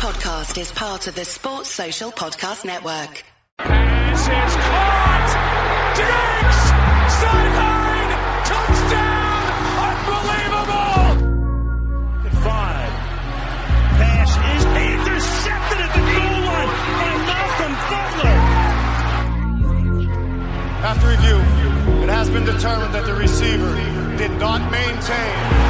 [0.00, 3.22] podcast is part of the Sports Social Podcast Network.
[3.58, 5.30] Pass is caught.
[6.00, 6.60] Diggs!
[7.20, 8.12] Sideline!
[8.48, 9.44] Touchdown!
[9.90, 11.04] Unbelievable!
[12.40, 12.92] Five.
[14.00, 18.40] Pass is intercepted at the goal line by Malcolm Butler.
[20.88, 21.38] After review,
[22.04, 23.76] it has been determined that the receiver
[24.16, 25.69] did not maintain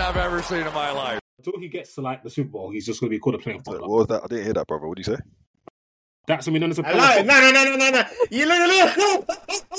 [0.00, 1.20] I've ever seen in my life.
[1.38, 3.38] Until he gets to like the Super Bowl, he's just going to be called a
[3.38, 4.24] playoff What was that?
[4.24, 4.86] I didn't hear that, brother.
[4.86, 5.20] What did you say?
[6.26, 8.02] That's I mean, known as a I playoff No, no, no, no, no, no.
[8.30, 9.28] You look,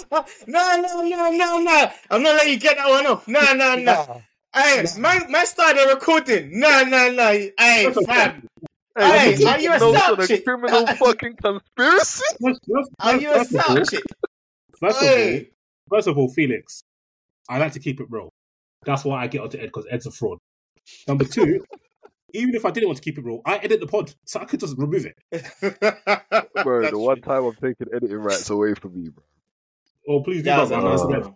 [0.10, 0.28] look.
[0.48, 1.92] No, no, no, no, no.
[2.10, 3.28] I'm not letting you get that one off.
[3.28, 4.22] No, no, no.
[4.54, 6.60] Hey, man, man started recording.
[6.60, 7.32] No, no, no.
[7.58, 8.48] Hey, fam.
[8.98, 10.44] Hey, are you a no South of chick?
[10.44, 12.24] criminal fucking conspiracy?
[12.44, 14.04] First, first, Are you a first of all- South chick?
[14.78, 15.40] First of all,
[15.90, 16.82] first of all, Felix,
[17.48, 18.30] I like to keep it real.
[18.86, 20.38] That's why I get onto Ed because Ed's a fraud.
[21.08, 21.64] Number two,
[22.34, 24.46] even if I didn't want to keep it real, I edit the pod, so I
[24.46, 25.16] could just remove it.
[26.64, 27.22] Bro, That's the one true.
[27.22, 29.24] time I'm taking editing rights away from you, bro.
[30.08, 30.82] Oh, please do Yeah, that.
[30.82, 31.36] that's man.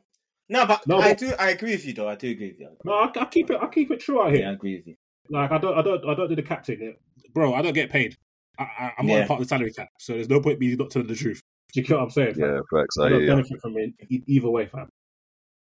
[0.49, 1.31] No, but No, I but- do.
[1.39, 2.07] I agree with you, though.
[2.07, 2.69] I do agree with you.
[2.83, 3.57] No, I, I keep it.
[3.61, 4.41] I keep it true out here.
[4.41, 4.95] Yeah, I agree with you.
[5.29, 6.95] Like I don't, I don't, I don't do the cap thing,
[7.33, 7.53] bro.
[7.55, 8.15] I don't get paid.
[8.59, 9.23] I, I, I'm not Yeah.
[9.23, 11.41] a part of the salary cap, so there's no point me not telling the truth.
[11.73, 12.35] Do you get what I'm saying?
[12.35, 12.41] fam?
[12.55, 12.97] Yeah, facts.
[12.99, 13.35] I I don't hear ya.
[13.35, 13.93] benefit from it
[14.27, 14.87] either way, fam.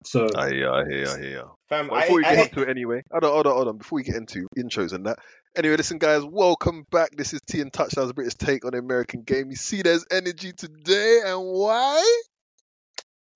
[0.06, 1.78] So I hear I hear I hear ya.
[1.78, 3.68] Fam, But I, before we I, get into it anyway, hold on, hold on, hold
[3.70, 3.78] on.
[3.78, 5.20] Before we get into intros and that.
[5.56, 7.12] Anyway, listen, guys, welcome back.
[7.16, 9.50] This is T and Touchdowns British take on the American game.
[9.50, 12.22] You see, there's energy today, and why?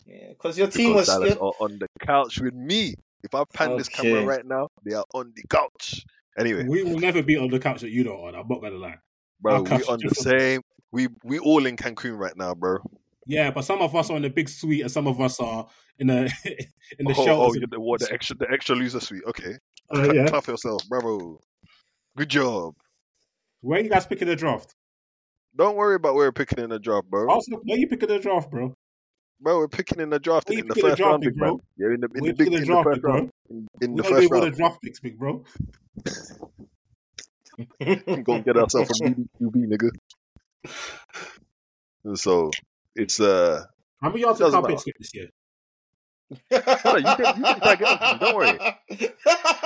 [0.05, 1.07] yeah, because your team Because was.
[1.07, 2.95] Dallas your- are on the couch with me.
[3.23, 6.03] If I pan this camera right now, they are on the couch.
[6.37, 8.35] Anyway, we will never be on the couch that you don't on.
[8.35, 8.97] I'm not gonna lie.
[9.41, 10.61] bro, we on the same.
[10.91, 12.77] We we all in Cancun right now, bro.
[13.25, 15.67] Yeah, but some of us are in the big suite, and some of us are
[15.97, 16.31] in the
[16.99, 17.61] in the oh, oh, shelters.
[17.61, 19.23] you the, what, the extra the extra loser suite.
[19.27, 19.57] Okay,
[19.93, 20.25] Uh, yeah.
[20.27, 21.39] clap yourself, bravo.
[22.17, 22.75] Good job.
[23.61, 24.75] Where are you guys picking the draft?
[25.55, 27.29] Don't worry about where we're picking in the draft, bro.
[27.29, 28.75] Also, where you picking the draft, bro?
[29.41, 31.61] Bro, we're picking in the draft in the first draft round, big bro?
[31.77, 33.31] Yeah, in the in the big in the draft first pick, round.
[33.81, 35.43] In, the first all the round, draft picks, big bro.
[37.79, 39.89] we gonna get ourselves a meaty QB, nigga.
[42.15, 42.51] So
[42.95, 43.63] it's uh,
[44.01, 44.73] How many yards did Doesn't Carl matter.
[44.75, 45.29] Pitts get this year?
[46.51, 48.59] Hold on, you can- you can tag it up, don't worry.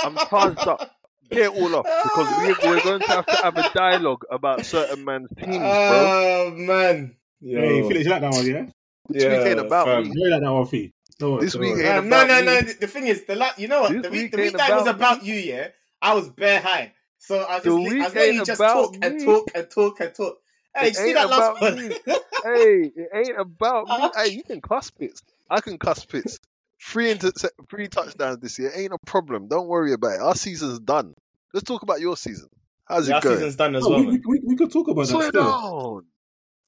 [0.04, 0.92] I'm charged up.
[1.30, 4.66] Get it all off because we, we're going to have to have a dialogue about
[4.66, 5.62] certain man's teams, bro.
[5.62, 7.16] Oh man.
[7.40, 7.62] Yo.
[7.62, 8.66] Hey, Felix, you like that one, yeah?
[9.10, 10.04] This week ain't about fam.
[10.04, 10.12] me.
[10.16, 10.94] You like that one, Fee?
[11.20, 11.86] Don't This don't week worry.
[11.88, 12.46] ain't Um, no, about no, me.
[12.48, 12.62] no.
[12.62, 13.92] The, the thing is, the la- you know what?
[13.92, 15.68] This The week, week the week that was about about you, yeah,
[16.02, 16.94] I was bare high.
[17.20, 19.52] So I was just, li- I week was letting you just about talk and talk
[19.54, 20.38] and talk and talk.
[20.76, 21.76] Hey, It see ain't that last about one?
[21.90, 21.96] me.
[22.44, 24.10] hey, it ain't about me.
[24.16, 25.22] Hey, you can cuss Pitts.
[25.50, 26.40] I can cuss Pitts.
[26.82, 27.34] Three into
[27.70, 29.48] three touchdowns this year ain't a problem.
[29.50, 30.22] Don't worry about it.
[30.22, 31.14] Our season's done.
[31.54, 32.48] Let's talk about your season.
[32.86, 33.36] How's yeah, it our going?
[33.38, 34.06] season's done as oh, No, well.
[34.06, 35.96] we, we, we, we could talk about Slow that it still.
[35.96, 36.06] down.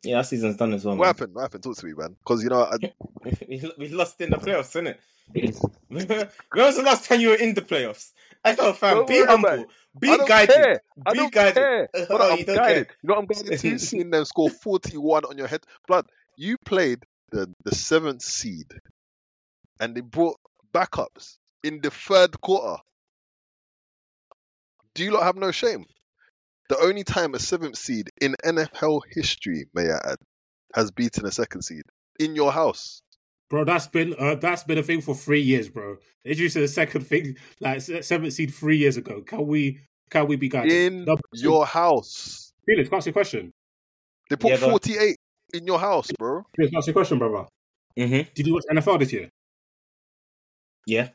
[0.03, 0.95] Yeah, our season's done as well.
[0.95, 1.07] What Man.
[1.07, 1.35] happened?
[1.35, 1.63] What happened?
[1.63, 2.16] Talk to me, man.
[2.19, 2.75] Because you know, I,
[3.47, 4.97] we, we lost in the playoffs, innit?
[5.88, 6.07] when
[6.66, 8.11] was the last time you were in the playoffs?
[8.44, 8.96] I know, fam.
[8.97, 9.66] Don't be about humble.
[10.00, 10.56] Be guided.
[10.56, 10.81] care.
[11.12, 11.57] Be don't guided.
[11.57, 12.00] Oh,
[12.34, 12.88] you I'm don't guided.
[12.88, 12.96] care.
[12.96, 13.79] Uh, you know what I'm guided to?
[13.79, 15.62] Seeing them score 41 on your head.
[15.88, 16.07] Blood,
[16.38, 18.74] you played the, the seventh seed
[19.79, 20.38] and they brought
[20.74, 22.81] backups in the third quarter.
[24.96, 25.85] Do you lot have no shame?
[26.69, 30.18] The only time a seventh seed in NFL history, may I add,
[30.73, 31.84] has beaten a second seed
[32.19, 33.02] in your house.
[33.51, 35.97] Bro, that's been uh, that's been a thing for three years, bro.
[36.23, 39.22] They introduced the second thing, like se- seventh seed three years ago.
[39.23, 40.72] Can we can we be guided?
[40.72, 42.53] In Number two, your house.
[42.66, 43.51] Felix, can I ask you a question?
[44.29, 44.72] They put Yeah, go on.
[44.72, 45.17] 48
[45.53, 46.45] in your house, bro.
[46.56, 47.45] Felix, can I ask you a question, brother.
[48.00, 48.29] Mm-hmm.
[48.34, 49.29] Did you watch NFL this year?
[50.88, 51.09] Yeah.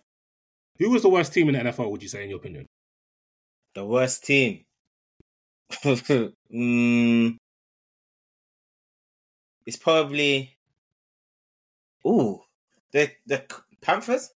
[0.79, 1.91] Who was the worst team in the NFL?
[1.91, 2.67] Would you say, in your opinion?
[3.75, 4.63] The worst team.
[5.73, 7.37] mm,
[9.65, 10.56] it's probably.
[12.07, 12.41] Ooh,
[12.93, 13.45] the the
[13.81, 14.31] Panthers.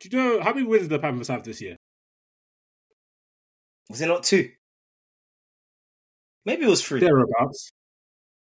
[0.00, 1.76] Do you know how many wins did the Panthers have this year?
[3.88, 4.50] Was it not two?
[6.44, 7.00] Maybe it was three.
[7.00, 7.70] Thereabouts.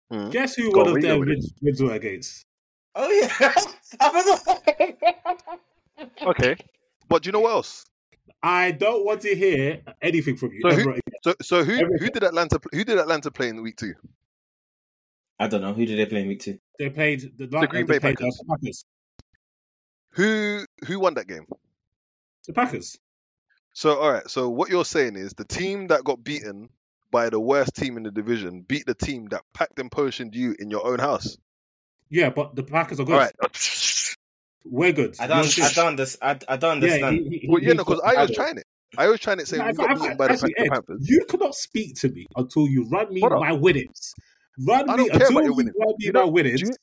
[0.09, 0.29] Hmm.
[0.29, 2.45] Guess who Go one on, of read their wins, wins were against?
[2.95, 3.31] Oh yeah,
[3.99, 5.59] I forgot.
[6.23, 6.55] Okay.
[7.07, 7.85] But do you know what else?
[8.41, 10.61] I don't want to hear anything from you.
[10.63, 13.93] So who- So, so who who did Atlanta who did Atlanta play in week two?
[15.41, 16.59] I don't know who did they play in week two.
[16.77, 18.37] They played the, The Green Bay played Packers.
[18.37, 18.85] The Packers.
[20.11, 21.47] Who who won that game?
[22.45, 22.99] The Packers.
[23.73, 24.29] So all right.
[24.29, 26.69] So what you're saying is the team that got beaten
[27.09, 30.55] by the worst team in the division beat the team that packed and potioned you
[30.59, 31.37] in your own house.
[32.11, 33.13] Yeah, but the Packers are good.
[33.13, 33.33] All right.
[34.63, 35.15] We're good.
[35.19, 35.59] I You're don't.
[35.59, 35.87] I don't.
[35.87, 37.15] Under, I, I don't Yeah, understand.
[37.31, 38.65] he- he- Well, yeah, he's no, because I was trying it.
[38.95, 40.65] I was trying to say No, we got I- I- beaten by the actually, the
[40.65, 41.09] Ed, Panthers.
[41.09, 43.39] You cannot speak to me until you run me Brother.
[43.39, 44.13] my winnings.
[44.59, 45.75] Run I don't care until about your you winnings.
[45.79, 46.61] run me You my know- winnings.
[46.61, 46.73] do you-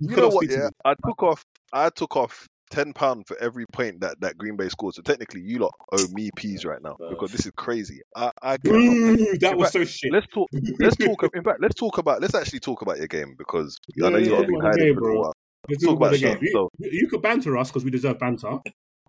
[0.00, 0.48] you You know what?
[0.50, 0.68] Yeah, me.
[0.84, 1.44] I took off.
[1.72, 4.94] I took off ten pound for every point that that Green Bay scored.
[4.94, 8.00] So technically, you lot owe me peas right now because this is crazy.
[8.16, 8.78] I, I cannot.
[8.78, 10.12] Boo, that In was fact, so shit.
[10.12, 10.48] Let's talk.
[10.78, 11.22] Let's talk.
[11.34, 12.20] In fact, let's talk about.
[12.22, 14.62] Let's actually talk about your game because I know you lot have yeah, been yeah,
[14.62, 15.32] hiding for a while.
[15.68, 16.38] Let's talk talk about about the game.
[16.42, 18.58] You, so- you- you could banter us because we deserve banter,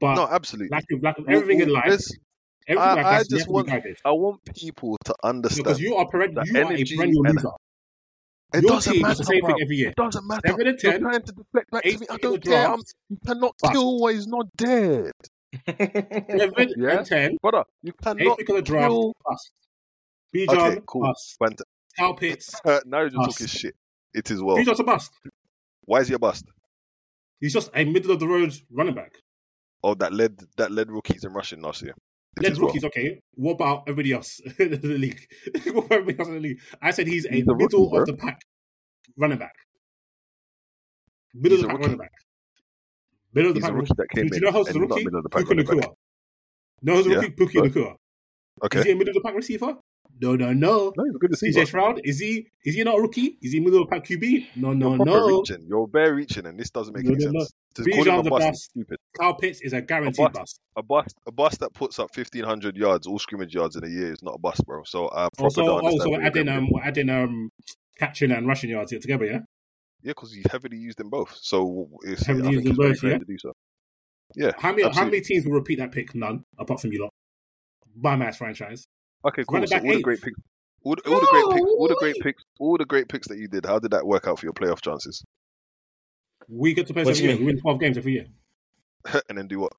[0.02, 0.70] but No, absolutely.
[0.76, 1.86] like, like We'll- everything in life,
[2.68, 3.70] everything I- like I just you have to want-
[4.06, 5.64] I want people to understand.
[5.66, 7.50] Because you are, peren- you are a energy perennial and- loser.
[8.54, 9.12] It Your doesn't team matter.
[9.14, 9.90] is the same thing every year.
[9.90, 10.42] It doesn't matter.
[10.48, 12.06] Seven and You're ten, trying to deflect back to me.
[12.10, 12.68] I don't care.
[12.68, 12.80] I'm,
[13.10, 13.74] you cannot Bust.
[13.74, 15.12] kill what is not dead,
[15.68, 16.98] seven Yeah?
[16.98, 17.64] and ten, brother.
[17.84, 19.14] You cannot pick of the draft, kill.
[19.26, 19.52] bust.
[20.36, 21.02] Bijan, Okay, cool.
[21.02, 21.38] bust.
[21.42, 23.38] Fant- Pitts, Uh, now you're just Bust.
[23.40, 23.76] talking shit.
[24.14, 24.58] It is well.
[24.58, 25.12] Bijan's a bust.
[25.86, 26.46] Why is he a bust?
[27.42, 29.14] He's just a middle of the road running back.
[29.84, 31.94] Oh, that led that led rookies in rushing last year.
[32.40, 32.68] It Led is well.
[32.68, 33.22] rookies, okay.
[33.36, 35.28] What about everybody else in the league?
[35.74, 36.62] what about everybody else in the league?
[36.82, 38.02] I said he's a He's a rookie, middle bro.
[38.02, 38.42] of the pack
[39.18, 39.54] running back.
[41.34, 41.84] Middle He's of the pack rookie.
[41.86, 42.12] running back.
[43.34, 43.74] Middle of the He's pack.
[43.76, 45.12] rookie that came Do you know who's the rookie?
[45.32, 45.56] Puka.
[45.56, 45.94] Nacua.
[46.82, 47.30] No, who's the rookie?
[47.32, 47.96] Puka Nacua.
[48.74, 49.76] Is he a middle of the pack receiver?
[50.22, 50.94] No, no, no.
[50.98, 51.66] No, a good CJ receiver.
[51.66, 53.38] Stroud, is he is he not a rookie?
[53.42, 54.48] Is he middle of pack QB?
[54.58, 55.38] No, no, You're no.
[55.40, 55.66] reaching.
[55.68, 57.40] You're bare reaching, and this doesn't make No, any no, no.
[57.40, 57.54] sense.
[57.76, 58.98] To him Bijan's a a bust stupid.
[59.18, 60.34] Kyle Pitts is a guaranteed bust.
[60.34, 60.60] bust.
[60.76, 63.88] A bust, a bust that puts up fifteen hundred yards, all scrimmage yards in a
[63.88, 64.84] year is not a bust, bro.
[64.84, 67.50] So I proper Also, don't also we're adding um we're adding um
[67.98, 69.40] catching and rushing yards here together, yeah.
[70.02, 71.38] yeah, because he's heavily used in both.
[71.42, 73.18] So it's, Heavily used it's both, yeah?
[73.20, 73.54] to do so.
[74.36, 74.52] Yeah.
[74.58, 76.14] How many how many teams will repeat that pick?
[76.14, 77.14] None, apart from you lot.
[77.96, 78.86] By mass franchise.
[79.26, 79.66] Okay, cool.
[79.68, 80.40] So all the great picks,
[80.84, 83.38] all the, all the great picks, all the great picks, all the great picks that
[83.38, 83.66] you did.
[83.66, 85.24] How did that work out for your playoff chances?
[86.48, 87.38] We get to play every year.
[87.38, 88.26] We win twelve games every year.
[89.30, 89.74] and then do what?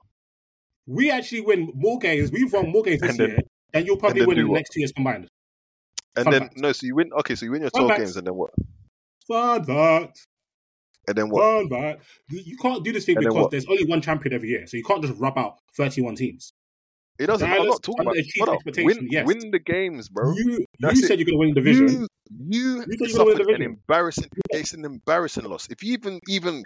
[0.86, 2.30] We actually win more games.
[2.30, 3.38] We've won more games this then- year
[3.72, 4.58] than you'll probably then win do in the what?
[4.58, 5.28] next two years combined.
[6.16, 6.60] And Fun then facts.
[6.60, 7.10] no, so you win.
[7.20, 8.00] Okay, so you win your Fun twelve facts.
[8.00, 8.50] games, and then what?
[9.28, 10.26] Fun fact.
[11.08, 11.42] And then what?
[11.42, 12.02] Fun fact.
[12.28, 14.66] You you can't do this thing And because there's only one champion every year.
[14.66, 16.52] So you can't just rub out 31 teams.
[17.20, 17.50] It doesn't.
[17.50, 18.16] I'm not talking about.
[18.38, 19.26] Brother, win, yes.
[19.26, 20.32] win the games, bro.
[20.34, 21.88] You, you said you're going to win the division.
[21.88, 22.08] You,
[22.48, 24.28] you, You said you're gonna win the suffered an embarrassing.
[24.50, 25.68] It's an embarrassing loss.
[25.68, 26.64] If you even even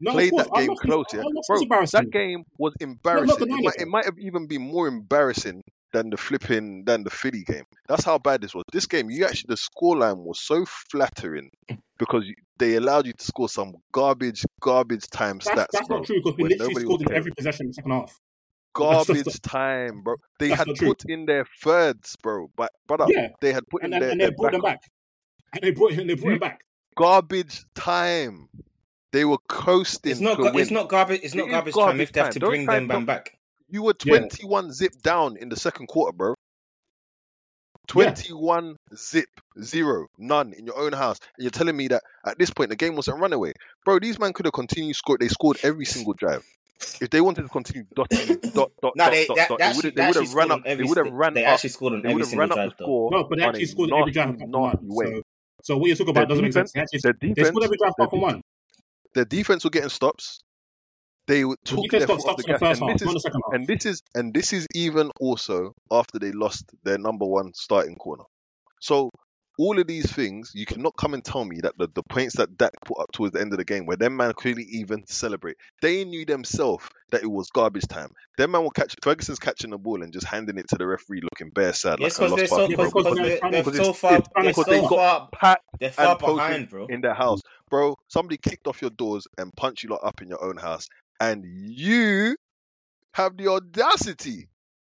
[0.00, 1.22] no, played that game not- close, yeah,
[1.66, 3.36] bro, that game was embarrassing.
[3.40, 5.62] it, might, it might have even been more embarrassing
[5.92, 7.64] than the flipping than the Philly game.
[7.88, 8.62] That's how bad this was.
[8.72, 11.50] This game, you actually the scoreline was so flattering
[11.98, 12.24] because
[12.58, 15.96] they allowed you to score some garbage, garbage time That's, stats, that's bro.
[15.98, 18.16] not true because we literally scored in every possession in the second half.
[18.76, 20.16] Garbage time, bro.
[20.38, 22.50] They had put in their thirds, bro.
[22.56, 23.28] But brother, Yeah.
[23.40, 24.82] they had put And, in and, their, and they brought them back.
[25.52, 26.60] And they brought him, they brought him back.
[26.96, 28.48] garbage time.
[29.12, 30.38] They were coasting It's not.
[30.56, 31.20] it's not garbage.
[31.22, 33.38] It's not is garbage time garbage if they have to Don't bring them talk- back.
[33.68, 34.18] You were Yeah.
[34.18, 36.34] 21 zip down in the second quarter, bro.
[37.88, 39.28] 21 zip,
[39.62, 41.18] zero, none in your own house.
[41.36, 43.52] And you're telling me that at this point the game wasn't runaway.
[43.84, 45.20] Bro, these men could have continued scored.
[45.20, 46.44] They scored every single drive.
[47.00, 49.64] If they wanted to continue dotting, dot, dot, No, dot, they, dot, that, dot, they
[49.64, 50.64] they would have they they would have run scored up.
[50.64, 50.84] They every.
[50.84, 51.54] would have ran They up.
[51.54, 53.38] actually scored on They every would have single ran up drive, the score No, but
[53.38, 54.76] they actually a scored every drive apart from one.
[54.88, 55.22] So,
[55.62, 56.72] so what you're talking Their about doesn't make sense.
[56.72, 58.42] They, actually, their they scored defense, every drive their apart from one.
[59.14, 60.40] their defense were getting stops.
[61.26, 62.98] They would The took their got foot off the in the gas, first and half,
[62.98, 63.54] this is the second half.
[63.54, 67.96] and this is and this is even also after they lost their number one starting
[67.96, 68.24] corner.
[68.80, 69.10] So
[69.58, 72.56] all of these things, you cannot come and tell me that the, the points that
[72.58, 75.56] Dak put up towards the end of the game, where them man couldn't even celebrate,
[75.80, 78.10] they knew themselves that it was garbage time.
[78.36, 81.22] Them man will catch Ferguson's catching the ball and just handing it to the referee,
[81.22, 83.62] looking bare sad Yes, like a because lost they're so, puppy, because because they're, they're
[83.62, 86.86] they're so far, it's they're so they far, Pat they're far behind, bro.
[86.86, 87.96] in their house, bro.
[88.08, 90.88] Somebody kicked off your doors and punched you lot up in your own house,
[91.20, 92.36] and you
[93.14, 94.48] have the audacity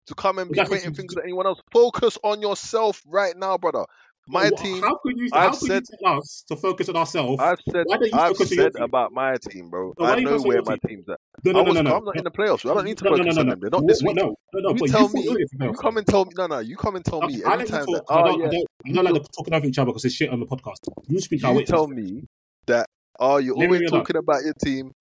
[0.06, 1.60] to come and be That's- pointing fingers at anyone else.
[1.72, 3.84] Focus on yourself right now, brother.
[4.28, 4.82] My Well, team.
[4.82, 5.28] How could you?
[5.32, 7.40] I've how could said- you tell us to focus on ourselves?
[7.42, 7.84] I've said.
[7.86, 8.82] Why don't you I've focus said team?
[8.84, 9.92] about my team, bro.
[9.98, 10.98] So I know where my team?
[11.04, 11.18] team's at.
[11.44, 11.96] No, no, no, was, no, no.
[11.96, 12.70] I'm not in the playoffs.
[12.70, 13.52] I don't need to no, no, focus no, on no.
[13.52, 13.60] them.
[13.60, 14.16] They're not this week.
[14.16, 14.76] No, no, no.
[14.76, 15.46] You tell you me.
[15.60, 16.30] You come and tell me.
[16.38, 16.58] No, no.
[16.60, 17.94] You come and tell me I every time talk.
[17.96, 18.04] that.
[18.08, 18.50] I Oh don't, I yeah.
[18.50, 20.76] don't, I don't like talking over each other because it's shit on the podcast.
[21.08, 22.24] You speak You tell me
[22.66, 22.86] that.
[23.18, 24.92] Oh, you're always talking about your team.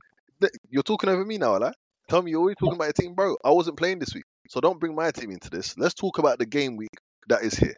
[0.69, 1.73] You're talking over me now, like.
[2.09, 3.37] Tell me you're always talking about your team, bro.
[3.45, 5.77] I wasn't playing this week, so don't bring my team into this.
[5.77, 6.89] Let's talk about the game week
[7.29, 7.75] that is here.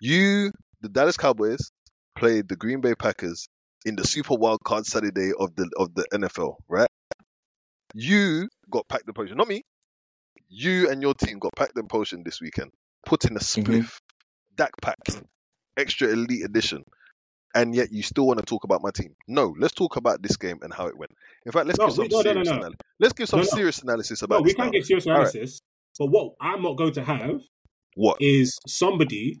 [0.00, 1.70] You, the Dallas Cowboys,
[2.16, 3.48] played the Green Bay Packers
[3.84, 6.88] in the Super Wild Card Saturday of the of the NFL, right?
[7.94, 9.62] You got packed the potion, not me.
[10.48, 12.70] You and your team got packed in potion this weekend.
[13.06, 13.72] Put in a Mm-hmm.
[13.72, 13.98] spliff,
[14.56, 14.98] Dak pack,
[15.76, 16.84] extra elite edition,
[17.54, 19.14] and yet you still want to talk about my team.
[19.28, 21.12] No, let's talk about this game and how it went.
[21.46, 22.52] In fact, let's No, give some no, no, no, serious no.
[22.52, 22.78] analysis.
[23.00, 24.38] Let's give some serious analysis about.
[24.38, 24.56] No, we this.
[24.56, 24.72] can now.
[24.72, 25.34] get serious All right.
[25.34, 25.60] analysis.
[25.98, 27.40] But what I'm not going to have
[27.94, 28.18] What?
[28.20, 29.40] is somebody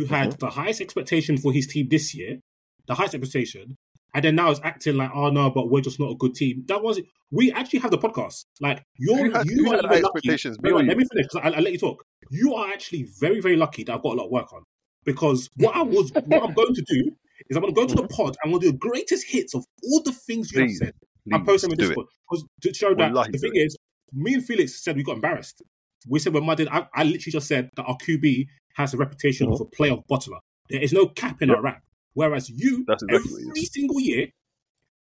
[0.00, 0.38] who had Mm-hmm.
[0.38, 2.38] the highest expectation for his team this year,
[2.86, 3.76] the highest expectation,
[4.14, 6.64] and then now is acting like, oh no, but we're just not a good team.
[6.68, 8.44] That was we actually have the podcast.
[8.60, 9.98] Like you're Who had- you who are high lucky.
[10.04, 10.56] expectations?
[10.62, 11.26] Wait, wait, let me finish.
[11.28, 12.02] 'cause I, I'll let you talk.
[12.30, 14.62] You are actually very, very lucky that I've got a lot of work on
[15.04, 17.10] because what I was, what I'm going to do
[17.50, 18.36] is I'm going to go to the pod.
[18.44, 20.94] I'm going to do the greatest hits of all the things you Please, have said.
[21.32, 21.88] I'm posting them in do it.
[21.88, 23.76] Discord because to show that Wallahi, the thing is,
[24.12, 25.62] me and Felix said we got embarrassed.
[26.08, 26.68] We said we're mudded.
[26.70, 29.62] I, I literally just said that our QB has a reputation of mm-hmm.
[29.62, 30.38] a playoff bottler.
[30.70, 31.56] There is no cap in Yep.
[31.56, 31.82] our rap.
[32.14, 34.28] Whereas you, That's exactly every single year,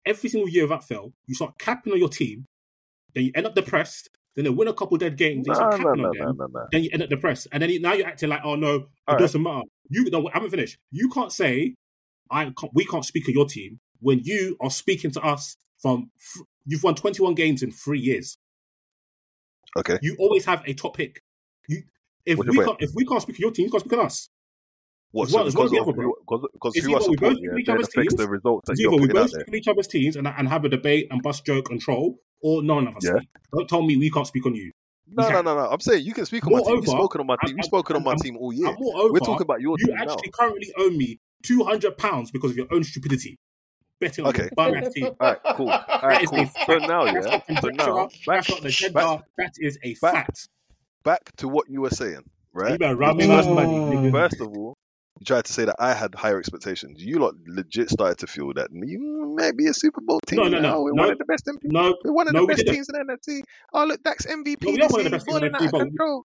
[0.06, 2.46] every single year without fail, you start capping on your team,
[3.14, 5.70] then you end up depressed, then they win a couple dead games, then you Nah,
[5.70, 7.48] start nah, capping nah, them, then you end up depressed.
[7.52, 9.20] And then you, now you're acting like, oh no, it All right.
[9.20, 9.64] doesn't matter.
[9.90, 10.78] You no, I haven't finished.
[10.92, 11.76] You can't say
[12.30, 16.12] I can't, we can't speak of your team when you are speaking to us from
[16.66, 18.38] you've won 21 games in three years.
[19.78, 19.98] Okay.
[20.02, 21.22] You always have a top pick.
[21.68, 21.84] You
[22.28, 24.06] if What's we can't if we can't speak of your team, you can't speak on
[24.06, 24.30] us.
[25.12, 25.24] What?
[25.24, 27.10] It's So one- because or the of other, who, because, because It's who I either
[27.10, 29.48] we both support, speak yeah, other's the teams, results that you're either we both speak
[29.48, 32.62] of each other's teams and, and have a debate and bust joke and troll, or
[32.62, 33.20] none of us Yeah.
[33.54, 34.72] Don't tell me we can't speak on you.
[35.10, 35.70] No, no, no, no.
[35.72, 36.76] I'm saying you can speak on my team.
[36.76, 37.56] You've spoken on my team.
[37.56, 38.76] You've spoken on my I'm- team all year.
[38.78, 40.02] Moreover, We're talking about your you team now.
[40.14, 43.38] actually currently owe me two hundred pounds because of your own stupidity.
[44.02, 44.50] Betting on Okay.
[44.56, 45.06] bum team.
[45.06, 45.70] All right, cool.
[45.70, 46.46] All That right, is cool.
[46.68, 47.42] So now, yeah.
[47.62, 48.94] So now, back, That's not the agenda.
[48.94, 50.50] back, that is a back- fact.
[51.08, 52.80] Back to what you were saying, You right?
[52.80, 54.12] better run me First, money.
[54.12, 54.74] first of all,
[55.20, 57.04] you tried to say that I had higher expectations.
[57.04, 60.38] You lot legit started to feel that you might be a Super Bowl team.
[60.40, 60.82] No, no, no.
[60.84, 61.04] We're no.
[61.04, 61.46] one of the best.
[61.48, 61.72] MVP.
[61.72, 62.74] No, We're one of no, the best didn't.
[62.76, 63.42] teams in the NFC.
[63.74, 64.64] Oh, look, Dak's MVP.
[64.64, 65.80] No, we are one of the best teams in Balling the out of NFC, but-
[65.88, 66.24] control.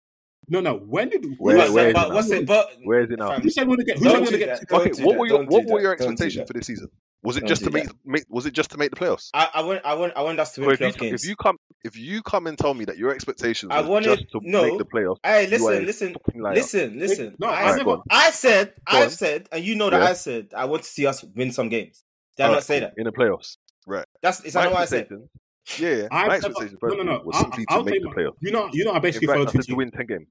[0.49, 0.75] no, no.
[0.76, 2.14] When did Where- But- where is but it now?
[2.14, 2.47] what's it?
[2.47, 3.28] But Where is it now?
[3.28, 3.99] Fam, who said we're gonna get?
[3.99, 4.73] Who Don't said we're gonna get?
[4.73, 6.04] Okay, what were your what were your that.
[6.04, 6.88] Don't do expectations for this season?
[7.25, 9.31] Was it just to make, make was it just to make the playoffs?
[9.35, 11.25] I, I want, I want, I want us to So win if you, playoff games.
[11.25, 14.31] if you come if you come and tell me that your expectations I wanted- just
[14.33, 14.62] to no.
[14.62, 17.37] make the playoffs, Hey, listen, listen, listen, listen.
[17.38, 17.97] No, I, I Alright, never.
[18.11, 20.09] I said, I've said, and you know that Yeah.
[20.09, 22.02] I said, I want to see us win some games.
[22.37, 22.93] Did I Alright, not say that?
[22.99, 23.57] in the playoffs?
[23.87, 24.07] Right.
[24.23, 25.00] That's is that not what I said?
[25.02, 25.31] expectations,
[25.78, 26.02] yeah, yeah.
[26.11, 27.19] I've my never- expectations no, no, no.
[27.19, 28.37] all was I'll- simply I'll to make the playoffs.
[28.40, 29.76] You know, you know, I basically fact, follow I two said to teams.
[29.78, 30.26] win ten games.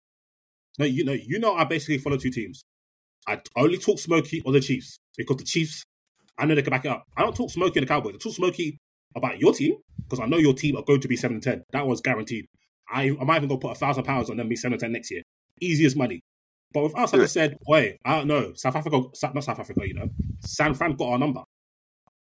[0.80, 2.64] No, you know, you know, I basically follow two teams.
[3.28, 5.86] I only talk Smokey or the Chiefs because the Chiefs,
[6.38, 7.04] I know they can back it up.
[7.16, 8.16] I don't talk Smokey and the Cowboys.
[8.16, 8.78] I talk Smokey
[9.16, 11.64] about your team because I know your team are going to be seven and ten.
[11.72, 12.46] That was guaranteed.
[12.92, 14.92] I, I might even go put a thousand pounds on them being seven and ten
[14.92, 15.22] next year.
[15.62, 16.22] Easiest money.
[16.74, 18.54] But with us, I just said, wait, I don't know.
[18.56, 20.10] South Africa, South- not South Africa, you know,
[20.40, 21.44] San Fran got our number.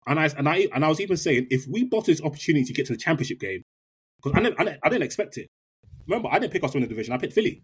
[0.06, 2.72] And I and I and I was even saying, if we bought this opportunity to
[2.74, 3.62] get to the championship game,
[4.22, 5.48] because I didn't, I didn't, I didn't expect it.
[6.06, 7.14] Remember, I didn't pick us to win the division.
[7.14, 7.62] I picked Philly.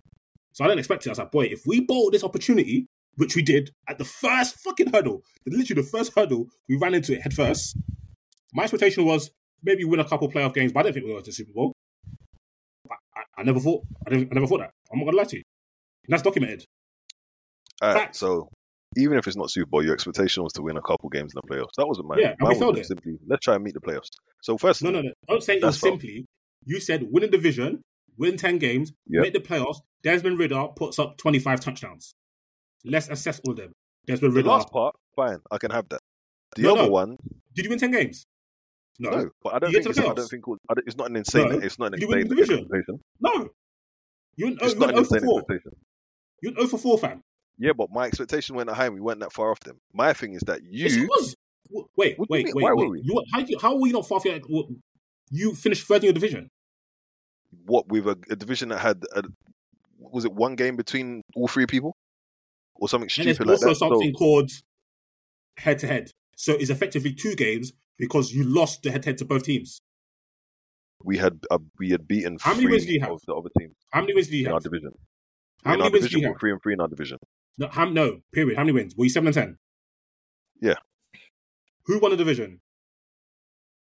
[0.53, 1.11] So I didn't expect it.
[1.11, 2.87] I was like, boy, if we bought this opportunity,
[3.21, 7.13] which we did at the first fucking hurdle, literally the first hurdle, we ran into
[7.13, 7.77] it head first.
[8.55, 9.31] My expectation was
[9.63, 11.31] maybe win a couple playoff games, but I do not think we were going to
[11.31, 11.73] the Super Bowl.
[12.91, 13.83] I, I, I never thought.
[14.07, 14.71] I, didn't, I never thought that.
[14.91, 15.43] I'm not gonna lie to you.
[16.07, 16.65] And that's documented.
[17.83, 18.49] All right, so
[18.97, 21.41] even if it's not Super Bowl, your expectation was to win a couple games in
[21.45, 21.75] the playoffs.
[21.77, 22.21] That wasn't mine.
[22.21, 22.87] Yeah, mine was it.
[22.87, 24.09] simply let's try and meet the playoffs.
[24.43, 25.11] So first, No, no, no.
[25.29, 26.25] Don't say it was simply.
[26.65, 27.83] You said win a division,
[28.17, 29.23] win ten games, Yep.
[29.23, 29.81] make the playoffs.
[30.03, 32.15] Desmond Ridder puts up 25 touchdowns.
[32.85, 33.73] Let's assess all of them.
[34.07, 34.49] Desmond the Ridder.
[34.49, 36.01] last part, fine, I can have that.
[36.57, 36.89] The No, other no.
[36.89, 37.17] one,
[37.55, 38.25] Did you win 10 games?
[38.99, 39.11] No.
[39.11, 41.49] no, but I don't think it's, I don't think I don't- it's not an insane.
[41.51, 41.59] No.
[41.59, 42.59] It's not an insane the division.
[42.61, 43.01] expectation.
[43.21, 43.49] No.
[44.37, 45.39] You went, It's you not an 0 for insane 4.
[45.41, 45.77] expectation.
[46.43, 47.23] You went 0 for 4, fam.
[47.59, 49.79] Yeah, but my expectation went high and we weren't that far off them.
[49.93, 51.35] My thing is that Yes, you, was.
[51.97, 52.85] Wait, What wait, wait, Why wait.
[52.87, 53.01] were we?
[53.05, 54.41] You, how, how were you not far off your,
[55.31, 56.49] You finished third in your division.
[57.65, 59.23] what with a, a division that had, a,
[59.99, 61.97] was it one game between all three people,
[62.81, 63.77] or something And there's stupid like also that?
[63.77, 64.51] something called
[65.59, 66.11] head to head.
[66.37, 69.81] So it's effectively two games because you lost the head to head to both teams.
[71.05, 73.11] We had uh, we had beaten How many wins do you have?
[73.13, 74.93] of the other teams How many wins do you in our division.
[75.65, 76.37] How in many wins do you have?
[76.41, 77.19] three and three in our division.
[77.59, 78.57] No, how, no, period.
[78.57, 78.95] How many wins?
[78.97, 79.59] Were you 7 and 10?
[80.63, 80.75] Yeah.
[81.87, 82.61] Who won the division?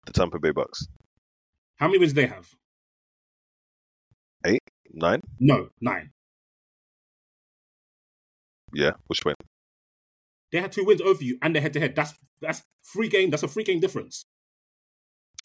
[0.06, 0.86] The Tampa Bay Bucks,
[1.76, 2.48] How many wins do they have?
[4.46, 4.62] Eight,
[4.92, 5.20] nine.
[5.38, 6.10] No, nine.
[8.72, 9.36] Yeah, which point?
[10.52, 11.94] They had two wins over you and they head to head.
[11.96, 13.30] That's that's free game.
[13.30, 14.24] That's a free game difference.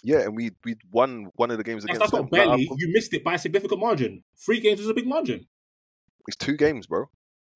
[0.03, 2.29] Yeah, and we we won one of the games That's, against that's them.
[2.31, 2.69] not Like, barely.
[2.77, 4.23] You missed it by a significant margin.
[4.45, 5.47] Three games is a big margin.
[6.27, 7.05] It's two games, bro.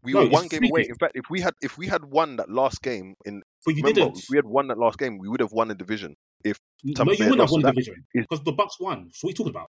[0.03, 0.81] We No, were one game away.
[0.83, 0.89] games.
[0.89, 3.83] In fact, if we had if we had won that last game in But you
[3.83, 4.17] remember, didn't.
[4.19, 6.15] if we had won that last game, we would have won the division.
[6.45, 6.53] no,
[6.95, 9.09] Tampa you wouldn't have won the division because the Bucks won.
[9.13, 9.67] So what are you talking about?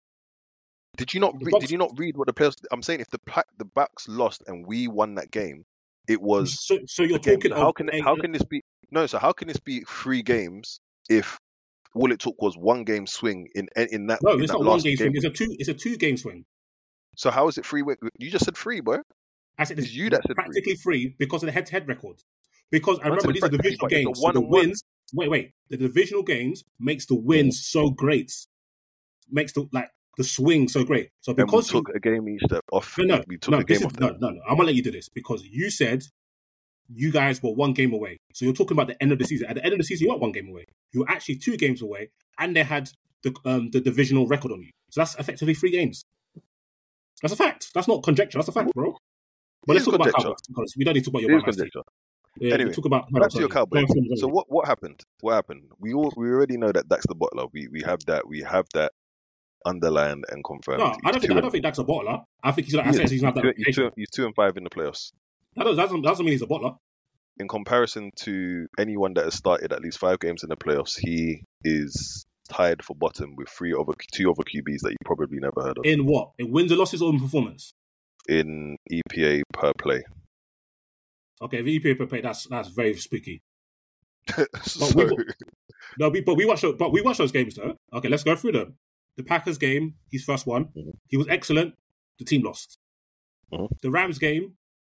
[0.97, 1.51] Did you not read?
[1.51, 2.55] Bucks- Did you not read what the players?
[2.71, 3.19] I'm saying if the
[3.59, 5.65] the Bucks lost and we won that game,
[6.09, 7.37] it was So, so you're game.
[7.41, 8.63] talking how can a- how can this be?
[8.91, 11.39] No, so how can this be three games if
[11.95, 14.21] all it took was one game swing in in that?
[14.23, 15.13] no, in it's that not one game game?
[15.13, 15.17] swing.
[15.17, 15.57] It's a two.
[15.59, 16.45] It's a two game swing.
[17.17, 17.83] So how is it three?
[18.19, 18.99] You just said three, boy.
[19.59, 20.45] I said It's it's you that said three.
[20.45, 22.17] practically free because of the head-to-head record.
[22.71, 24.21] Because I remember these are divisional but it's a games.
[24.21, 24.61] So the on one.
[24.67, 24.83] wins.
[25.13, 25.53] Wait, wait.
[25.69, 27.27] The divisional games makes the mm-hmm.
[27.27, 28.33] wins so great.
[29.31, 31.11] Makes the like the swing so great.
[31.21, 32.97] So And we because you, took a game each step off.
[32.99, 33.99] no, no, we took no, a game is, off.
[33.99, 34.41] no, no, no.
[34.49, 36.05] I'm gonna let you do this because you said
[36.95, 38.19] you guys were one game away.
[38.35, 39.49] So you're talking about the end of the season.
[39.49, 40.67] At the end of the season, you weren't one game away.
[40.93, 42.91] You were actually two games away, and they had
[43.23, 44.71] the um, the divisional record on you.
[44.91, 46.05] So that's effectively three games.
[47.23, 47.71] That's a fact.
[47.73, 48.39] That's not conjecture.
[48.39, 48.97] That's a fact, bro.
[49.67, 50.25] But let's talk about conjecture.
[50.29, 51.71] Cowboys because we don't need to talk about your is Batman team.
[51.73, 51.83] conjecture.
[52.41, 53.49] Yeah, Anyway, talk about Back to your.
[53.49, 53.85] Cowboys.
[53.87, 55.01] Go on, sorry, So what what happened?
[55.21, 55.63] What happened?
[55.79, 57.49] We all we already know that that's the bottler.
[57.53, 58.27] We we have that.
[58.27, 58.93] We have that
[59.65, 60.81] underlined and confirmed.
[60.81, 62.25] No, I don't think I don't think Dak's a bottler.
[62.43, 64.57] I think he's like I said he's not that He's two- he's two- and five
[64.57, 65.13] in the playoffs.
[65.57, 66.77] That doesn't, that doesn't mean he's a bottler.
[67.39, 71.45] In comparison to anyone that has started at least five games in the playoffs, he
[71.65, 75.79] is tied for bottom with three other two other QBs that you probably never heard
[75.79, 76.31] of In what?
[76.39, 77.73] In wins and losses or in performance?
[78.29, 80.03] in EPA per play.
[81.41, 83.43] Okay, if EPA per play, that's that's very spooky.
[84.63, 85.17] so, we-
[85.99, 87.77] No, we, but we watched but we watched those games though.
[87.93, 88.75] Okay, let's go through them.
[89.17, 90.99] The Packers game, his first one, Mhm.
[91.09, 91.75] he was excellent.
[92.19, 92.79] The team lost.
[93.53, 93.69] Mhm.
[93.83, 94.57] The Rams game,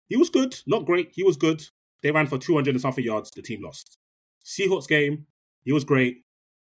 [0.08, 1.10] he was good, not great.
[1.12, 1.62] He was good.
[2.02, 3.30] They ran for two hundred and something yards.
[3.30, 3.98] The team lost.
[4.44, 5.26] Seahawks game,
[5.64, 6.24] he was great.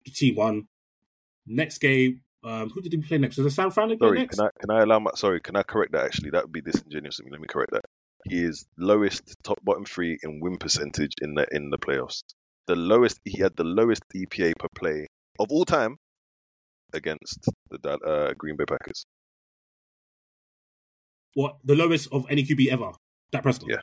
[0.05, 0.67] The team won.
[1.45, 3.37] Next game, um, who did he play next?
[3.37, 4.37] Was it San Fran played sorry, next?
[4.37, 6.31] can I can I allow my sorry, can I correct that actually?
[6.31, 7.31] That would be disingenuous of me.
[7.31, 7.85] Let me correct that.
[8.27, 12.23] He is lowest top bottom three in win percentage in the in the playoffs.
[12.67, 15.07] The lowest he had the lowest EPA per play
[15.39, 15.97] of all time
[16.95, 19.05] against the uh, Green Bay Packers.
[21.33, 22.91] What the lowest of any QB ever?
[23.31, 23.69] That Prescott.
[23.69, 23.81] Yeah.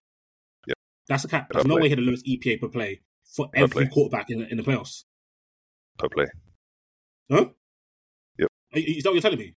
[0.66, 0.74] Yeah.
[1.08, 1.48] That's a cap.
[1.52, 3.86] There's no way he had the lowest EPA per play for Per every play.
[3.92, 5.04] quarterback in the, in the playoffs.
[5.98, 6.26] per play.
[7.30, 7.46] Huh?
[8.38, 8.48] Yep.
[8.74, 9.54] Is that what you're telling me?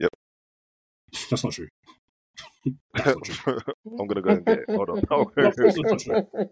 [0.00, 0.10] Yep.
[1.30, 1.68] That's not true.
[2.94, 4.64] I'm gonna go and get it.
[4.70, 5.02] Hold on.
[5.10, 6.26] No, of not true.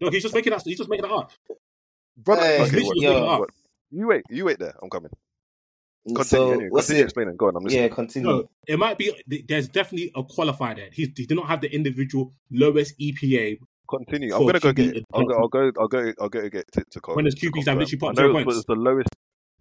[0.00, 0.62] No, he's just making that.
[0.64, 1.32] He's just making that up.
[2.16, 3.24] Brother, Hey, okay, what, yo.
[3.26, 3.50] what, what?
[3.90, 4.74] You wait, you wait there.
[4.80, 5.10] I'm coming.
[6.14, 6.24] Continue.
[6.24, 6.68] so anyway.
[6.70, 7.04] what's Continue it?
[7.04, 7.36] explaining.
[7.36, 7.56] Go on.
[7.56, 7.82] I'm listening.
[7.82, 8.28] Yeah, continue.
[8.28, 9.12] No, it might be.
[9.48, 10.88] There's definitely a qualifier there.
[10.92, 13.58] He, he did not have the individual lowest EPA.
[13.88, 14.34] Continue.
[14.34, 15.04] I'm gonna go get it.
[15.14, 15.34] I'll go.
[15.38, 15.72] I'll go.
[15.80, 16.12] I'll go.
[16.20, 17.00] I'll go get it to.
[17.14, 17.78] When there's to QBs that confirm.
[17.78, 18.66] literally put I up zero it was points.
[18.68, 19.08] the lowest.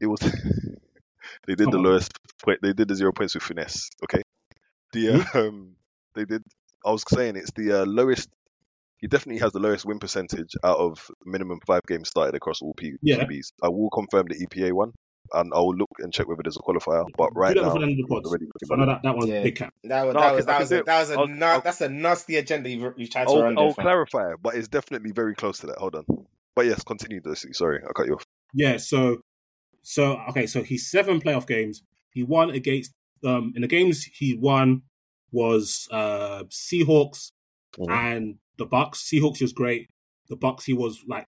[0.01, 0.19] It was.
[1.47, 1.83] they did Come the on.
[1.83, 2.11] lowest.
[2.43, 3.89] point- They did the zero points with finesse.
[4.03, 4.21] Okay.
[4.93, 5.37] The Hmm?
[5.37, 5.75] um.
[6.15, 6.43] They did.
[6.85, 8.29] I was saying it's the uh, lowest.
[8.97, 12.73] He definitely has the lowest win percentage out of minimum five games started across all
[12.73, 13.23] P- Yeah.
[13.23, 13.51] QBs.
[13.61, 14.91] I will confirm the EPA one,
[15.33, 17.05] and I will look and check whether there's a qualifier.
[17.17, 18.25] But right do that now, before the end of the it's pod.
[18.25, 19.43] already So that, that one's Yeah.
[19.43, 19.73] big cap.
[19.83, 21.61] That was No, that was can- that was a, that was a I'll- na- I'll-
[21.61, 23.63] that's a nasty agenda you've, you've tried to I'll, run there.
[23.65, 23.83] I'll fam.
[23.83, 25.77] clarify, but it's definitely very close to that.
[25.77, 26.05] Hold on.
[26.55, 27.53] But yes, continue, Dosey.
[27.55, 28.25] Sorry, I cut you off.
[28.53, 28.77] Yeah.
[28.77, 29.17] So,
[29.83, 30.47] so okay.
[30.47, 31.83] So he's seven playoff games.
[32.11, 32.93] He won against
[33.25, 34.83] um in the games he won
[35.31, 37.31] was uh Seahawks
[37.77, 37.89] Mhm.
[37.91, 39.03] and the Bucks.
[39.03, 39.89] Seahawks he was great.
[40.29, 41.25] The Bucks he was like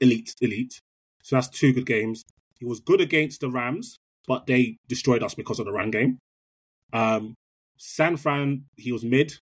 [0.00, 0.80] elite, elite.
[1.22, 2.24] So that's two good games.
[2.62, 3.98] He was good against the Rams,
[4.28, 6.18] but they destroyed us because of the run game.
[6.92, 7.34] Um,
[7.76, 9.34] San Fran he was mid.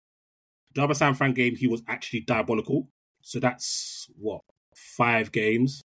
[0.73, 2.87] The other San Fran game he was actually diabolical.
[3.21, 4.41] So that's what
[4.75, 5.83] five games,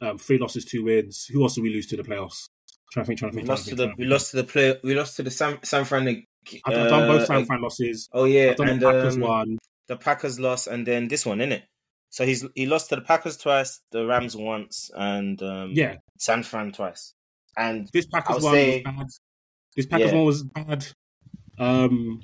[0.00, 1.26] um, three losses, two wins.
[1.30, 2.46] Who else did we lose to the playoffs?
[2.90, 3.46] Trying to think, trying to think.
[3.46, 5.62] We lost to think, the we lost to the play we lost to the San
[5.64, 6.06] San Fran.
[6.06, 6.26] think.
[6.64, 8.08] I've, I've done both uh, San Fran losses.
[8.14, 9.58] Oh yeah, and the Packers um, one.
[9.88, 11.64] the Packers lost, and then this one, innit?
[12.08, 16.42] So he's he lost to the Packers twice, the Rams once, and um, Yeah, San
[16.42, 17.14] Fran twice.
[17.56, 19.06] And this Packers I'll one say- was bad.
[19.76, 20.16] This Packers Yeah.
[20.16, 20.86] one was bad.
[21.58, 22.20] Um,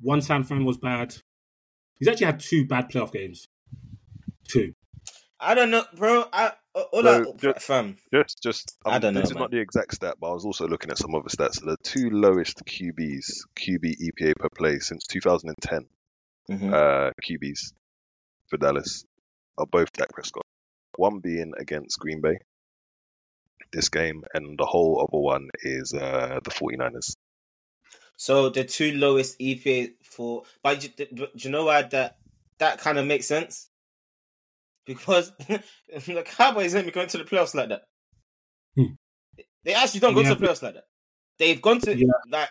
[0.00, 1.16] one San Fran was bad.
[1.98, 3.48] He's actually had two bad playoff games.
[4.48, 4.74] Two.
[5.40, 6.24] I don't know, bro.
[6.32, 7.96] I all So, I, ju- fam.
[8.12, 8.76] Just, just.
[8.84, 9.42] I um, don't know, This is man.
[9.42, 11.60] not the exact stat, but I was also looking at some other stats.
[11.64, 15.86] The two lowest QBs, QB EPA per play since 2010,
[16.50, 16.72] Mhm.
[16.72, 17.72] uh, QBs
[18.48, 19.04] for Dallas
[19.58, 20.44] are both Dak Prescott.
[20.96, 22.38] One being against Green Bay,
[23.72, 27.14] this game, and the whole other one is uh, the 49ers.
[28.16, 32.16] So the two lowest EPA for, but do, do, do you know why that
[32.58, 33.68] that kind of makes sense?
[34.86, 37.82] Because the Cowboys ain't going to the playoffs like that.
[38.76, 38.94] Hmm.
[39.64, 40.28] They actually don't go Yeah.
[40.30, 40.84] to the playoffs like that.
[41.38, 42.06] They've gone to Yeah.
[42.28, 42.50] like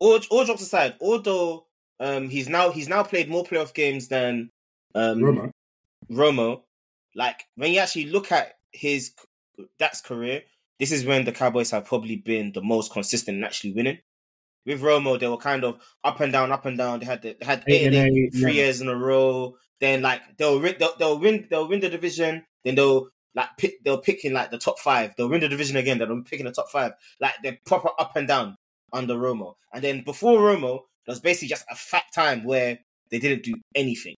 [0.00, 0.96] all all jokes aside.
[1.00, 1.66] Although
[2.00, 4.50] um he's now he's now played more playoff games than
[4.94, 5.50] um Romo.
[6.10, 6.62] Romo,
[7.14, 9.12] like when you actually look at his
[9.78, 10.42] that's career,
[10.80, 13.98] this is when the Cowboys have probably been the most consistent in actually winning.
[14.66, 17.00] With Romo, they were kind of up and down, up and down.
[17.00, 18.64] They had the, they had Eight eight, eight, eight, three yeah.
[18.64, 19.56] years in a row.
[19.80, 22.44] Then like they'll win, they'll, they'll win, they'll win the division.
[22.64, 25.14] Then they'll like pick, they'll pick in like the top five.
[25.16, 25.98] They'll win the division again.
[25.98, 26.92] They'll pick in the top five.
[27.20, 28.56] Like they're proper up and down
[28.92, 29.54] under Romo.
[29.72, 32.78] And then before Romo, there was basically just a fat time where
[33.10, 34.14] they didn't do anything.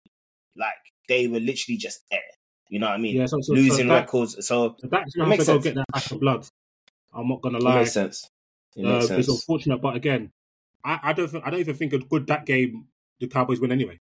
[0.55, 0.73] Like
[1.07, 2.19] they were literally just air.
[2.69, 3.15] You know what I mean?
[3.15, 4.33] Yeah, so, so, Losing so that, records.
[4.45, 6.47] So so that's It now to go get that back of blood.
[7.13, 7.79] I'm not gonna it lie.
[7.79, 8.29] makes sense.
[8.75, 10.31] It Uh, makes it's unfortunate, but again,
[10.83, 11.27] I, I don't.
[11.29, 12.87] think- I don't even think a good that game
[13.19, 13.99] the Cowboys win anyway.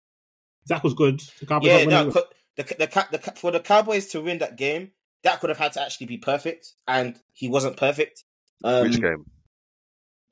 [0.66, 1.20] Zach was good.
[1.40, 2.12] The Cowboys Yeah, no, anyway.
[2.14, 2.24] co-
[2.56, 5.72] the, the, Ca- the, for the Cowboys to win that game, that could have had
[5.74, 8.24] to actually be perfect, and he wasn't perfect.
[8.64, 9.24] Um, Which game?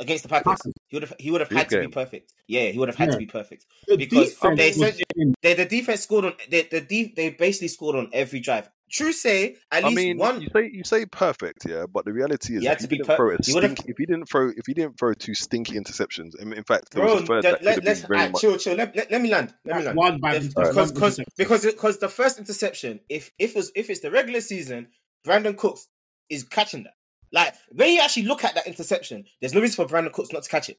[0.00, 0.58] against the Packers?
[0.92, 2.34] He would have he would have had to be perfect.
[2.46, 3.12] Yeah, he would have had Yeah.
[3.12, 3.64] to be perfect.
[3.86, 5.00] The because they was
[5.40, 8.68] They, the defense scored on they, the de- they basically scored on every drive.
[8.90, 10.42] True say, at I least mean, one.
[10.42, 13.06] you say you say perfect, yeah, but the reality is, He had if to didn't
[13.06, 16.38] per- throw a would've- if he didn't throw, if he didn't throw two stinky interceptions,
[16.38, 18.40] in, in fact, there Bro, was a third that let, let's been ah, much.
[18.42, 18.74] chill, chill.
[18.76, 19.54] Let, let, let me land.
[19.64, 19.96] Let me land.
[19.96, 24.00] one by If- because because because because the first interception, if if it's if it's
[24.00, 24.88] the regular season,
[25.26, 25.88] Brandin Cooks
[26.28, 26.92] is catching that.
[27.32, 30.42] Like when you actually look at that interception, there's no reason for Brandin Cooks not
[30.42, 30.78] to catch it.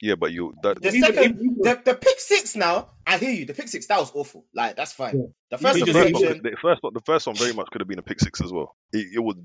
[0.00, 3.44] Yeah, but you that The second, the, the pick six now, I hear you.
[3.46, 4.44] The pick six that was awful.
[4.54, 5.16] Like that's fine.
[5.16, 5.26] Yeah.
[5.52, 7.80] The first the first, one, interception, the first one, the first one very much could
[7.80, 8.74] have been a pick six as well.
[8.92, 9.36] It, it was.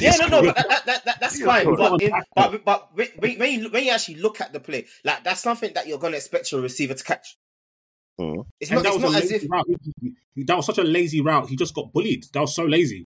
[0.00, 1.74] yeah, no, no, that, that, that, that- that's Yeah, fine.
[1.76, 5.24] But, in, but but when, when you when you actually look at the play, like
[5.24, 7.36] that's something that you're gonna expect your receiver to catch.
[8.18, 8.46] Mhm.
[8.60, 8.84] It's And not.
[8.84, 9.66] that It's was not as if route.
[10.00, 11.48] He- he- That was such a lazy route.
[11.50, 12.24] He just got bullied.
[12.32, 13.04] That was so lazy.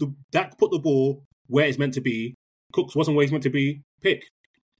[0.00, 2.34] The, Dak put the ball where it's meant to be.
[2.72, 3.80] Cooks wasn't where he's meant to be.
[4.02, 4.24] Pick.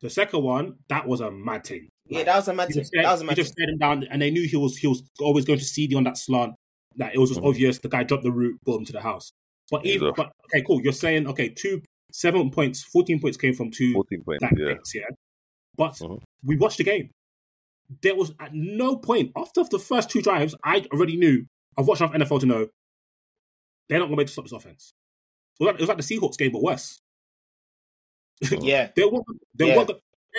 [0.01, 1.89] The second one, that was a mad thing.
[2.09, 2.85] yeah, that was a mad thing.
[2.93, 4.87] That was a he mad just stared him down, and they knew he was he
[4.87, 6.55] was always going to CD on that slant.
[6.97, 7.49] That it was just Mhm.
[7.49, 7.79] obvious.
[7.79, 9.33] The guy dropped the route, boom to the house.
[9.71, 10.83] But even, but okay, cool.
[10.83, 11.81] You're saying okay, two
[12.13, 14.43] seven points, fourteen points came from two Fourteen points.
[14.43, 14.75] Dak Yeah.
[14.75, 15.07] picks, yeah.
[15.77, 16.21] But Mhm.
[16.45, 17.11] we watched the game.
[18.03, 21.47] There was at no point after the first two drives, I already knew.
[21.77, 22.69] I've watched enough NFL to know
[23.89, 24.93] they're not going to be able to stop this offense.
[25.61, 27.01] It was like, it was like the Seahawks game, but worse.
[28.51, 29.23] Yeah, There was,
[29.55, 29.77] there Yeah.
[29.85, 29.91] was,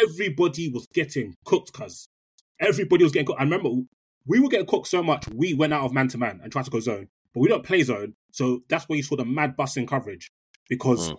[0.10, 2.08] everybody was getting cooked, cuz
[2.60, 3.40] everybody was getting cooked.
[3.40, 3.70] I remember
[4.28, 6.66] we were getting cooked so much, we went out of man to man and tried
[6.66, 8.14] to go zone, but we don't play zone.
[8.32, 10.32] So that's where you saw the mad busting coverage
[10.70, 11.18] because Mm.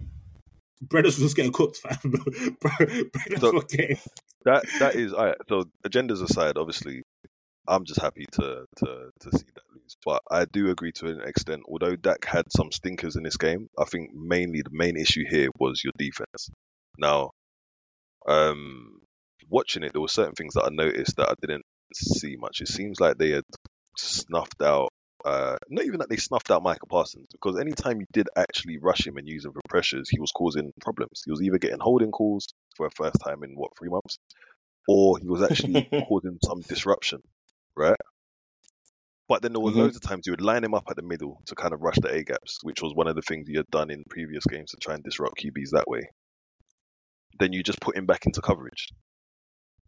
[0.93, 1.97] Was just getting cooked, fam.
[1.97, 3.99] Bredders So- getting.
[4.45, 5.37] That that is all right.
[5.49, 7.03] So agendas aside, obviously,
[7.67, 9.97] I'm just happy to to to see that lose.
[10.05, 11.63] But I do agree to an extent.
[11.69, 15.49] Although Dak had some stinkers in this game, I think mainly the main issue here
[15.59, 16.51] was your defense.
[16.99, 17.31] Now,
[18.27, 19.01] um,
[19.49, 22.61] watching it, there were certain things that I noticed that I didn't see much.
[22.61, 23.45] It seems like they had
[23.97, 24.91] snuffed out.
[25.25, 29.05] Uh, not even that they snuffed out Michael Parsons, because anytime you did actually rush
[29.05, 31.23] him and use him for pressures, he was causing problems.
[31.25, 32.47] He was either getting holding calls
[32.77, 34.19] for a first time in what three months,
[34.87, 37.21] or he was actually causing some disruption,
[37.77, 37.97] right?
[39.29, 39.77] But then there were Mhm.
[39.77, 41.97] loads of times you would line him up at the middle to kind of rush
[42.01, 44.71] the A gaps, which was one of the things he had done in previous games
[44.71, 46.03] to try and disrupt QBs that way.
[47.39, 48.89] Then you just put him back into coverage.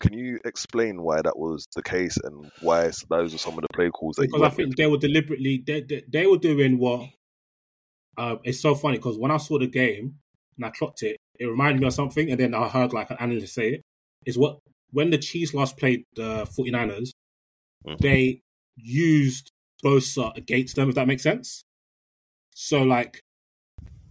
[0.01, 3.69] Can you explain why that was the case and why those are some of the
[3.75, 4.77] play calls that you because I think with?
[4.77, 7.09] they were deliberately they, they, they were doing what
[8.17, 10.19] um, it's so funny because when I saw the game
[10.57, 13.17] and I clocked it, it reminded me of something, and then I heard like an
[13.21, 13.83] analyst say it.
[14.27, 14.59] Is what
[14.91, 17.11] when the Chiefs last played the 49ers,
[17.87, 17.99] Mhm.
[18.01, 18.41] they
[18.83, 19.51] used
[19.85, 21.65] Bosa against them, if that makes sense.
[22.55, 23.23] So like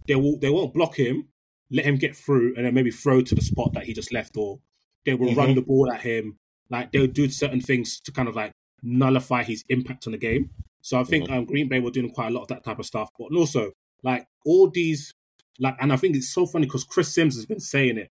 [0.06, 1.28] they will they won't block him,
[1.70, 4.36] let him get through, and then maybe throw to the spot that he just left,
[4.36, 4.60] or
[5.04, 5.54] they will run Mhm.
[5.56, 6.36] the ball at him.
[6.70, 8.52] Like they'll do certain things to kind of like
[8.82, 10.50] nullify his impact on the game.
[10.80, 12.86] So I think um, Green Bay were doing quite a lot of that type of
[12.86, 13.10] stuff.
[13.18, 15.12] But also, like all these,
[15.58, 18.08] like, and I think it's so funny because Chris Sims has been saying it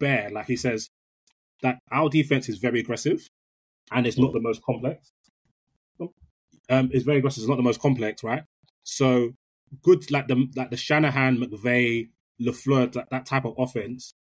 [0.00, 0.30] bare.
[0.30, 0.88] Like he says
[1.62, 3.28] that our defense is very aggressive
[3.92, 5.12] and it's not the most complex.
[6.68, 7.42] Um, it's very aggressive.
[7.42, 8.42] It's not the most complex, right?
[8.84, 9.32] So
[9.82, 12.08] good, like the like the Shanahan, McVay,
[12.40, 14.14] Lafleur, that, that type of offense.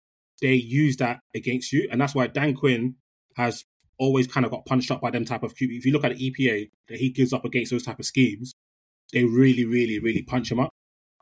[0.43, 2.97] They use that against you, and that's why Dan Quinn
[3.37, 3.65] has
[3.99, 5.79] always kind of got punched up by them type of QB.
[5.79, 8.55] If you look at the EPA that he gives up against those type of schemes,
[9.13, 10.71] they really, really, really punch him up.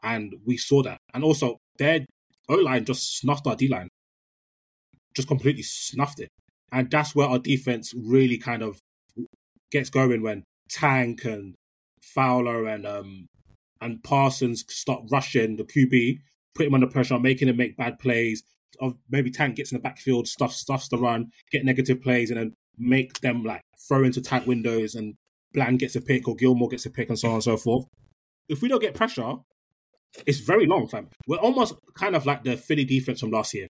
[0.02, 0.98] And we saw that.
[1.14, 2.06] And also, their
[2.48, 3.88] O line just snuffed our D line,
[5.14, 6.28] just completely snuffed it.
[6.72, 8.78] And that's where our defense really kind of
[9.70, 11.54] gets going when Tank and
[12.02, 13.26] Fowler and um
[13.80, 16.18] and Parsons start rushing the QB,
[16.54, 18.42] put him under pressure, making him make bad plays.
[18.80, 22.38] Of maybe Tank gets in the backfield, stuff stuffs the run, get negative plays, and
[22.38, 25.14] then make them like throw into tight windows and
[25.52, 27.84] Bland gets a pick or Gilmore gets a pick and so on and so forth.
[28.48, 29.34] If we don't get pressure,
[30.26, 31.08] It's very long, fam.
[31.26, 33.66] We're almost kind of like the Philly defense from last year.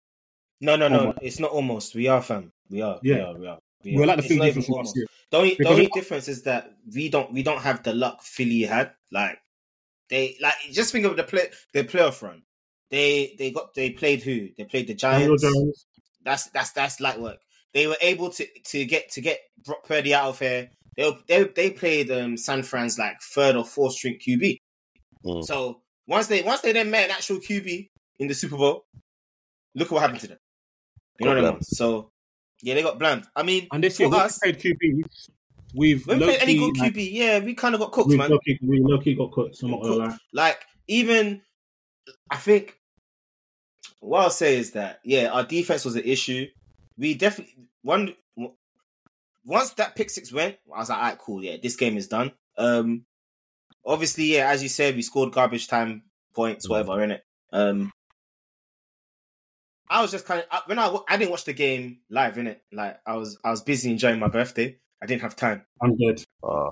[0.60, 1.14] No, no, no.
[1.22, 1.96] It's not almost.
[1.96, 2.52] We are, fam.
[2.70, 3.00] We are.
[3.04, 3.16] Yeah.
[3.16, 3.38] We are.
[3.40, 3.60] We are.
[3.84, 5.06] We We're like the It's Philly not defense even from last year.
[5.32, 8.64] The only, the only difference is that we don't we don't have the luck Philly
[8.64, 8.92] had.
[9.12, 9.40] Like
[10.10, 12.44] they like just think of the play the playoff run.
[12.90, 14.50] They they got they played who?
[14.58, 15.44] They played the Daniel Giants.
[15.44, 15.86] Jones.
[16.24, 17.38] That's that's that's light work.
[17.74, 20.70] They were able to to get to get Brock Purdy out of here.
[20.98, 24.58] They they they played um, San Fran's like third or fourth string QB.
[25.26, 25.46] Mm.
[25.46, 27.90] So once they once they then met an actual QB
[28.20, 28.86] in the Super Bowl,
[29.76, 30.38] look what happened to them.
[31.20, 31.62] You know what I mean?
[31.62, 32.11] So
[32.62, 33.26] yeah, they got blamed.
[33.36, 35.30] I mean, And this year, we us, played QBs.
[35.74, 38.30] We've when we played any good like, QB, yeah, we kind of got cooked, man.
[38.30, 39.62] low-key, we low-key got cooked.
[39.64, 40.18] I'm not gonna lie.
[40.34, 41.42] Like even,
[42.30, 42.78] I think
[44.00, 46.48] what I'll say is that yeah, our defense was an issue.
[46.98, 48.14] We definitely one
[49.46, 52.08] once that pick six went, I was like, all right, cool, yeah, this game is
[52.08, 52.32] done.
[52.58, 53.06] Um,
[53.86, 57.24] obviously, yeah, as you said, we scored garbage time points, whatever, in it.
[57.52, 57.92] Um,
[59.92, 62.64] I was just kind of when I I didn't watch the game live, in it.
[62.72, 64.78] Like I was I was busy enjoying my birthday.
[65.04, 65.64] I didn't have time.
[65.82, 66.24] I'm dead.
[66.42, 66.72] Uh,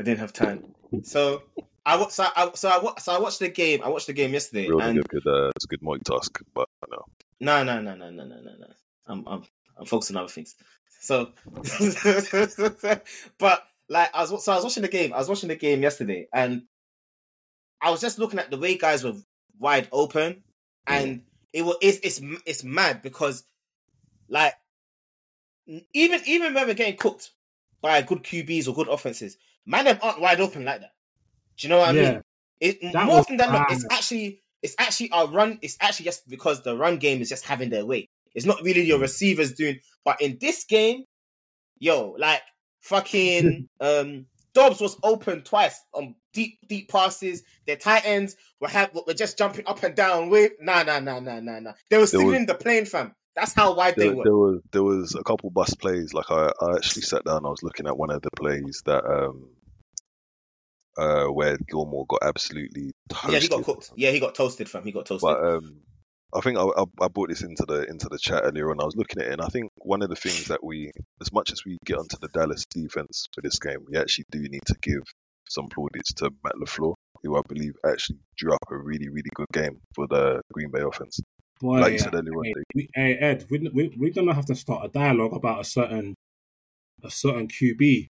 [0.00, 0.74] I didn't have time.
[1.02, 1.42] So
[1.84, 3.82] I wa- so I so I, so I watched the game.
[3.84, 6.66] I watched the game yesterday, really and good, good uh, it's a good multitask, but
[6.90, 7.04] no.
[7.40, 8.66] no, no, no, no, no, no, no, no.
[9.06, 9.44] I'm I'm
[9.76, 10.54] I'm focused on other things.
[11.00, 11.32] So,
[13.38, 15.12] but like I was so I was watching the game.
[15.12, 16.62] I was watching the game yesterday, and
[17.82, 19.16] I was just looking at the way guys were
[19.58, 20.44] wide open,
[20.86, 23.44] and it was it's it's it's mad because
[24.28, 24.54] like
[25.92, 27.32] even even when we're getting cooked
[27.82, 30.92] by good QBs or good offenses, man, them aren't wide open like that.
[31.58, 31.98] Do you know what I Yeah.
[31.98, 32.22] mean?
[32.60, 35.58] It, That more often than not, it's actually it's actually our run.
[35.62, 38.08] It's actually just because the run game is just having their way.
[38.34, 39.80] It's not really your receivers doing.
[40.04, 41.04] But in this game,
[41.78, 42.42] yo, like
[42.82, 44.26] fucking um
[44.58, 47.42] Doubs was open twice on deep deep passes.
[47.66, 51.20] Their tight ends were have were just jumping up and down with nah nah nah
[51.20, 51.72] nah nah nah.
[51.90, 53.14] They were There signaling the plane, fam.
[53.36, 54.24] That's how wide they were.
[54.24, 56.12] there was there was a couple bust plays.
[56.12, 57.46] Like I, I actually sat down.
[57.46, 59.50] I was looking at one of the plays that um
[60.96, 63.32] uh where Gilmore got absolutely toasted.
[63.32, 63.90] yeah, he got cooked.
[63.94, 64.82] Yeah, he got toasted, fam.
[64.82, 65.22] He got toasted.
[65.22, 65.82] But um,
[66.34, 68.84] I think I, I, I brought this into the into the chat earlier, and I
[68.84, 71.52] was looking at it, and I think one of the things that we, as much
[71.52, 74.74] as we get onto the Dallas defense for this game, we actually do need to
[74.82, 75.02] give
[75.48, 79.46] some plaudits to Matt Lafleur, who I believe actually drew up a really really good
[79.52, 81.18] game for the Green Bay offense.
[81.60, 84.54] Boy, Like you said earlier hey, we, hey, Ed, we, we, we're gonna have to
[84.54, 86.14] start a dialogue about a certain
[87.02, 88.06] a certain QB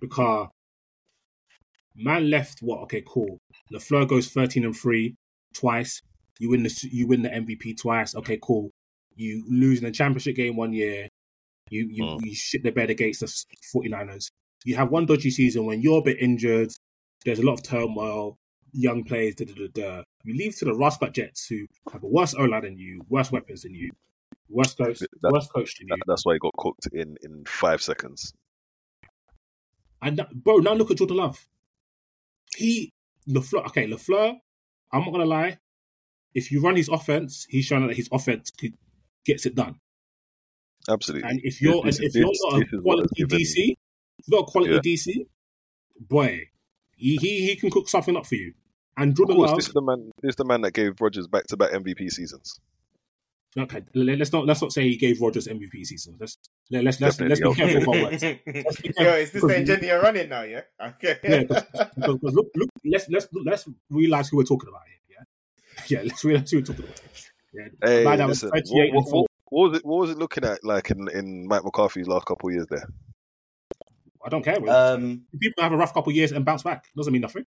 [0.00, 0.48] because
[1.96, 2.58] man left.
[2.60, 2.80] What?
[2.82, 3.38] Okay, cool.
[3.72, 5.14] Lafleur goes thirteen and three
[5.54, 6.00] twice.
[6.38, 8.14] You win the you win the MVP twice.
[8.16, 8.70] Okay, cool.
[9.16, 11.08] You lose in the championship game one year.
[11.70, 12.24] You you, Mm.
[12.24, 13.26] you shit the bed against the
[13.74, 14.30] 49ers.
[14.64, 16.70] You have one dodgy season when you're a bit injured.
[17.24, 18.36] There's a lot of turmoil.
[18.72, 19.36] Young players.
[19.36, 20.02] Da, da, da, da.
[20.24, 23.30] You leave to the Rustback Jets who have a worse O line than you, worse
[23.30, 23.90] weapons than you,
[24.48, 25.94] worse coach, That- worse coach than you.
[25.96, 28.32] That, that's why he got cooked in in five seconds.
[30.02, 31.46] And that, bro, now look at Jordan Love.
[32.56, 32.92] He
[33.28, 33.66] Lafleur.
[33.68, 34.36] Okay, Lafleur.
[34.92, 35.58] I'm not gonna lie.
[36.34, 38.50] If you run his offense, he's showing that his offense
[39.24, 39.76] gets it done.
[40.88, 41.28] Absolutely.
[41.28, 43.76] And if you're This- and if this- you're not a is what has quality DC,
[44.18, 44.80] if you're not a quality Yeah.
[44.80, 45.26] DC,
[46.00, 46.48] boy,
[46.96, 48.52] he, he he can cook something up for you.
[48.96, 49.56] And Of course, Love.
[49.56, 50.10] this is the man.
[50.22, 52.60] This is the man that gave Rodgers back to back MVP seasons.
[53.56, 56.16] Okay, let- let's not let's not say he gave Rodgers MVP season.
[56.20, 56.36] Let's
[56.70, 58.80] let- let's let's let's be Definitely careful about Yo, words.
[58.82, 60.42] be is this the because- agenda you're running now?
[60.42, 60.60] Yeah.
[60.80, 61.18] Okay.
[61.24, 61.64] Yeah, because,
[61.96, 64.98] because look, look, let's let's let's realize who we're talking about here.
[65.88, 67.00] Yeah, yeah, let's realize who we're talking about.
[67.52, 69.84] Yeah, Hey, man was listen, what, what, what, what was it?
[69.86, 72.86] What was it looking at like in, in Mike McCarthy's last couple of years there?
[74.24, 74.56] I don't care.
[74.68, 76.84] Um, People have a rough couple of years and bounce back.
[76.96, 77.44] Doesn't mean nothing.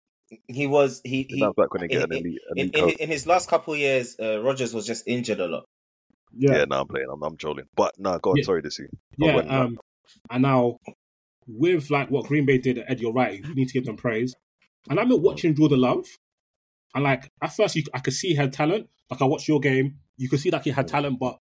[0.48, 2.76] he was he He he bounced back when they get an in- elite, in, elite
[2.76, 2.96] in, coach.
[2.98, 5.66] in his last couple of years, uh, Rodgers was just injured a lot.
[6.36, 7.08] Yeah, Yeah, no, I'm playing.
[7.14, 7.66] I'm, I'm trolling.
[7.76, 8.38] But no, go on.
[8.38, 8.44] Yeah.
[8.44, 8.88] Sorry, Dissy.
[9.18, 9.36] yeah.
[9.38, 9.78] Um,
[10.32, 10.80] and now
[11.48, 13.40] with like what Green Bay did at Ed, you're right.
[13.46, 14.36] You need to give them praise.
[14.90, 16.06] And I'm not watching Jordan Love,
[16.96, 18.90] and like at first, you, I could see he had talent.
[19.10, 21.38] Like I watched your game, you could see that he had talent, but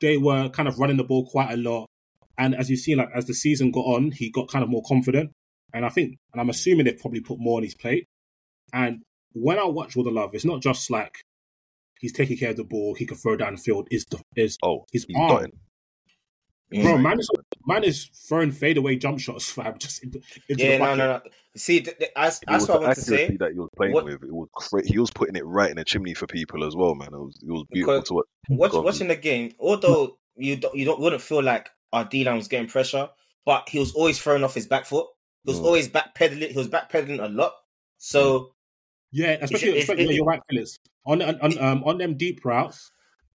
[0.00, 1.88] they were kind of running the ball quite a lot.
[2.36, 4.82] And as you see, like as the season got on, he got kind of more
[4.86, 5.30] confident.
[5.72, 8.06] And I think, and I'm assuming they've probably put more on his plate.
[8.72, 11.14] And when I watch Jordan Love, it's not just like
[12.00, 13.88] he's taking care of the ball, he can throw down the field.
[13.90, 15.50] Is the is Oh, his he's arm,
[16.82, 16.98] bro?
[16.98, 17.30] Man is
[17.66, 21.20] man is throwing fadeaway jump shots, fam, just into, into Yeah, the no, no, no.
[21.56, 23.36] See, th- th- that's, that's what I the want to say.
[23.38, 24.22] that he was playing What- with.
[24.22, 26.94] It was cra- he was putting it right in the chimney for people as well,
[26.94, 27.08] man.
[27.12, 28.72] It was it was beautiful Because- to watch.
[28.74, 32.36] Watch, watching the game, although you don't, you don't wouldn't feel like our D line
[32.36, 33.08] was getting pressure,
[33.46, 35.06] but he was always throwing off his back foot.
[35.44, 35.64] He was Mm.
[35.64, 36.50] always back pedaling.
[36.50, 37.52] He was back pedaling a lot.
[37.98, 38.52] So
[39.12, 40.78] Yeah, especially, it's- especially it- yeah, you're right, Phyllis.
[41.06, 42.90] On on, on um on them deep routes,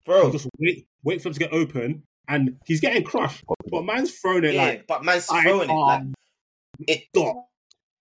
[0.07, 0.33] bro.
[0.33, 3.45] just wait wait for him to get open, and he's getting crushed.
[3.71, 6.03] But man's thrown it Yeah, like but man's I throwing it like
[6.89, 7.03] it.
[7.13, 7.37] dot.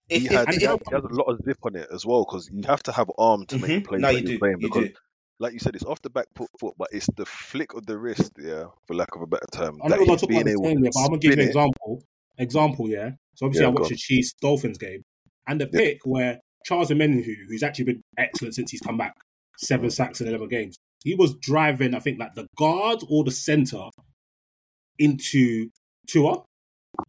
[0.07, 2.05] If, He had, and he, had, he has a lot of zip on it as
[2.05, 3.75] well because you have to have arm to make Mhm.
[3.75, 4.37] the plays no, you do.
[4.39, 4.93] playing You because, do.
[5.39, 7.97] like you said, it's off the back foot, foot, but it's the flick of the
[7.97, 9.79] wrist, yeah, for lack of a better term.
[9.83, 11.41] I'm that not gonna he's talk about the able same but I'm gonna give you
[11.41, 12.03] an example.
[12.37, 13.09] Example, yeah.
[13.33, 15.01] So obviously, Yeah, I watched the Chiefs Dolphins game,
[15.47, 15.79] and the Yeah.
[15.79, 19.13] pick where Charles Omenihu, who's actually been excellent since he's come back,
[19.57, 20.77] seven sacks in eleven games.
[21.03, 23.89] He was driving, I think, like the guard or the center
[24.99, 25.69] into
[26.07, 26.43] Tua.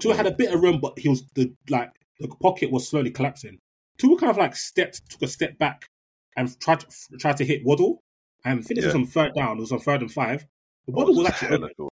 [0.01, 3.11] Tua had a bit of room, but he was the like the pocket was slowly
[3.11, 3.59] collapsing.
[3.99, 5.89] Tua kind of like stepped, took a step back,
[6.37, 6.87] and tried to,
[7.19, 8.03] tried to hit Waddle,
[8.45, 8.95] and finished Yeah.
[8.95, 9.59] on third down.
[9.59, 10.47] It was on third and five.
[10.87, 11.75] The Oh, Waddle it was was actually hella open.
[11.77, 11.93] short.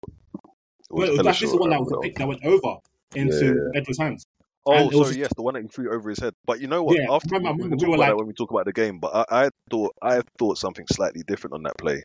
[0.89, 2.77] Well, it was like, this is short, one that was a pick that went over
[3.15, 4.25] into Edwards' hands.
[4.65, 6.33] Oh, And it was yes, the one that he threw over his head.
[6.45, 6.95] But you know what?
[6.97, 8.99] Yeah, After remember- we, we we were about like- when we talk about the game.
[8.99, 12.03] But I, I thought I thought something slightly different on that play.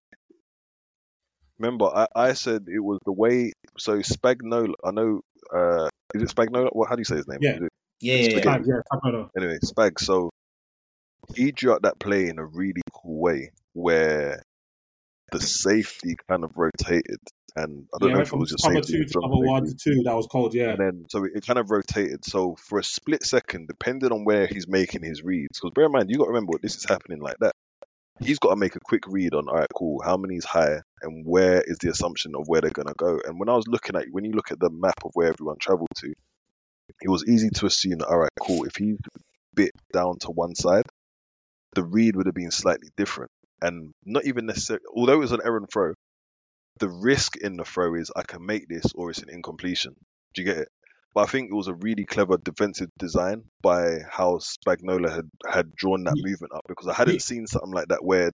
[1.58, 3.52] Remember, I, I said it was the way.
[3.78, 5.20] So Spagnuolo, I know.
[5.54, 6.68] Uh, is it Spagnuolo?
[6.72, 6.88] What?
[6.88, 7.38] How do you say his name?
[7.40, 7.58] Yeah.
[8.00, 8.58] Yeah, yeah, yeah.
[8.66, 9.30] Yeah, five, no, no.
[9.36, 9.98] Anyway, Spag.
[9.98, 10.30] So
[11.34, 14.42] he drew out that play in a really cool way where
[15.32, 17.18] the safety kind of rotated,
[17.56, 19.66] and I don't yeah, know if it was just cover safety two to cover one
[19.66, 20.02] to two.
[20.04, 20.70] That was cold, yeah.
[20.70, 22.24] And then, so it, it kind of rotated.
[22.24, 25.92] So for a split second, depending on where he's making his reads, because bear in
[25.92, 27.52] mind, you got to remember this is happening like that.
[28.20, 31.24] He's got to make a quick read on, all right, cool, how many's high, and
[31.26, 33.20] where is the assumption of where they're gonna go.
[33.24, 35.56] And when I was looking at, when you look at the map of where everyone
[35.60, 36.14] travelled to,
[37.02, 38.98] it was easy to assume that, all right, cool, if he's
[39.54, 40.84] bit down to one side,
[41.74, 44.84] the read would have been slightly different, and not even necessarily.
[44.94, 45.92] Although it was an errant throw,
[46.78, 49.94] the risk in the throw is I can make this or it's an incompletion.
[50.34, 50.68] Do you get it?
[51.16, 55.74] But I think it was a really clever defensive design by how Spagnuolo had, had
[55.74, 58.30] drawn that Ye- movement up because I hadn't ye- seen something like that where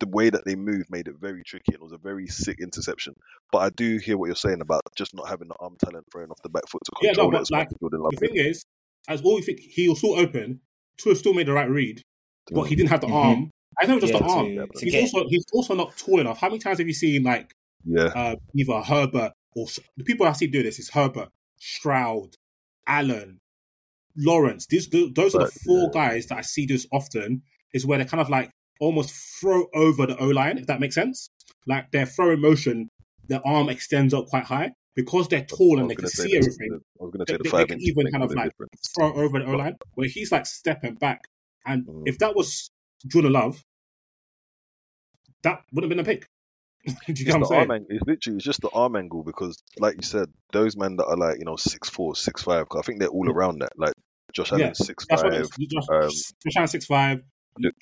[0.00, 2.58] the way that they moved made it very tricky and it was a very sick
[2.60, 3.14] interception.
[3.50, 6.30] But I do hear what you're saying about just not having the arm talent thrown
[6.30, 8.00] off the back foot to Yeah, no, control but it as much like, as Jordan
[8.00, 8.64] Love The thing is,
[9.08, 10.60] as all you think he was still open,
[10.98, 12.02] Tua still made the right read,
[12.52, 13.14] but he didn't have the Mhm.
[13.14, 13.50] arm.
[13.80, 14.46] I know just Yeah, the arm.
[14.46, 16.38] to, to He's get also he's also not tall enough.
[16.38, 17.54] How many times have you seen like
[17.86, 18.08] Yeah.
[18.14, 22.34] uh, either Herbert or the people I see do this is Herbert, Stroud,
[22.86, 23.38] Allen,
[24.16, 24.66] Lawrence.
[24.66, 27.42] These th- those are the four guys that I see this often.
[27.72, 30.96] Is where they kind of like almost throw over the O line, if that makes
[30.96, 31.30] sense.
[31.66, 32.88] Like their throw in motion,
[33.28, 36.80] their arm extends up quite high because they're tall and they can see everything.
[37.00, 38.50] I was going to They- say the they- they can even kind of like
[38.92, 41.20] throw over the O line, where he's like stepping back.
[41.64, 42.70] And if that was
[43.06, 43.62] Jordan Love,
[45.42, 46.26] that would have been a pick.
[47.08, 47.86] You It's the arm angle.
[47.90, 51.16] It's literally it's just the arm angle because, like you said, those men that are
[51.16, 52.66] like you know six four, six five.
[52.76, 53.32] I think they're all Yeah.
[53.32, 53.72] around that.
[53.76, 53.92] Like
[54.32, 55.50] Josh Yeah, Allen six That's what it five, is.
[55.58, 56.08] You Just, um,
[56.44, 57.22] Josh Allen six five.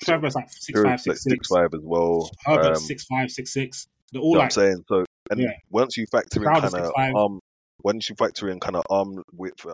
[0.03, 1.47] Trevor's like six Hill five, is like six six six.
[1.49, 2.29] five as well.
[2.43, 3.87] Herbert Um, six five, six six.
[4.11, 4.83] They're you all know what I'm like saying?
[4.89, 5.51] So and Yeah.
[5.69, 7.15] once you factor in Crowd kind of 6'5".
[7.15, 7.39] arm,
[7.83, 9.73] once you factor in kind of arm width, um,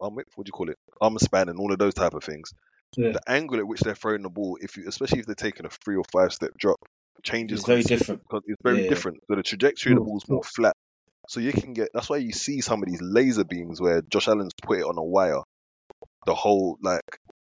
[0.00, 0.76] arm width, what do you call it?
[1.00, 2.52] Arm span and all of those type of things.
[2.96, 3.12] Yeah.
[3.12, 5.70] The angle at which they're throwing the ball, if you, especially if they're taking a
[5.70, 6.78] three or five step drop,
[7.24, 8.22] changes It's very different.
[8.22, 8.88] because it's very Yeah.
[8.88, 9.18] different.
[9.28, 10.74] So the trajectory of the Sure, ball's more flat.
[11.28, 14.28] So you can get that's why you see some of these laser beams where Josh
[14.28, 15.40] Allen's put it on a wire,
[16.26, 17.02] the whole like,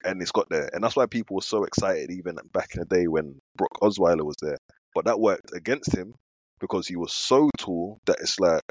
[0.05, 2.87] and it's got there, and that's why people were so excited even back in the
[2.87, 4.59] day when Brock Osweiler was there.
[4.95, 6.15] But that worked against him
[6.61, 8.63] because he was so tall that it's like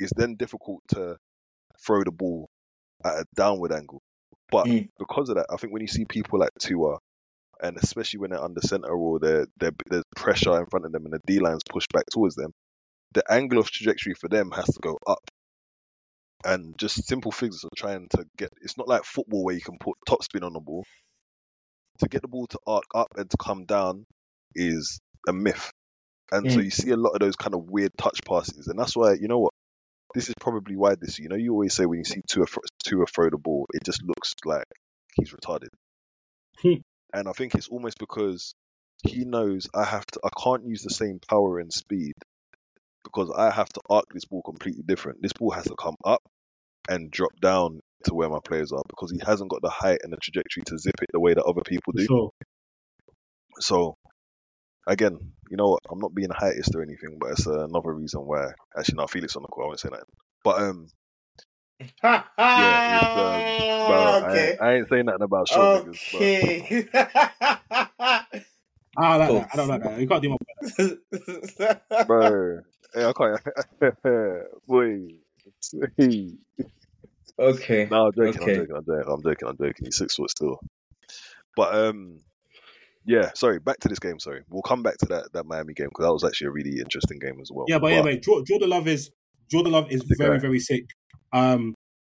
[0.00, 1.16] it's then difficult to
[1.86, 2.48] throw the ball
[3.04, 4.00] at a downward angle.
[4.50, 4.88] But Mm.
[4.98, 6.98] because of that, I think when you see people like Tua,
[7.62, 11.04] and especially when they're under center or they're, they're, there's pressure in front of them
[11.04, 12.52] and the D line's pushed back towards them,
[13.14, 15.20] the angle of trajectory for them has to go up.
[16.44, 19.78] And just simple figures of trying to get it's not like football where you can
[19.78, 20.84] put top spin on the ball.
[22.00, 24.04] To get the ball to arc up and to come down
[24.54, 25.70] is a myth.
[26.32, 26.64] And so Mm.
[26.64, 28.68] you see a lot of those kind of weird touch passes.
[28.68, 29.54] And that's why, you know what?
[30.14, 32.62] This is probably why this, you know, you always say when you see Tua, thro-
[32.84, 34.64] Tua throw the ball, it just looks like
[35.16, 35.68] he's retarded.
[37.12, 38.54] And I think it's almost because
[39.06, 42.12] he knows I have to, I can't use the same power and speed
[43.04, 45.22] because I have to arc this ball completely different.
[45.22, 46.22] This ball has to come up
[46.88, 50.12] and drop down to where my players are because he hasn't got the height and
[50.12, 52.06] the trajectory to zip it the way that other people do.
[52.06, 52.30] sure.
[53.60, 53.96] So,
[54.86, 55.18] again,
[55.50, 55.80] you know what?
[55.90, 58.48] I'm not being a heightist or anything, but it's another reason why.
[58.76, 59.64] Actually, no, Felix on the call.
[59.64, 60.04] I won't say that.
[60.44, 60.88] But um,
[62.02, 64.50] yeah, it's bro, I, okay.
[64.50, 66.88] ain't, I ain't saying nothing about short niggas, but Okay.
[68.98, 69.40] I don't like Cool.
[69.40, 69.48] that.
[69.52, 70.00] I don't like that.
[70.00, 72.60] You can't do my bro,
[72.94, 73.40] hey, I can't.
[74.66, 75.08] Boy,
[75.98, 76.32] hey.
[77.38, 77.88] okay.
[77.90, 78.42] No, I'm joking.
[78.42, 78.52] Okay.
[78.52, 78.76] I'm joking.
[78.76, 79.04] I'm joking.
[79.08, 79.48] I'm joking.
[79.48, 79.84] I'm joking.
[79.84, 80.58] He's six foot still.
[81.56, 82.20] But um,
[83.04, 83.60] Yeah, sorry.
[83.60, 84.18] Back to this game.
[84.18, 86.80] Sorry, we'll come back to that that Miami game because that was actually a really
[86.80, 87.66] interesting game as well.
[87.68, 89.10] Yeah, but, yeah, mate, Jordan Love is
[89.50, 90.40] Jordan Love is very guy.
[90.40, 90.86] very sick.
[91.32, 91.74] Um,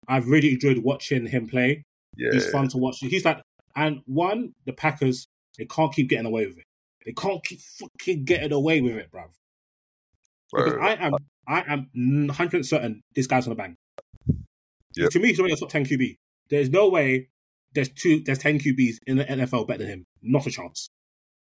[0.08, 1.84] I've really enjoyed watching him play.
[2.16, 2.98] yeah, He's fun to watch.
[3.00, 3.42] He's like,
[3.76, 5.28] and one, the Packers
[5.58, 6.64] they can't keep getting away with it.
[7.06, 9.30] They can't keep fucking getting away with it, bruv.
[10.52, 11.14] Because I am,
[11.48, 13.76] I am hundred certain this guy's on the bang.
[14.96, 15.12] Yep.
[15.12, 16.16] To me, he's already a top ten QB.
[16.50, 17.30] There's no way
[17.74, 20.06] there's two, there's ten QBs in the NFL better than him.
[20.22, 20.90] Not a chance.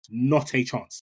[0.09, 1.01] Not a chance.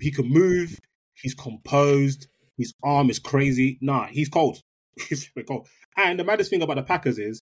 [0.00, 0.78] He can move.
[1.14, 2.26] He's composed.
[2.58, 3.78] His arm is crazy.
[3.80, 4.60] Nah, he's cold.
[5.08, 5.68] He's really cold.
[5.96, 7.42] And the maddest thing about the Packers is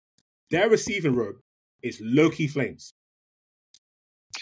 [0.51, 1.41] their receiving room
[1.83, 2.93] is low key flames.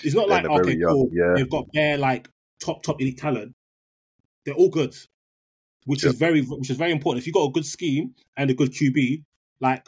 [0.02, 1.10] It's not They're like okay, young, cool.
[1.12, 1.34] yeah.
[1.36, 2.28] They've got their like
[2.60, 3.54] top top elite talent.
[4.44, 4.94] They're all good,
[5.86, 6.12] which Yep.
[6.12, 7.22] is very which is very important.
[7.22, 9.22] If you've got a good scheme and a good QB,
[9.60, 9.86] like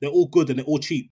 [0.00, 1.10] they're all good and they're all cheap.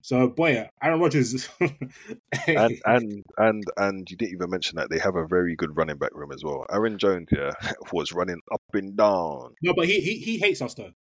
[0.00, 1.48] So boy, Aaron Rodgers.
[1.60, 5.98] and and and and you didn't even mention that they have a very good running
[5.98, 6.64] back room as well.
[6.70, 7.50] Aaron Jones, yeah,
[7.92, 9.54] was running up and down.
[9.62, 10.92] no, but he, he he hates us though.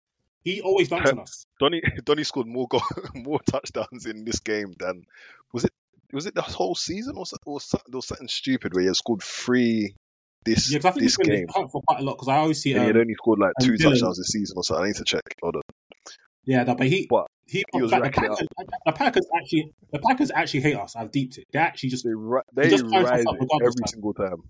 [0.43, 1.45] He always dunks on us.
[1.61, 2.83] Donny Donny scored more goal,
[3.15, 5.03] more touchdowns in this game than
[5.53, 5.73] was it
[6.13, 8.95] was it the whole season or so- or something, there was something stupid where he
[8.95, 9.95] scored three
[10.45, 12.15] this Yeah, because I think this he's been game for quite a lot.
[12.15, 14.29] Because I always see, and he had um, only scored like two Dylan- touchdowns this
[14.29, 14.85] season or something.
[14.85, 15.23] I need to check.
[15.43, 15.63] Hold on.
[16.45, 18.39] yeah, no, but he But he, he was like, the, up.
[18.39, 18.49] Packers,
[18.87, 20.97] the Packers actually the Packers actually hate us.
[20.97, 21.45] I've deeped it.
[21.53, 23.87] They actually just They ri- they just finds rise up it every man.
[23.87, 24.43] single time.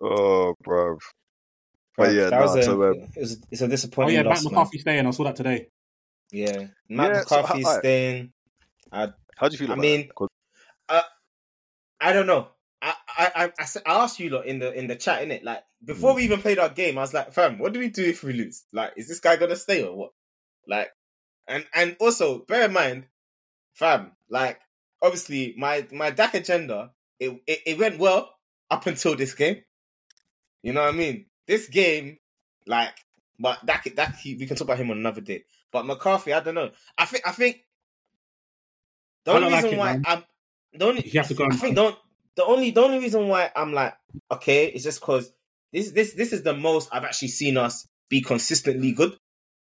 [0.00, 0.98] Oh, bruv.
[1.96, 4.26] But yeah, that was nah, a, so um, it was, it's a oh yeah, Matt
[4.26, 4.52] loss, man.
[4.54, 5.06] McCarthy staying.
[5.06, 5.68] I saw that today.
[6.30, 8.32] Yeah, Matt Yeah, so McCarthy's I- I- staying.
[8.90, 9.72] how do you feel about that?
[9.72, 10.14] I about mean, that?
[10.14, 10.28] 'Cause
[12.00, 12.48] I don't know.
[12.82, 15.44] I I I, I, s- I asked you lot in the in the chat, innit?
[15.44, 18.04] Like before we even played our game, I was like, fam, what do we do
[18.04, 18.64] if we lose?
[18.72, 20.10] Like, is this guy gonna stay or what?
[20.66, 20.90] Like,
[21.48, 23.04] and and also bear in mind,
[23.74, 24.60] fam, like
[25.00, 28.34] obviously my my Dak agenda, it, it it went well
[28.70, 29.62] up until this game.
[30.62, 31.26] You know what I mean?
[31.46, 32.18] This game,
[32.66, 32.94] like,
[33.38, 35.44] but that that we can talk about him on another day.
[35.72, 36.70] But McCarthy, I don't know.
[36.96, 37.64] I think I think
[39.24, 40.02] the only don't like reason it, why man.
[40.06, 40.24] I'm
[40.74, 41.44] the only He has to go.
[41.44, 41.96] I and- think don't
[42.36, 43.94] the only the only reason why I'm like
[44.30, 45.32] okay is just because
[45.72, 49.16] this this this is the most I've actually seen us be consistently good.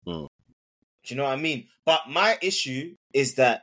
[0.06, 0.24] Hmm.
[1.04, 1.68] Do you know what I mean?
[1.84, 3.62] But my issue is that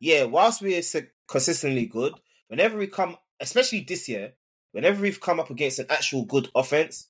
[0.00, 0.82] yeah, whilst we're
[1.28, 2.14] consistently good,
[2.48, 4.32] whenever we come, especially this year,
[4.72, 7.08] whenever we've come up against an actual good offense,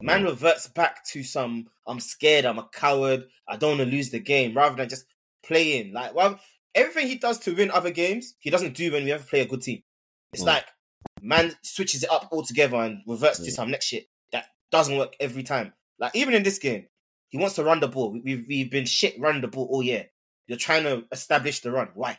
[0.00, 4.10] man reverts back to some I'm scared, I'm a coward, I don't want to lose
[4.10, 5.06] the game, rather than just
[5.44, 5.92] playing.
[5.92, 6.38] Like well,
[6.74, 9.46] everything he does to win other games, he doesn't do when we ever play a
[9.46, 9.82] good team.
[10.32, 10.46] It's Mm.
[10.46, 10.66] like
[11.20, 13.54] man switches it up altogether and reverts to Mm.
[13.54, 15.72] some next shit that doesn't work every time.
[15.98, 16.88] Like even in this game,
[17.28, 18.12] he wants to run the ball.
[18.12, 20.06] We- We've we've been shit running the ball all year.
[20.46, 21.88] You're trying to establish the run.
[21.94, 22.18] Why?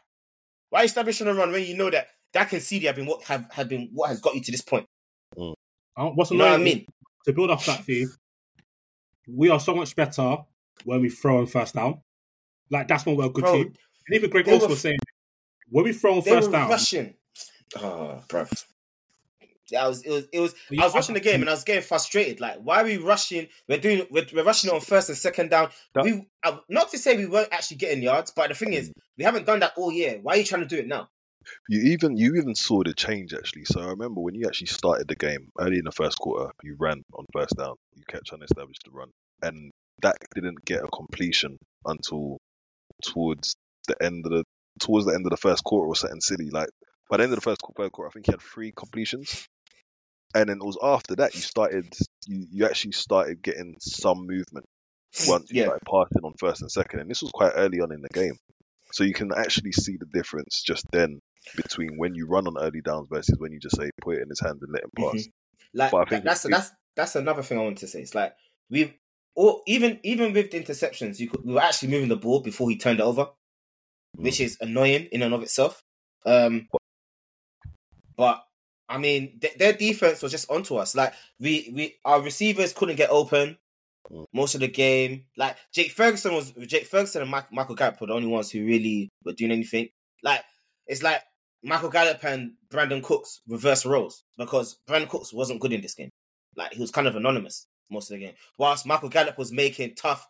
[0.69, 3.49] Why establishing the run when you know that Dak and CD have been what have,
[3.51, 4.85] have been what has got you to this point?
[5.37, 5.53] Uh,
[6.09, 6.85] What's You know what I mean?
[7.25, 8.07] to build off that thing,
[9.27, 10.37] we are so much better
[10.85, 12.01] when we throw on first down.
[12.69, 13.73] Like that's when we're a good Bro, team.
[14.07, 14.99] And even Greg they Olsen was saying
[15.69, 17.13] when we throw on They first were down, rushing.
[17.77, 18.45] Oh, bro.
[19.69, 20.55] Yeah, I was, it was, it was.
[20.69, 22.39] Yeah, I was watching the game and I was getting frustrated.
[22.39, 23.47] Like, why are we rushing?
[23.67, 25.69] We're doing, we're, we're rushing on first and second down.
[25.93, 28.91] That- we, uh, not to say we weren't actually getting yards, but the thing is,
[29.17, 30.19] we haven't done that all year.
[30.21, 31.09] Why are you trying to do it now?
[31.69, 33.65] You even you even saw the change actually.
[33.65, 36.75] So I remember when you actually started the game early in the first quarter, you
[36.77, 37.75] ran on first down.
[37.95, 39.11] You kept trying to establish the run,
[39.41, 42.37] and that didn't get a completion until
[43.03, 43.55] towards
[43.87, 44.43] the end of the
[44.79, 46.49] towards the end of the first quarter or something silly.
[46.49, 46.69] Like
[47.09, 49.47] by the end of the first quarter, I think he had three completions,
[50.35, 51.93] and then it was after that you started
[52.27, 54.65] you you actually started getting some movement
[55.27, 55.65] once you Yeah.
[55.65, 58.35] started passing on first and second, and this was quite early on in the game.
[58.91, 61.19] So you can actually see the difference just then
[61.55, 64.29] between when you run on early downs versus when you just say put it in
[64.29, 65.27] his hand and let him pass.
[65.73, 68.01] Like But I think that's it- that's that's another thing I want to say.
[68.01, 68.33] It's like
[68.69, 68.93] we've
[69.35, 72.69] or even even with the interceptions, you could, we were actually moving the ball before
[72.69, 73.29] he turned it over,
[74.15, 75.83] which is annoying in and of itself.
[76.25, 76.67] Um,
[78.15, 78.43] but
[78.89, 80.95] I mean, th- their defense was just onto us.
[80.95, 83.57] Like we we our receivers couldn't get open
[84.33, 85.25] most of the game.
[85.35, 88.65] Like Jake Ferguson was Jake Ferguson and Mike, Michael Gallup were the only ones who
[88.65, 89.89] really were doing anything.
[90.23, 90.43] Like
[90.87, 91.21] it's like
[91.63, 96.09] Michael Gallup and Brandin Cooks reverse roles because Brandin Cooks wasn't good in this game.
[96.55, 99.95] Like he was kind of anonymous most of the game, whilst Michael Gallup was making
[99.95, 100.27] tough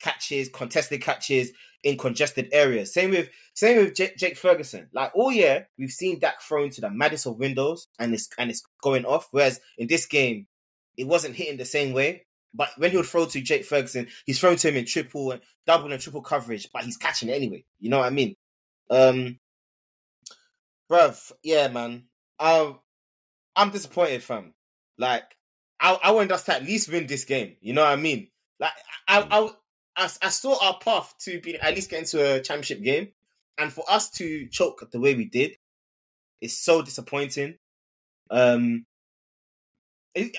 [0.00, 1.50] catches, contested catches
[1.84, 2.92] in congested areas.
[2.92, 4.88] Same with same with Jake, Jake Ferguson.
[4.92, 8.50] Like all year, we've seen Dak thrown to the maddest of windows, and it's and
[8.50, 9.28] it's going off.
[9.30, 10.46] Whereas in this game,
[10.96, 12.26] it wasn't hitting the same way.
[12.54, 15.42] But when he would throw to Jake Ferguson, he's thrown to him in triple and
[15.66, 17.64] double and triple coverage, but he's catching it anyway.
[17.78, 18.34] You know what I mean?
[18.90, 19.38] Um,
[20.90, 21.32] bruv.
[21.42, 22.04] Yeah, man.
[22.40, 22.78] Um,
[23.54, 24.54] I'm disappointed, fam.
[24.96, 25.24] Like,
[25.80, 27.56] I I us to at least win this game.
[27.60, 28.28] You know what I mean?
[28.58, 28.72] Like,
[29.06, 29.50] I I
[29.98, 33.08] I, I saw our path to be at least get into a championship game,
[33.58, 35.56] and for us to choke the way we did,
[36.40, 37.56] is so disappointing.
[38.30, 38.86] Um,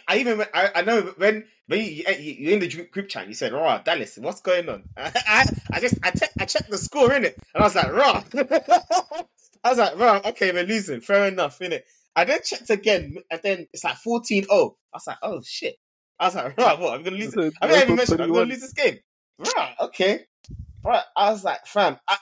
[0.08, 3.34] I even I, I know when when you, you you're in the group chat, you
[3.34, 7.14] said, "Raw, Dallas, what's going on?" I I just I, te- I checked the score
[7.14, 8.24] in it, and I was like, "Raw."
[9.64, 11.02] I was like, "Raw, okay, we're losing.
[11.02, 11.86] Fair enough, in it."
[12.16, 14.46] I then checked again, and then it's like 14-0.
[14.50, 14.56] I
[14.94, 15.76] was like, "Oh shit!"
[16.18, 16.94] I was like, "Raw, what?
[16.94, 19.00] I'm gonna lose it." I mean, I even mentioned I'm gonna lose this game.
[19.40, 20.26] Right, okay.
[20.84, 21.04] Right.
[21.16, 22.18] I was like, fam, I,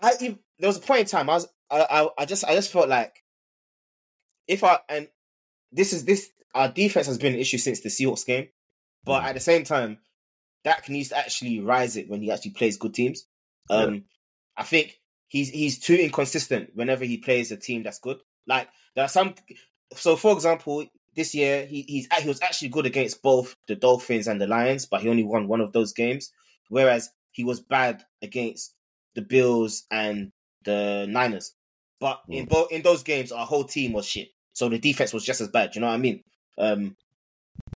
[0.00, 2.72] I there was a point in time I was I, I I just I just
[2.72, 3.22] felt like
[4.46, 5.08] if I and
[5.72, 8.48] this is this our defense has been an issue since the Seahawks game,
[9.04, 9.98] but at the same time,
[10.64, 13.26] Dak needs to actually rise it when he actually plays good teams.
[13.70, 14.04] Um,
[14.56, 18.18] I think he's he's too inconsistent whenever he plays a team that's good.
[18.46, 19.34] Like there are some.
[19.94, 20.84] So, for example,
[21.14, 24.86] this year he he's he was actually good against both the Dolphins and the Lions,
[24.86, 26.32] but he only won one of those games.
[26.68, 28.74] Whereas he was bad against
[29.14, 30.32] the Bills and
[30.64, 31.54] the Niners.
[32.00, 34.28] But in both in those games, our whole team was shit.
[34.54, 35.74] So the defense was just as bad.
[35.74, 36.24] You know what I mean?
[36.58, 36.96] Um,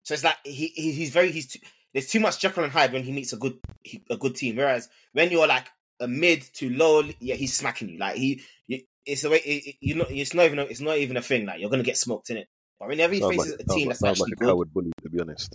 [0.02, 1.58] so it's like he, he he's very he's too,
[1.92, 4.56] there's too much Jekyll and Hyde when he meets a good he- a good team.
[4.56, 5.68] Whereas when you're like
[6.00, 7.98] a mid to low, yeah, he's smacking you.
[7.98, 10.80] Like he, you, it's the way it, it- you know it's not even a, it's
[10.80, 11.46] not even a thing.
[11.46, 12.48] Like you're gonna get smoked in it.
[12.82, 14.74] But whenever he Sounds faces like, a team like, that's actually like a good, coward
[14.74, 15.54] bully, to be honest.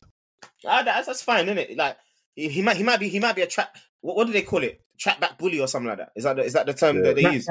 [0.65, 1.75] Ah, that's, that's fine, isn't it?
[1.75, 1.97] Like
[2.35, 3.75] he, he might he might be he might be a trap.
[3.99, 4.79] What, what do they call it?
[4.97, 6.11] Trap back bully or something like that.
[6.15, 7.03] Is that the, is that the term Yeah.
[7.03, 7.47] that they Flat use?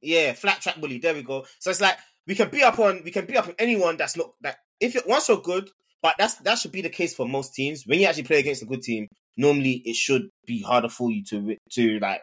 [0.00, 0.98] Yeah, flat track bully.
[0.98, 1.46] There we go.
[1.58, 1.98] So it's like
[2.28, 4.94] we can beat up on we can beat up on anyone that's not that if
[4.94, 5.68] it once you're good,
[6.00, 7.84] but that's that should be the case for most teams.
[7.88, 11.24] When you actually play against a good team, normally it should be harder for you
[11.24, 12.20] to to like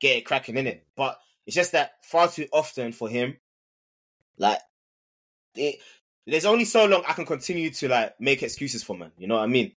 [0.00, 0.86] get it cracking in it.
[0.94, 3.38] But it's just that far too often for him,
[4.36, 4.58] like
[5.54, 5.76] it,
[6.26, 9.12] there's only so long I can continue to like make excuses for man.
[9.18, 9.72] You know what I mean?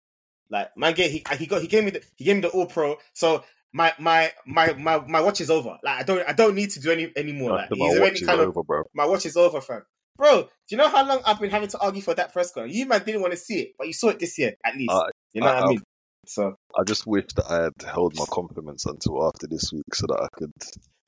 [0.50, 2.66] Like man, get he he got he gave me the he gave me the all
[2.66, 2.96] pro.
[3.12, 5.78] So my my my my my watch is over.
[5.82, 7.50] Like I don't I don't need to do any anymore.
[7.52, 8.82] Like he's already is kind of over, bro.
[8.94, 9.82] my watch is over, fam.
[10.16, 12.68] Bro, do you know how long I've been having to argue for that press con?
[12.70, 14.90] You man didn't want to see it, but you saw it this year at least.
[14.90, 15.04] Uh,
[15.34, 15.82] you know I- what I I've- mean?
[16.26, 20.06] So I just wish that I had held my compliments until after this week so
[20.08, 20.52] that I could,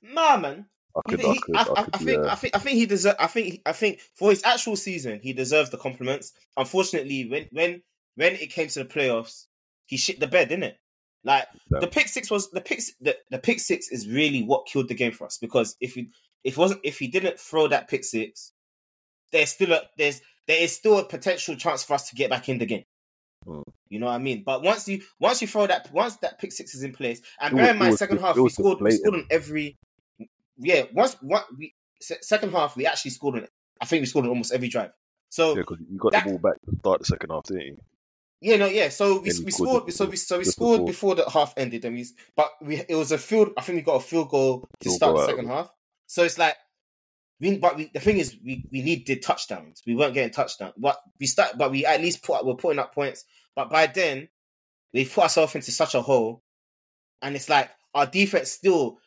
[0.02, 0.66] nah, man.
[0.97, 2.32] I He- could, he- I could, I, I I- could, I think yeah.
[2.32, 3.16] I think I think he deserve.
[3.18, 6.32] I think I think for his actual season, he deserves the compliments.
[6.57, 7.82] Unfortunately, when when
[8.16, 9.47] when it came to the playoffs,
[9.86, 10.76] he shit the bed, didn't it?
[11.24, 11.80] Like Yeah.
[11.80, 14.95] the pick six was the pick the, the pick six is really what killed the
[14.95, 16.09] game for us because if he
[16.45, 18.53] if it wasn't if he didn't throw that pick six,
[19.32, 22.49] there's still a there's there is still a potential chance for us to get back
[22.49, 22.84] in the game.
[23.47, 23.62] Mm.
[23.88, 24.43] You know what I mean?
[24.45, 27.53] But once you once you throw that once that pick six is in place, and
[27.53, 29.76] It bear was- in mind second just- half we scored we scored on every
[30.61, 33.50] yeah once what we second half we actually scored on it.
[33.80, 34.90] I think we scored on almost every drive.
[35.28, 37.62] So Yeah, because you got that- the ball back to start the second half, didn't
[37.66, 37.76] you?
[38.42, 38.88] yeah, no, yeah.
[38.88, 41.14] So we, we scored the- so we so we scored before.
[41.14, 42.06] before the half ended, and we
[42.36, 43.50] but we it was a field.
[43.56, 45.48] I think we got a field goal to Field start goal the second it.
[45.48, 45.70] half.
[46.06, 46.56] So it's like
[47.38, 49.82] we but we, the thing is we we needed touchdowns.
[49.86, 50.74] We weren't getting touchdowns.
[50.76, 53.24] But we start but we at least put we're putting up points.
[53.54, 54.28] But by then
[54.94, 56.42] we've put ourselves into such a hole,
[57.22, 58.98] and it's like our defense still.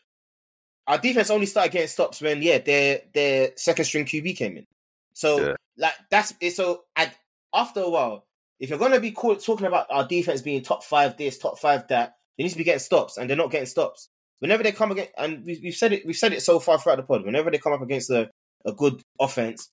[0.88, 4.68] Our defense only started getting stops when yeah their their second string QB came in.
[5.14, 5.54] So Yeah.
[5.78, 6.52] like that's it.
[6.56, 7.16] So at,
[7.54, 8.26] after a while,
[8.60, 11.88] if you're gonna be call, talking about our defense being top five this, top five
[11.88, 14.10] that, they need to be getting stops, and they're not getting stops.
[14.40, 16.98] Whenever they come against, and we, we've said it, we've said it so far throughout
[16.98, 17.24] the pod.
[17.26, 18.30] Whenever they come up against a,
[18.66, 19.70] a good offense,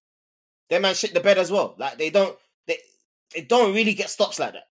[0.69, 1.75] their man shit the bed as well.
[1.77, 2.37] Like they don't,
[2.69, 2.79] they
[3.35, 4.69] they don't really get stops like that.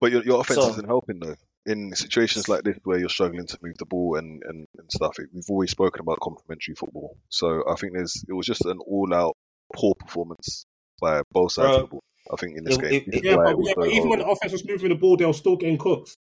[0.00, 1.36] But your, your offense So- isn't helping though.
[1.66, 5.18] In situations like this where you're struggling to move the ball and, and, and stuff,
[5.18, 7.16] it, we've always spoken about complementary football.
[7.30, 9.34] So I think there's it was just an all-out
[9.74, 10.66] poor performance
[11.00, 12.02] by both sides Bro, of the ball.
[12.32, 14.26] I think in this it- game, it- Yeah, but, yeah, so but even when the
[14.28, 16.16] offense was moving the ball, they were still getting cooked.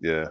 [0.00, 0.26] yeah,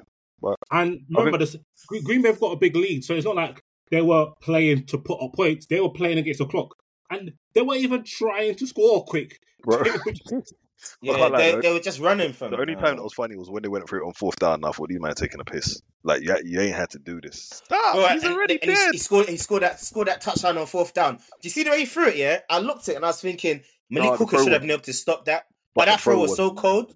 [0.71, 1.55] And remember, this,
[1.87, 4.85] Green Green Bay have got a big lead, so it's not like they were playing
[4.87, 5.65] to put up points.
[5.67, 6.75] They were playing against the clock,
[7.09, 9.39] and they weren't even trying to score quick.
[9.63, 9.81] bro.
[11.01, 11.61] They were just- Yeah, can't they, though.
[11.61, 12.51] they were just running from.
[12.51, 14.55] The only time that was funny was when they went through it on fourth down.
[14.55, 15.81] And I thought, you man taking a piss.
[16.03, 17.41] Like, yeah, you ain't had to do this.
[17.65, 17.95] Stop!
[17.95, 18.91] Bro, he's and- already and he- dead.
[18.93, 19.27] He, scored.
[19.29, 19.79] He scored that.
[19.79, 21.15] Scored that touchdown on fourth down.
[21.17, 22.15] Do you see the way he threw it?
[22.17, 24.61] Yeah, I looked at it and I was thinking Malik No, the Hooker should have
[24.61, 25.47] been able to stop that.
[25.75, 26.95] but But, that throw throw was was- so cold.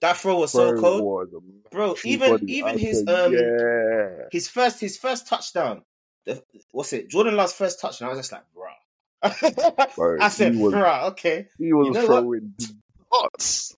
[0.00, 1.28] That throw was so cold, was
[1.72, 1.96] bro.
[2.04, 2.52] Even body.
[2.54, 4.26] even I his said, um yeah.
[4.30, 5.82] his first his first touchdown.
[6.24, 7.08] The, what's it?
[7.10, 8.06] Jordan Love's first touchdown.
[8.08, 9.94] I was just like, bruh.
[9.96, 11.48] Bro, I said, he was- bruh, okay.
[11.58, 12.06] He was You know what?
[12.22, 12.54] throwing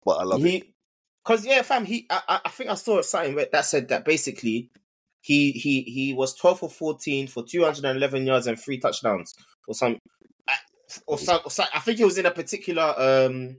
[0.04, 0.64] but I love it.
[1.24, 1.84] Cause yeah, fam.
[1.84, 4.70] He, I, I- think I saw something that said that basically
[5.20, 9.34] he he he was 12 for 14 for 211 yards and three touchdowns
[9.66, 9.98] or some
[11.06, 13.58] or some, or some I think it was in a particular um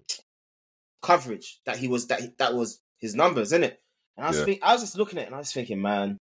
[1.02, 3.80] coverage that he was that that was his numbers, isn't it?
[4.18, 4.46] And I was Yeah.
[4.46, 6.18] think, I was just looking at it and I was thinking, man,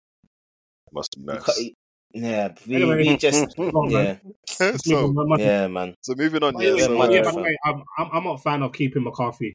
[0.92, 1.72] Must be nice.
[2.22, 4.20] Cut- yeah, we, Anyway, we just on, man.
[4.24, 5.40] yeah, Let's so, on, man, man.
[5.40, 5.96] yeah, man.
[6.02, 6.54] so moving on.
[6.54, 8.38] By Yeah, the way, so, man, yeah, by the way, I'm, I'm, I'm not a
[8.38, 9.54] fan of keeping McCarthy.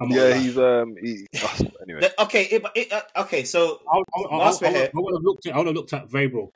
[0.00, 0.94] I'm yeah, he's um.
[1.00, 4.62] He, oh, anyway, The- okay, it, it, uh, okay, so I, I, I, I, Last
[4.62, 4.86] I, bit here.
[4.96, 5.54] I would have looked at.
[5.54, 6.48] I would have looked at Vrabel.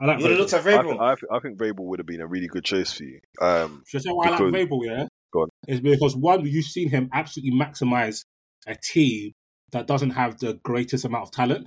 [0.00, 0.38] I like you would have Vrabel.
[0.38, 1.00] looked at I think, Vrabel.
[1.00, 3.18] I, think, I think Vrabel would have been a really good choice for you.
[3.40, 4.86] Um, Should I say why I like Because- Vrabel?
[4.86, 5.48] Yeah, Go on.
[5.66, 8.24] is because one, you've seen him absolutely maximize
[8.68, 9.32] a team
[9.72, 11.66] that doesn't have the greatest amount of talent.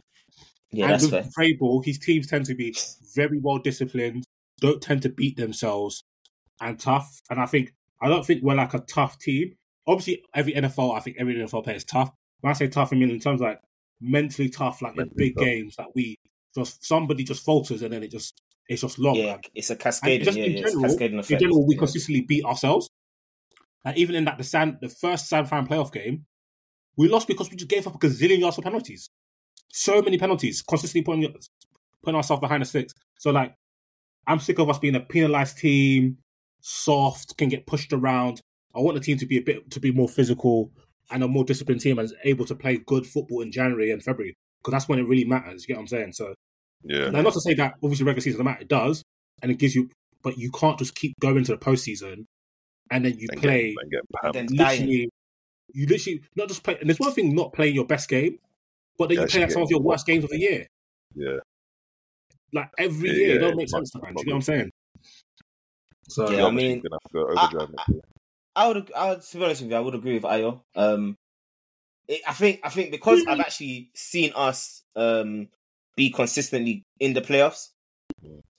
[0.75, 1.55] Yeah, and that's with fair.
[1.55, 2.75] Vrabel, his teams tend to be
[3.15, 4.25] very well disciplined,
[4.59, 6.03] don't tend to beat themselves,
[6.61, 7.21] and tough.
[7.29, 9.55] And I think I don't think we're like a tough team.
[9.87, 12.11] Obviously, every NFL, I think every NFL player is tough.
[12.41, 13.59] When I say tough, I mean in terms of like
[14.01, 15.45] mentally tough, like in big tough.
[15.45, 16.17] games that we
[16.55, 19.15] just somebody just falters and then it just it's just long.
[19.15, 19.41] Yeah, man.
[19.53, 20.25] it's a cascading.
[20.25, 21.79] just Yeah, in yeah, it's a general, cascading in general, we yeah.
[21.79, 22.89] consistently beat ourselves.
[23.83, 26.25] And even in that the San, the first San Fran playoff game,
[26.97, 29.09] we lost because we just gave up a gazillion yards of penalties.
[29.77, 31.35] So many penalties, consistently putting
[32.01, 32.93] putting ourselves behind the sticks.
[33.19, 33.53] So like,
[34.25, 36.17] I'm sick of us being a penalized team,
[36.61, 38.41] soft, can get pushed around.
[38.73, 40.71] I want the team to be a bit to be more physical
[41.11, 44.01] and a more disciplined team and is able to play good football in January and
[44.01, 45.63] February because that's when it really matters.
[45.63, 46.13] You get what I'm saying?
[46.13, 46.33] So
[46.83, 49.03] yeah, now, not to say that obviously regular season doesn't matter, it does,
[49.41, 49.89] and it gives you,
[50.23, 52.25] but you can't just keep going to the postseason
[52.91, 54.79] and then you and play get, and get And then dying.
[54.79, 55.09] literally,
[55.73, 56.77] you literally not just play.
[56.79, 58.39] And there's one thing not playing your best game,
[58.97, 60.67] but then Yeah, you play like some of your worst games of the year,
[61.15, 61.37] Yeah,
[62.53, 63.27] like every Yeah, year.
[63.27, 64.21] yeah, it don't make sense not- sometimes.
[64.21, 64.71] You know what I'm saying?
[66.07, 68.01] So Yeah, You're I mean, actually gonna have to go overdrive next year.
[68.55, 70.61] I would, I would, to be honest with you, I would agree with Ayo.
[70.75, 71.17] Um,
[72.07, 75.49] it, I think, I think because I've actually seen us um
[75.95, 77.69] be consistently in the playoffs.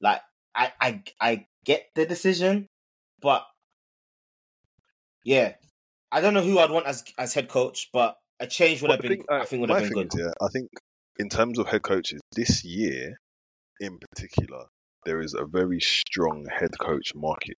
[0.01, 0.21] Like,
[0.55, 2.67] I, I, I get the decision,
[3.21, 3.47] but
[5.25, 5.55] yeah,
[6.13, 8.97] I don't know who I'd want as as head coach, but a change would Well,
[8.97, 10.15] have been, think, uh, I think, would my have been thing good.
[10.21, 10.69] is, yeah, I think
[11.19, 13.15] in terms of head coaches this year,
[13.81, 14.65] in particular,
[15.05, 17.57] there is a very strong head coach market,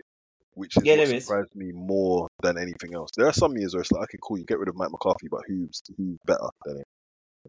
[0.55, 1.24] which is Yeah, what there is.
[1.24, 3.11] surprised me more than anything else.
[3.16, 5.29] There are some years where it's like, okay, cool, you get rid of Mike McCarthy,
[5.31, 6.85] but who's who's better than him?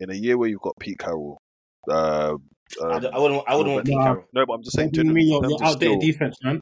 [0.01, 1.37] In a year where you've got Pete Carroll,
[1.89, 2.35] uh,
[2.81, 4.03] I, um, don't- I wouldn't, I wouldn't want Pete Nah.
[4.03, 4.25] Carroll.
[4.33, 6.11] no, but I'm just saying, what you mean in your, terms your of outdated skill,
[6.11, 6.61] defense, man?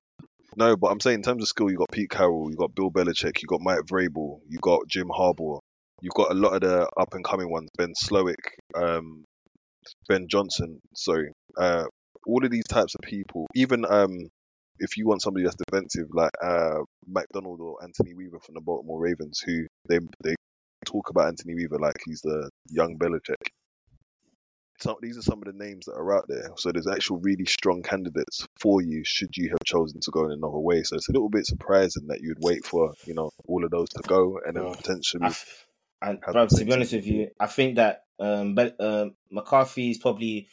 [0.56, 2.90] no, but I'm saying in terms of skill, you got Pete Carroll, you got Bill
[2.90, 5.60] Belichick, you got Mike Vrabel, you got Jim Harbaugh,
[6.02, 8.36] you've got a lot of the up and coming ones, Ben Slowik,
[8.76, 9.24] um,
[10.08, 10.80] Ben Johnson.
[10.96, 11.86] Sorry, uh,
[12.26, 13.48] all of these types of people.
[13.56, 14.28] Even um,
[14.80, 19.00] if you want somebody that's defensive, like uh, Macdonald or Anthony Weaver from the Baltimore
[19.00, 20.36] Ravens, who they they
[20.86, 23.36] talk about Anthony Weaver like he's the young Belichick.
[24.80, 26.52] So these are some of the names that are out there.
[26.58, 30.32] So there's actual really strong candidates for you should you have chosen to go in
[30.34, 30.84] another way.
[30.84, 33.90] So it's a little bit surprising that you'd wait for you know all of those
[33.90, 35.66] to go and then Well, potentially I f-
[36.02, 40.48] and bro, to be honest with you, I think that um, but um, McCarthy's probably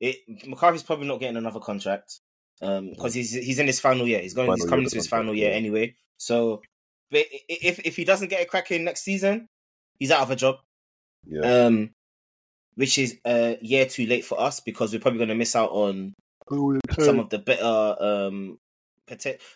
[0.00, 0.16] it.
[0.46, 2.20] McCarthy's probably not getting another contract
[2.62, 4.20] um because he's he's in his final year.
[4.20, 4.46] He's going.
[4.46, 5.94] Final he's coming to his final year anyway.
[6.18, 6.62] So,
[7.10, 9.48] but if if he doesn't get a crack in next season,
[9.98, 10.56] he's out of a job.
[11.26, 11.40] yeah.
[11.40, 11.90] Um,
[12.76, 15.70] which is a year too late for us because we're probably going to miss out
[15.70, 16.14] on
[16.98, 18.58] some of the better um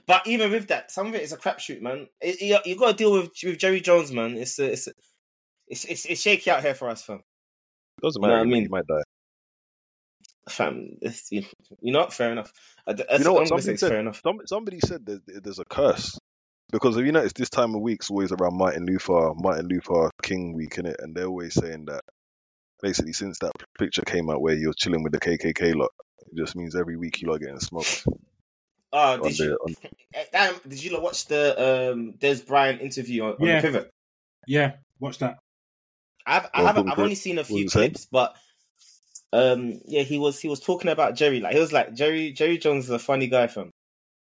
[0.07, 2.09] But even with that, some of it is a crapshoot, man.
[2.21, 4.37] It, you, you got to deal with with Jerry Jones, man.
[4.37, 4.93] It's a, it's, a,
[5.69, 7.21] it's it's it's shaky out here for us, fam.
[8.03, 8.47] doesn't you know matter.
[8.49, 8.63] I mean?
[8.65, 9.03] You might die.
[10.49, 11.43] Fam, it's, you
[11.81, 12.13] you know, what?
[12.13, 12.53] fair enough.
[12.87, 13.43] I, that's, You know what?
[13.45, 14.21] I'm gonna say Somebody said- fair enough.
[14.23, 16.19] Some, somebody said there's, there's a curse
[16.71, 20.53] because if you notice, this time of week's always around Martin Luther, Martin Luther King
[20.55, 22.03] week, in it, and they're always saying that
[22.83, 25.91] basically since that picture came out where you're chilling with the KKK lot,
[26.27, 28.05] it just means every week you are getting smoked.
[28.93, 29.59] Oh, on did you?
[29.67, 29.75] on-
[30.15, 33.61] eh, Damn, did you watch the um Dez Bryant interview on, on Yeah.
[33.63, 33.91] the pivot?
[34.47, 35.39] Yeah, watch that.
[36.27, 36.89] I've I haven't.
[36.91, 38.35] I've only seen a few was it clips, but
[39.33, 41.41] um yeah, he was he was talking about Jerry.
[41.41, 43.71] Like he was like Jerry Jerry Jones is a funny guy from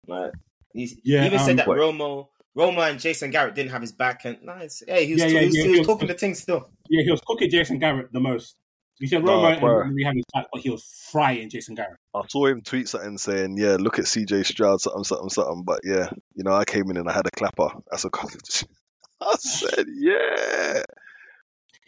[0.07, 0.33] like
[0.73, 3.81] he's, Yeah, he even um, said that what- Romo Romo and Jason Garrett didn't have
[3.81, 4.83] his back and nice.
[4.87, 6.69] Yeah, he was, Yeah, he was, yeah, he he was was- talking the thing still.
[6.89, 8.57] Yeah, he was cooking Jason Garrett the most.
[8.99, 9.85] He said Nah, Romo bruh.
[9.87, 11.97] and we have his back, but he was frying Jason Garrett.
[12.15, 15.81] I saw him tweet something saying, "Yeah, look at CJ Stroud, something, something, something." But
[15.85, 17.69] yeah, you know, I came in and I had a clapper.
[17.91, 18.65] That's a college.
[19.23, 20.83] I said, "Yeah."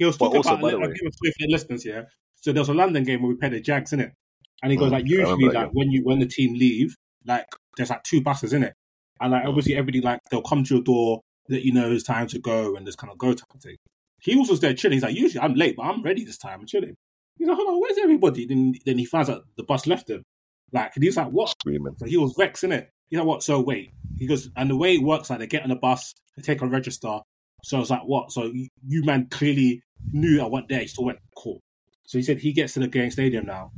[0.03, 2.03] He was talking also, about the I'll give a Swift listeners, yeah.
[2.41, 4.13] So there was a London game where we played the Jags in it,
[4.61, 7.47] and he goes Mm, like usually like when you when the team leave, like
[7.77, 8.75] there's like two buses in it,
[9.21, 12.27] and like obviously everybody like they'll come to your door, let you know it's time
[12.27, 13.77] to go, and just kind of go type of thing.
[14.21, 14.97] He was just there chilling.
[14.97, 16.59] He's like, usually I'm late, but I'm ready this time.
[16.61, 16.97] I'm chilling.
[17.39, 18.45] He's like, hold on, where's everybody?
[18.45, 20.25] Then then he finds out the bus left him.
[20.73, 21.51] Like, and he's like, what?
[21.51, 21.95] Screaming.
[21.99, 22.89] So he was vexed, innit?
[23.11, 23.45] You know what?
[23.45, 23.93] So wait.
[24.19, 26.61] He goes, and the way it works, like they get on the bus, they take
[26.61, 27.21] a register.
[27.65, 28.33] So it's like, what?
[28.33, 30.81] So you, you man clearly knew I went there.
[30.81, 31.61] He still went, cool.
[32.05, 33.73] So he said he gets to the game stadium now.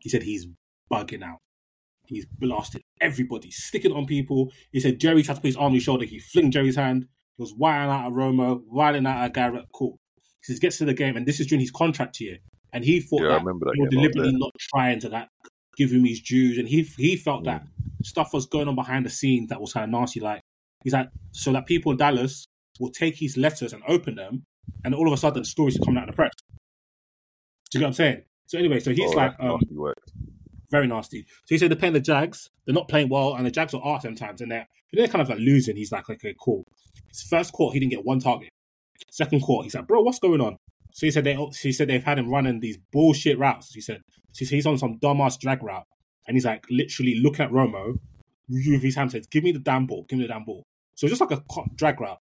[0.00, 0.46] He said he's
[0.90, 1.38] bugging out.
[2.06, 4.50] He's blasted everybody, sticking on people.
[4.72, 6.04] He said Jerry tried to put his arm on his shoulder.
[6.04, 7.06] He flinged Jerry's hand.
[7.36, 9.66] He was wiring out of Romo, wiring out of Garrett.
[9.72, 9.98] Cool.
[10.40, 12.38] He says, gets to the game, and this is during his contract year.
[12.72, 15.28] And he thought Yeah, that that they were was deliberately not trying to that,
[15.76, 17.62] give him his dues, and he he felt that
[18.02, 20.20] stuff was going on behind the scenes that was kind of nasty.
[20.20, 20.40] Like
[20.82, 22.46] he's like, so that people in Dallas
[22.80, 24.44] will take his letters and open them,
[24.84, 26.32] and all of a sudden stories are coming out in the press.
[27.70, 28.22] Do you know what I'm saying?
[28.46, 29.94] So anyway, so he's Oh, like, um, nasty
[30.72, 31.26] very nasty.
[31.44, 32.50] So he said they're playing the Jags.
[32.64, 35.28] They're not playing well, and the Jags are arse sometimes, and they're they're kind of
[35.28, 35.76] like losing.
[35.76, 36.64] He's like, okay, cool.
[37.08, 38.48] His first quarter, he didn't get one target.
[39.10, 40.56] Second quarter, he's like, bro, what's going on?
[40.94, 43.72] So he said they he said they've had him running these bullshit routes.
[43.72, 44.00] He said
[44.36, 45.86] he said he's on some dumbass drag route,
[46.26, 47.98] and he's like literally looking at Romo,
[48.48, 51.06] with his hand says, "Give me the damn ball, give me the damn ball." So
[51.06, 51.42] just like a
[51.76, 52.18] drag route.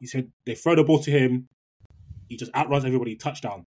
[0.00, 1.48] He said they throw the ball to him,
[2.30, 3.66] he just outruns everybody, touchdown.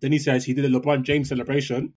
[0.00, 1.92] Then he says he did a LeBron James celebration,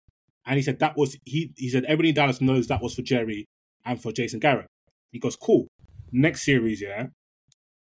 [0.46, 1.52] and he said that was he.
[1.56, 3.46] He said everybody in Dallas knows that was for Jerry
[3.84, 4.68] and for Jason Garrett.
[5.10, 5.66] He goes, cool.
[6.12, 7.06] Next series, yeah.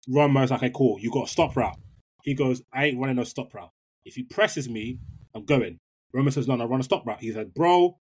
[0.10, 0.98] Romo's like, okay, cool.
[1.00, 1.78] You got a stop route.
[2.24, 3.70] He goes, I ain't running no stop route.
[4.04, 5.00] If he presses me,
[5.36, 5.78] I'm going.
[6.16, 7.20] Romo says, no, no, run a stop route.
[7.20, 7.98] He said, bro,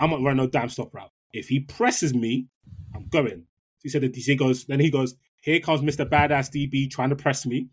[0.00, 1.10] I'm not running no damn stop route.
[1.32, 2.48] If he presses me,
[2.94, 3.44] I'm going.
[3.82, 6.08] He said that he goes, then he goes, here comes Mr.
[6.08, 7.68] Badass DB trying to press me.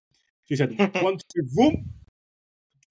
[0.51, 1.91] He said, one, two, boom,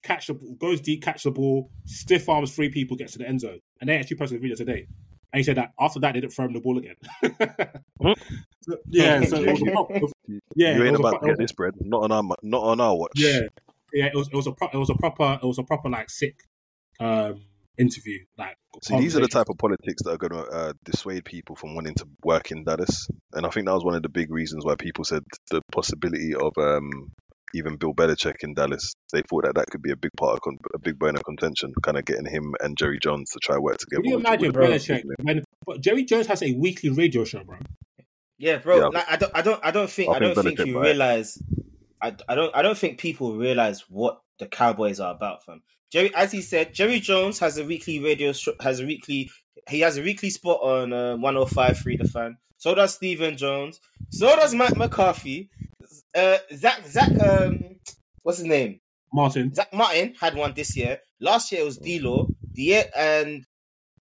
[0.01, 3.27] catch the ball, goes deep, catch the ball, stiff arms three people, gets to the
[3.27, 3.59] end zone.
[3.79, 4.87] And they actually posted a video today.
[5.31, 6.95] And he said that after that, they didn't throw him the ball again.
[8.63, 10.13] So, yeah, so was a pro- it was-
[10.55, 11.73] yeah, you ain't about pro- to get this bread.
[11.81, 13.11] Not on our, not on our watch.
[13.15, 13.41] yeah,
[13.93, 15.89] yeah, it was it was a pro- it was a proper it was a proper
[15.89, 16.35] like sick
[16.99, 17.41] um
[17.79, 18.19] interview.
[18.37, 21.55] Like See, these are the type of politics that are going to uh, dissuade people
[21.55, 24.31] from wanting to work in Dallas, and I think that was one of the big
[24.31, 27.11] reasons why people said the possibility of um,
[27.53, 28.93] even Bill Belichick in Dallas.
[29.11, 31.23] They thought that that could be a big part of con- a big bone of
[31.23, 34.01] contention, kind of getting him and Jerry Jones to try work together.
[34.01, 37.57] Can you imagine Belichick when but Jerry Jones has a weekly radio show, bro?
[38.37, 38.77] Yeah, bro.
[38.79, 38.87] Yeah.
[38.87, 41.37] Like, I don't, I don't, I don't think, I I, don't think think you realize.
[42.01, 45.61] I, I don't, I don't think people realize what the Cowboys are about, fam.
[45.91, 49.29] Jerry, as he said, Jerry Jones has a weekly radio, sh- has a weekly,
[49.69, 52.37] he has a weekly spot on uh, 105.3 The Fan.
[52.57, 53.79] So does Stephen Jones.
[54.09, 55.49] So does Matt McCarthy.
[56.13, 57.77] Uh, Zack, Zack, um,
[58.23, 58.79] what's his name?
[59.13, 59.53] Martin.
[59.53, 60.99] Zack Martin had one this year.
[61.19, 62.29] Last year it was D'Lo.
[62.53, 63.45] The year and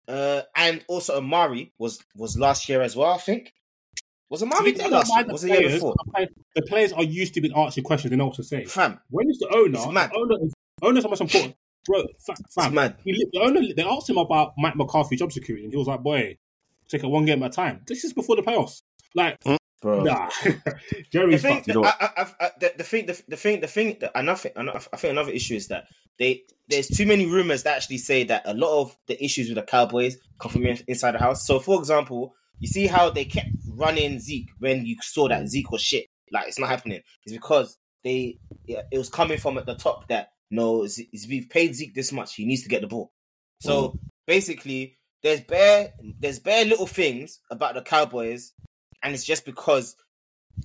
[0.08, 3.12] uh and also Amari was was last year as well.
[3.14, 3.54] I think
[4.30, 5.26] was Amari there last year?
[5.28, 5.96] Was the year before?
[6.56, 8.12] The players are used to being asking questions.
[8.12, 8.66] They know what to say.
[8.66, 9.78] Fam, When is the owner?
[9.80, 10.12] It's mad.
[10.12, 11.56] The owner is owner's the most important.
[11.86, 12.96] Bro, fa- fam.
[13.04, 16.02] He, the owner, they asked him about Mike McCarthy job security, and he was like,
[16.02, 16.38] "Boy,
[16.88, 18.82] take it one game at a time." This is before the playoffs.
[19.16, 19.38] Like,
[19.82, 20.04] Bro.
[20.04, 20.76] nah, The
[21.12, 21.68] Jerry's thing, fucked.
[21.68, 24.52] You know I, I, I, I- the, the thing, the, the thing, the thing, another,
[24.56, 25.86] another, I think another issue is that
[26.18, 29.56] they there's too many rumors that actually say that a lot of the issues with
[29.56, 31.48] the Cowboys come from inside the house.
[31.48, 35.72] So, for example, you see how they kept running Zeke when you saw that Zeke
[35.72, 36.06] was shit.
[36.32, 37.02] Like it's not happening.
[37.26, 41.50] It's because they yeah, it was coming from at the top that no, Z- we've
[41.50, 42.36] paid Zeke this much.
[42.36, 43.12] He needs to get the ball.
[43.62, 44.00] So mm.
[44.28, 48.54] basically, there's bare there's bare little things about the Cowboys,
[49.04, 49.96] and it's just because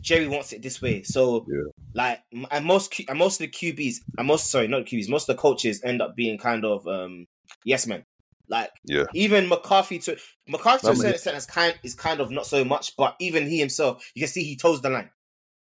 [0.01, 1.03] Jerry wants it this way.
[1.03, 1.71] So Yeah.
[1.95, 2.21] like,
[2.51, 5.29] and most Q- and most of the QBs, and most sorry, not the QBs, most
[5.29, 7.27] of the coaches end up being kind of um
[7.65, 8.05] yes men.
[8.49, 9.05] Like Yeah.
[9.15, 10.17] even McCarthy to
[10.49, 13.47] McCarthy to a certain extent is kind is kind of not so much, but even
[13.47, 15.11] he himself, you can see he toes the line.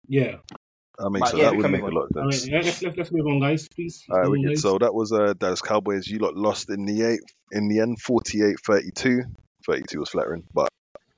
[0.06, 0.36] Yeah.
[0.98, 2.46] I mean, But so yeah, that we would can make a lot of sense.
[2.46, 3.66] yeah, let's, let's, let's move on, guys.
[3.74, 4.04] Please.
[4.10, 4.60] All right, Move on, guys.
[4.60, 6.06] So that was uh, Dallas Cowboys.
[6.06, 7.20] You lot lost in the eight
[7.52, 9.22] in the end, 48-32.
[9.66, 10.68] 32 was flattering, but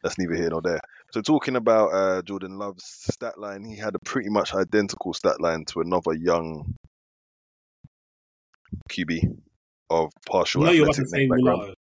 [0.03, 0.80] that's neither here nor there.
[1.13, 5.43] So talking about uh, Jordan Love's stat line, he had a pretty much identical stat
[5.43, 6.75] line to another young
[8.91, 9.21] QB
[9.91, 11.75] of partial No, you're about to athletic say background.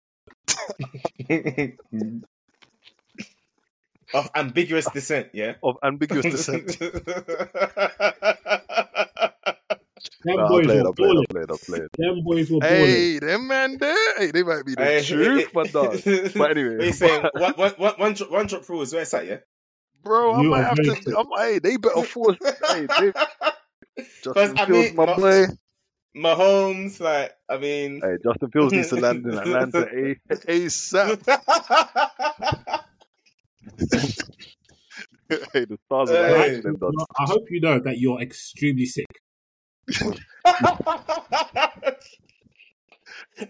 [4.16, 5.54] of ambiguous descent, yeah.
[5.62, 6.78] Of ambiguous descent.
[10.24, 11.18] Them Nah, boys play it, were I'll play balling.
[11.18, 11.92] I'll play it, I'll play it.
[11.98, 12.88] Them boys were balling.
[12.88, 16.02] Hey, them man there, hey, they might be the Hey, truth, but dog.
[16.36, 17.26] But anyway, what are you saying?
[17.34, 19.38] One, one, one, one, drop, one drop rule is where it's at, yeah.
[20.04, 21.18] bro, I You might are have very to.
[21.18, 22.38] I'm, hey, they better force.
[22.68, 23.12] hey, they,
[24.24, 25.46] Justin I Fields, mean, my my- boy.
[26.18, 30.16] Mahomes, like, I mean, Hey, Justin Fields needs to land in Atlanta a
[30.48, 31.20] ASAP.
[35.30, 36.34] hey, the stars are Hey.
[36.34, 36.94] behind them, dog.
[37.20, 39.06] I hope you know that you're extremely sick.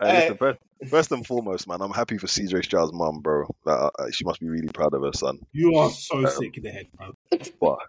[0.01, 0.59] Hey, listen, first,
[0.89, 3.47] first and foremost, man, I'm happy for CJ Stroud's mum, bro.
[3.65, 5.39] Uh, she must be really proud of her son.
[5.51, 7.11] You are so Um, sick in the head, bro.
[7.59, 7.79] But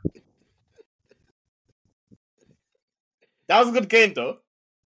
[3.48, 4.38] That was a good game, though.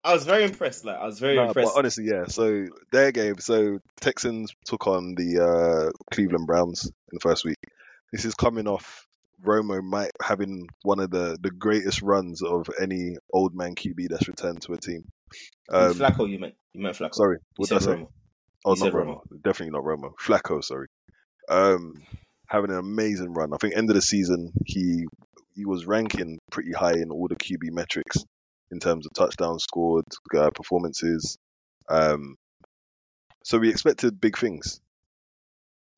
[0.03, 0.83] I was very impressed.
[0.85, 1.73] Like I was very No, impressed.
[1.73, 2.25] but honestly, yeah.
[2.27, 3.37] So their game.
[3.39, 7.57] So Texans took on the uh, Cleveland Browns in the first week.
[8.11, 9.05] This is coming off
[9.43, 14.27] Romo might having one of the the greatest runs of any old man QB that's
[14.27, 15.03] returned to a team.
[15.69, 17.15] Um, Flacco, you meant you meant Flacco.
[17.15, 17.91] sorry, what did I say?
[17.91, 18.07] Romo.
[18.63, 19.21] Oh, You not said Romo.
[19.43, 20.13] Definitely not Romo.
[20.21, 20.87] Flacco, sorry.
[21.49, 22.03] Um,
[22.47, 23.53] having an amazing run.
[23.53, 25.05] I think end of the season he
[25.55, 28.17] he was ranking pretty high in all the QB metrics
[28.71, 30.05] in terms of touchdowns scored,
[30.37, 31.37] uh, performances.
[31.89, 32.35] Um,
[33.43, 34.79] so we expected big things,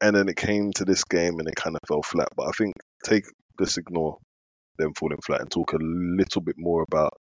[0.03, 2.27] and then it came to this game and it kind of fell flat.
[2.35, 2.73] But I think
[3.05, 3.23] take
[3.59, 4.17] just ignore
[4.77, 7.13] them falling flat and talk a little bit more about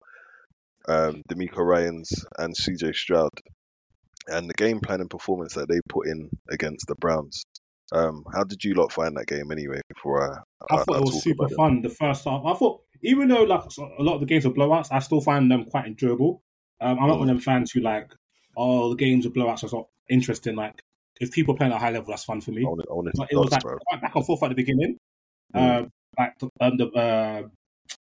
[0.89, 3.31] um, DeMeco Ryans and CJ Stroud
[4.27, 7.43] and the game plan and performance that they put in against the Browns.
[7.93, 9.79] Um, how did you lot find that game anyway?
[9.87, 11.55] Before I, I thought it was super about it?
[11.55, 12.43] fun the first half.
[12.45, 13.63] I thought even though like
[13.97, 16.43] a lot of the games are blowouts, I still find them quite enjoyable.
[16.81, 17.19] Um, I'm not Mm.
[17.19, 18.11] one of them fans who like,
[18.57, 20.55] oh, the games are blowouts, so it's not interesting.
[20.55, 20.81] Like
[21.19, 22.63] if people playing at a high level, that's fun for me.
[22.63, 22.85] But
[23.31, 24.97] it was like back and forth at the beginning.
[25.55, 25.85] Mm.
[25.85, 25.87] Uh,
[26.17, 27.43] like the, um, the uh,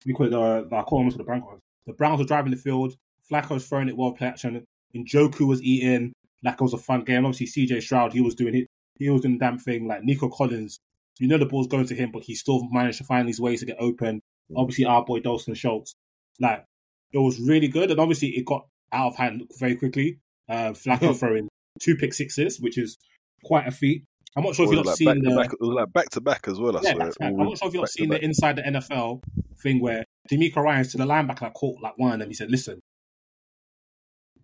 [0.05, 1.59] we call it the, the I call them to the Broncos.
[1.85, 2.95] The Browns were driving the field.
[3.29, 4.63] Flacco's throwing it well play action.
[4.95, 6.13] Njoku was eating.
[6.43, 7.25] Like it was a fun game.
[7.25, 8.67] Obviously, CJ Stroud, he was doing it.
[8.99, 9.87] He was doing the damn thing.
[9.87, 10.77] Like Nico Collins,
[11.19, 13.61] you know the ball's going to him, but he still managed to find these ways
[13.61, 14.21] to get open.
[14.55, 15.95] Obviously, our boy Dalton Schultz.
[16.39, 16.65] Like
[17.11, 20.19] it was really good, and obviously it got out of hand very quickly.
[20.49, 21.47] Uh, Flacco throwing
[21.79, 22.97] two pick sixes, which is
[23.43, 24.05] quite a feat.
[24.35, 25.51] I'm not sure if you've not like seen back the back.
[25.59, 26.75] Like back to back as well.
[26.77, 27.05] I yeah, swear.
[27.05, 27.31] that's right.
[27.31, 29.21] All I'm not sure if you've not seen the inside the NFL
[29.59, 32.29] thing where DeMeco Ryan's to the linebacker that caught like one of them.
[32.29, 32.79] He said, "Listen,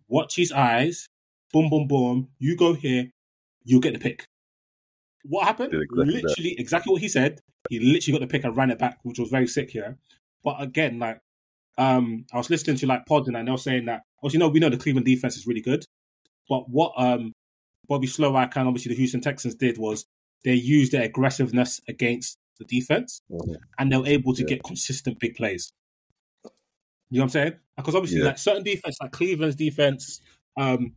[0.08, 1.08] watch his eyes.
[1.52, 2.28] Boom, boom, boom.
[2.38, 3.10] You go here,
[3.64, 4.28] you'll get the pick."
[5.24, 5.74] What happened?
[5.74, 6.24] Exactly that.
[6.24, 7.40] literally, exactly what he said.
[7.70, 9.98] He literally got the pick and ran it back, which was very sick here.
[10.44, 11.20] But again, like,
[11.78, 14.60] um, I was listening to like pods and they were saying that, obviously, know, we
[14.60, 15.84] know the Cleveland defense is really good,
[16.50, 17.32] but what um
[17.88, 20.06] Bobby Slowik and obviously the Houston Texans did was
[20.44, 23.56] they used their aggressiveness against the defense Mhm.
[23.78, 24.50] and they were able to Yeah.
[24.50, 25.72] get consistent big plays.
[27.12, 27.54] You know what I'm saying?
[27.78, 28.26] Because obviously, Yeah.
[28.26, 30.22] like certain defense, like Cleveland's defense,
[30.58, 30.96] um,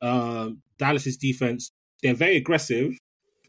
[0.00, 1.70] um, Dallas's defense,
[2.02, 2.98] they're very aggressive.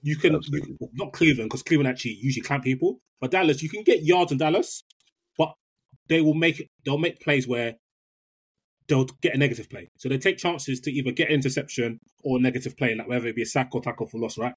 [0.04, 0.76] You can, you, Absolutely.
[0.80, 4.32] well, not Cleveland, because Cleveland actually usually clamp people, but Dallas, you can get yards
[4.32, 4.84] in Dallas,
[5.38, 5.54] but
[6.08, 7.76] they will make they'll make plays where
[8.88, 9.90] they'll get a negative play.
[9.98, 13.42] So they take chances to either get interception or negative play, like whether it be
[13.42, 14.54] a sack or tackle for loss, right?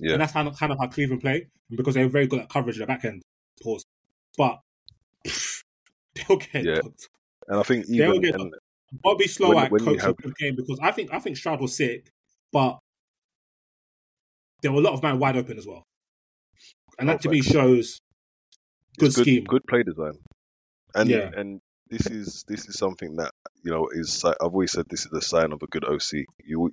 [0.00, 0.12] Yeah.
[0.12, 2.76] And that's kind of, kind of how Cleveland play because they're very good at coverage
[2.80, 3.22] at the back end.
[3.62, 3.84] Pause.
[4.36, 4.58] But
[6.14, 6.80] they'll get Yeah.
[7.48, 8.52] And I think They'll even get and
[9.02, 12.10] Bobby Slowik coached have- a game because I think I think Stroud was sick,
[12.52, 12.78] but
[14.62, 15.82] there were a lot of man wide open as well.
[16.98, 17.98] And that Oh, to me shows
[18.98, 19.44] good, it's good, scheme.
[19.44, 20.14] good play design.
[20.94, 21.30] And Yeah.
[21.36, 21.60] and
[21.90, 23.32] this is this is something that
[23.62, 26.24] you know is I've always said this is a sign of a good OC.
[26.44, 26.70] You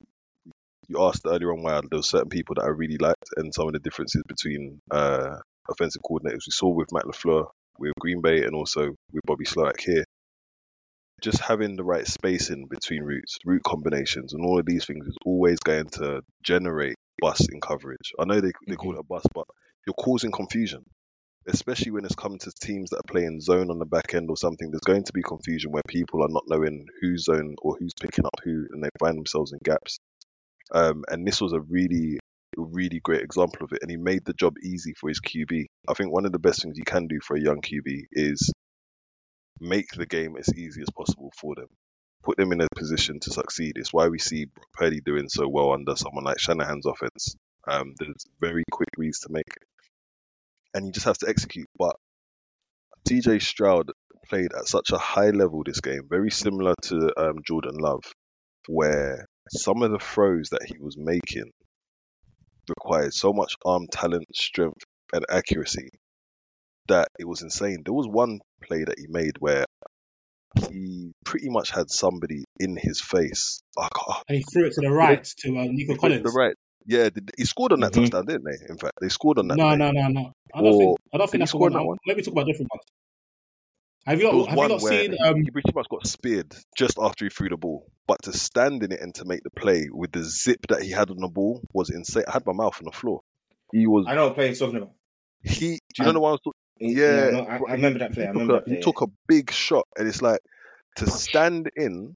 [0.88, 3.68] you asked earlier on why there were certain people that I really liked and some
[3.68, 5.38] of the differences between uh,
[5.70, 7.47] offensive coordinators we saw with Matt LaFleur,
[7.80, 10.03] with Green Bay, and also with Bobby Slowik here.
[11.22, 15.18] Just having the right spacing between routes, route combinations, and all of these things is
[15.26, 18.11] always going to generate bust in coverage.
[18.20, 19.45] I know they they call it a bust, but
[19.88, 20.84] you're causing confusion
[21.48, 24.38] especially when it's coming to teams that are playing zone on the back end or
[24.38, 27.93] something, there's going to be confusion where people are not knowing who's zone or who's
[28.00, 30.00] picking up who, and they find themselves in gaps.
[30.72, 32.20] Um, and this was a really,
[32.58, 33.80] really great example of it.
[33.82, 35.66] And he made the job easy for his QB.
[35.88, 38.52] I think one of the best things you can do for a young QB is
[39.60, 41.68] make the game as easy as possible for them.
[42.24, 43.74] Put them in a position to succeed.
[43.76, 47.36] It's why we see Brock Purdy doing so well under someone like Shanahan's offense.
[47.68, 49.46] Um, there's very quick reads to make
[50.76, 51.67] and he just has to execute.
[51.80, 51.95] But
[53.09, 53.91] CJ Stroud
[54.30, 58.03] played at such a high level this game, very similar to um, Jordan Love,
[58.67, 61.49] where some of the throws that he was making
[62.69, 65.89] required so much arm talent, strength, and accuracy
[66.88, 67.84] that it was insane.
[67.86, 69.65] There was one play that he made where
[70.69, 73.61] he pretty much had somebody in his face.
[73.78, 76.23] Can't- and he threw it to the right to uh, Nico Collins.
[76.23, 76.55] the right.
[76.88, 78.02] Yeah, he scored on that Mhm.
[78.02, 78.58] touchdown, didn't they?
[78.70, 79.58] In fact, they scored on that.
[79.58, 79.78] No, play.
[79.78, 80.32] no, no, no.
[80.54, 81.74] I don't Or- think I don't think that's the score one.
[81.74, 81.98] that one?
[82.06, 82.84] Maybe talk about different ones.
[84.06, 85.16] Have you not, have you not seen?
[85.20, 87.88] Um, he pretty much got speared just after he threw the ball.
[88.06, 90.92] But to stand in it and to make the play with the zip that he
[90.92, 92.24] had on the ball was insane.
[92.28, 93.22] I had my mouth on the floor.
[93.72, 94.92] He was I know what play you're talking about.
[95.44, 95.80] he.
[95.96, 96.62] Do you know the one I was talking?
[96.98, 98.24] Yeah, no, I, I remember that play.
[98.24, 98.76] I He, remember took that play.
[98.76, 100.40] he took a big shot, and it's like
[100.98, 102.16] to stand in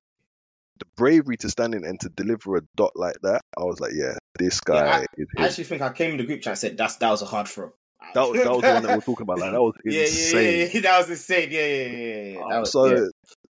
[0.80, 3.92] the bravery to stand in and to deliver a dot like that, I was like,
[3.94, 6.60] yeah, this guy Yeah, is I actually think I came in the group chat and
[6.60, 7.72] said that's that was a hard throw.
[8.14, 9.40] That was, that was the one that we we're talking about.
[9.40, 10.60] Like, that was yeah, insane.
[10.60, 11.50] yeah, yeah, that was insane.
[11.52, 12.44] Yeah, yeah, yeah, yeah.
[12.50, 13.10] That was, so.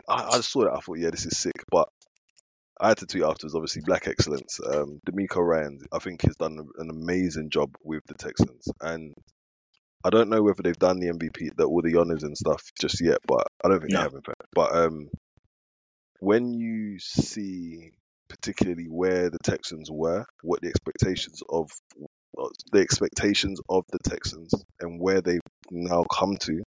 [0.09, 0.73] I, I saw that.
[0.73, 1.63] I thought, yeah, this is sick.
[1.71, 1.87] But
[2.81, 3.55] I had to tweet afterwards.
[3.55, 4.59] Obviously, Black Excellence.
[4.65, 9.13] Um, DeMeco Ryan, I think, has done an amazing job with the Texans, and
[10.03, 13.01] I don't know whether they've done the MVP, the, all the honors and stuff just
[13.01, 13.19] yet.
[13.27, 13.99] But I don't think No.
[13.99, 14.25] they haven't.
[14.53, 15.09] But um,
[16.19, 17.91] when you see
[18.29, 21.69] particularly where the Texans were, what the expectations of
[22.71, 25.39] the expectations of the Texans and where they've
[25.71, 26.61] now come to,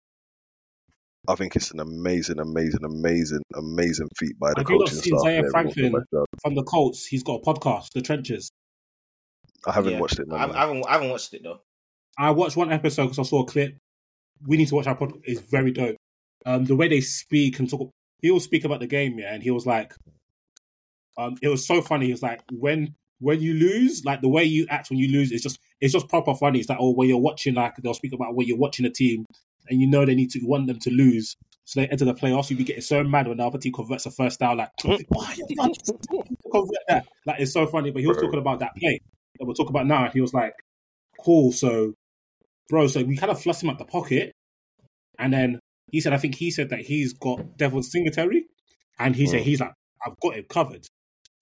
[1.29, 5.03] I think it's an amazing, amazing, amazing, amazing feat by the Have you not coaching
[5.03, 5.31] seen staff.
[5.33, 5.51] Zaire.
[5.51, 5.95] Franklin
[6.43, 7.07] from the Colts?
[7.07, 8.51] He's got a podcast, The Trenches.
[9.65, 10.01] I haven't Yeah.
[10.01, 10.27] watched it.
[10.33, 11.61] I, I haven't, I haven't watched it though.
[12.19, 13.77] I watched one episode because I saw a clip.
[14.45, 15.21] We need to watch our podcast.
[15.25, 15.97] It's very dope.
[16.45, 17.89] Um, the way they speak and talk.
[18.23, 19.93] He will speak about the game, yeah, and he was like,
[21.19, 22.07] um, it was so funny.
[22.07, 25.31] He was like, when when you lose, like the way you act when you lose,
[25.31, 26.61] it's just it's just proper funny.
[26.61, 29.27] It's like, oh, when you're watching, like they'll speak about when you're watching a team
[29.69, 32.15] and you know they need to you want them to lose, so they enter the
[32.15, 32.51] playoffs.
[32.51, 34.71] You'll be getting so mad when the other team converts a first down, like,
[35.09, 35.47] why you
[36.51, 37.07] convert that?
[37.27, 37.91] Like it's so funny.
[37.91, 39.01] But he was talking about that play
[39.39, 40.05] that we'll talk about now.
[40.05, 40.55] and He was like,
[41.25, 41.53] cool.
[41.53, 41.95] So,
[42.69, 44.33] bro, so we kind of flush him at the pocket,
[45.19, 45.61] and then
[45.93, 48.47] he said, I think he said that he's got Devin Singletary,
[48.99, 49.45] and he said Mm.
[49.45, 49.73] he's like,
[50.05, 50.85] I've got him covered,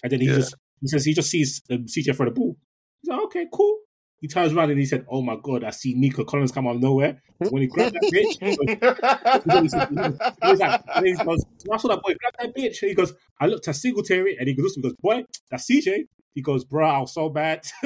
[0.02, 0.34] and then he Yeah.
[0.34, 2.56] just he says he just sees um, CJ throw the ball.
[3.00, 3.78] He's like, okay, cool.
[4.20, 6.74] He turns around and he said, "Oh my god, I see Nico Collins come out
[6.76, 11.42] of nowhere." When he grabbed that bitch, he goes, he he was like, he goes,
[11.72, 12.76] I saw that boy grab that bitch.
[12.86, 16.04] He goes, I looked at Singletary, and he goes, he goes, boy, that's CJ.
[16.34, 17.64] He goes, bro, I was so bad.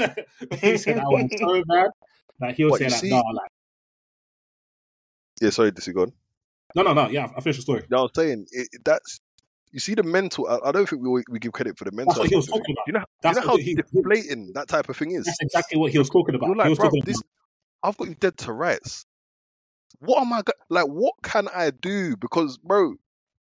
[0.61, 1.87] he said I was so bad.
[2.41, 3.51] Like he was What, saying like, see- no, like,
[5.41, 6.13] Yeah, sorry, this is gone.
[6.75, 7.09] No, no, no.
[7.09, 7.85] Yeah, I finished the story.
[7.91, 9.21] No, I was saying it, that's.
[9.73, 10.47] You see the mental.
[10.47, 12.15] I, I don't think we we give credit for the mental.
[12.15, 12.63] That's what he was aspect of it.
[12.63, 12.87] talking about.
[12.87, 15.25] You know, That's you know how he- deflating that type of thing is.
[15.25, 16.47] That's exactly what he was talking about.
[16.47, 17.21] You're he was bro, talking this.
[17.83, 19.05] about I've got you dead to rights.
[19.99, 20.87] What am I go- like?
[20.87, 22.17] What can I do?
[22.17, 22.95] Because, bro,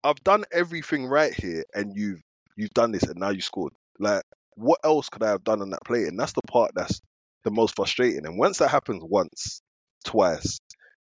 [0.02, 2.22] I've done everything right here, and you've
[2.56, 3.74] you've done this, and now you scored.
[3.98, 4.22] Like,
[4.54, 6.04] what else could I have done on that play?
[6.04, 7.00] And that's the part that's
[7.44, 8.24] the most frustrating.
[8.24, 9.60] And once that happens once,
[10.04, 10.58] twice,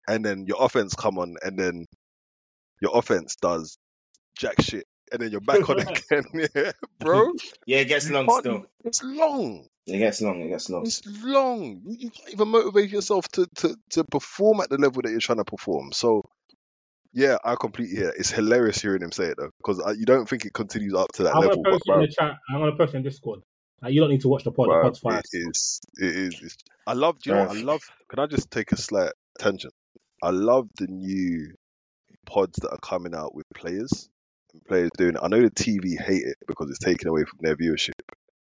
[0.08, 1.86] and then your offense come on, and then
[2.84, 3.78] your offense does
[4.38, 6.24] jack shit, and then you're back on again,
[6.56, 7.32] yeah, bro.
[7.66, 8.66] yeah, it gets long still.
[8.84, 9.66] It's long.
[9.88, 10.42] It gets long.
[10.42, 10.84] It gets long.
[10.86, 11.82] It's long.
[11.86, 15.22] You, you can't even motivate yourself to, to, to perform at the level that you're
[15.22, 15.94] trying to perform.
[15.94, 16.24] So,
[17.14, 18.10] yeah, I completely hear.
[18.10, 18.16] it.
[18.20, 21.24] It's hilarious hearing him say it though, because you don't think it continues up to
[21.24, 21.80] that I'm gonna level.
[21.86, 22.36] But in the chat.
[22.50, 23.40] I'm gonna post in Discord.
[23.82, 24.68] Like, you don't need to watch the pod.
[24.68, 25.18] bro, the pod's fine.
[25.20, 25.82] it is.
[25.96, 26.42] It is.
[26.42, 27.18] It's, I love.
[27.26, 27.48] You know?
[27.48, 27.82] I love.
[28.10, 29.74] Can I just take a slight tangent?
[30.22, 31.54] I love the new
[32.26, 34.10] pods that are coming out with players
[34.54, 35.20] and players doing it.
[35.22, 37.94] I know the TV hate it because it's taken away from their viewership.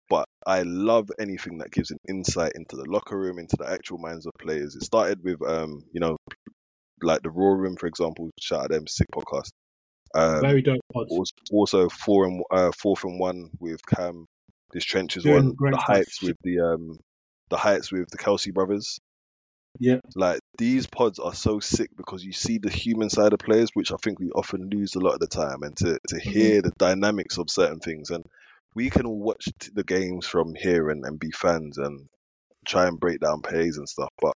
[0.08, 3.98] But I love anything that gives an insight into the locker room, into the actual
[3.98, 4.76] minds of players.
[4.76, 6.16] It started with, um, you know,
[7.02, 8.30] like the Raw Room, for example.
[8.40, 9.50] Shout out them, sick podcast.
[10.14, 11.10] Um, Very dope pods.
[11.10, 14.26] also, also four and uh, fourth and one with Cam.
[14.72, 15.52] This trenches Doing one.
[15.54, 15.96] great The stuff.
[15.96, 16.98] heights with the um,
[17.50, 18.98] the heights with the Kelce brothers.
[19.78, 19.98] Yeah.
[20.14, 23.92] Like these pods are so sick because you see the human side of players, which
[23.92, 26.52] I think we often lose a lot of the time, and to to Mm-hmm.
[26.52, 28.24] hear the dynamics of certain things, and
[28.74, 32.08] we can all watch the games from here and, and be fans and
[32.66, 34.34] try and break down plays and stuff, but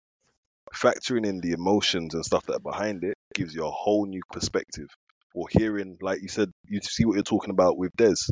[0.76, 4.22] factoring in the emotions and stuff that are behind it gives you a whole new
[4.32, 4.88] perspective.
[5.34, 8.30] Or hearing, like you said, you see what you're talking about with Dez.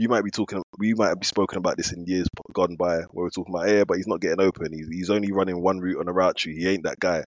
[0.00, 3.26] You might be talking, we might have spoken about this in years gone by, where
[3.26, 4.72] we're talking about, yeah, but he's not getting open.
[4.72, 6.56] He's, he's only running one route on a route tree.
[6.56, 7.22] He ain't that guy.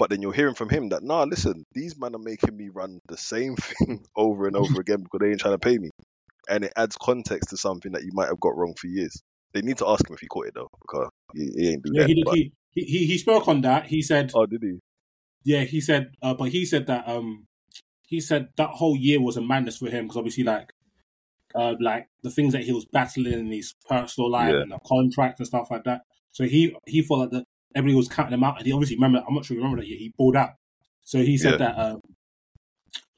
[0.00, 2.98] But then you're hearing from him that, nah, listen, these men are making me run
[3.06, 5.90] the same thing over and over again because they ain't trying to pay me.
[6.48, 9.22] And it adds context to something that you might have got wrong for years.
[9.54, 11.92] They need to ask him if he caught it though, because he, he ain't do
[11.92, 12.08] Yeah, that.
[12.08, 13.86] he, but- he, he he he spoke on that.
[13.86, 14.80] He said, oh, did he?
[15.44, 17.44] yeah, he said, uh, but he said that um,
[18.08, 20.72] he said that whole year was a madness for him because obviously, like,
[21.54, 24.60] uh, like the things that he was battling in his personal life Yeah.
[24.62, 26.02] and the contract and stuff like that.
[26.32, 27.44] So he he thought that
[27.74, 29.22] everybody was counting him out, and he obviously remember.
[29.26, 30.50] I'm not sure you remember that year he pulled out.
[31.04, 31.56] So he said Yeah.
[31.58, 32.00] that, um,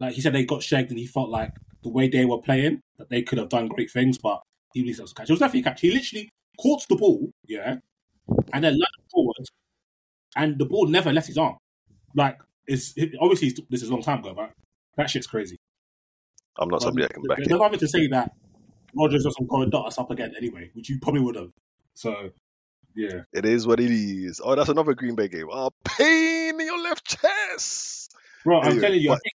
[0.01, 2.81] like he said, they got shagged, and he felt like the way they were playing
[2.99, 4.41] that they could have done great things, but
[4.73, 5.29] he believes it was a catch.
[5.29, 5.81] It was definitely a catch.
[5.81, 6.29] He literally
[6.61, 7.77] caught the ball, yeah,
[8.53, 9.47] and then lunged forward,
[10.37, 11.57] and the ball never left his arm.
[12.15, 14.51] Like it's it, obviously this is a long time ago, but
[14.97, 15.57] that shit's crazy.
[16.59, 17.59] I'm not somebody Um, that can back there's it.
[17.63, 18.33] nothing to say that
[18.97, 21.51] Rodgers doesn't go and dot us up again anyway, which you probably would have.
[21.95, 22.31] So
[22.97, 24.41] yeah, It is what it is.
[24.45, 25.47] Oh, that's another Green Bay game.
[25.51, 28.15] Oh, pain in your left chest.
[28.45, 29.33] bro, I'm telling you, I think,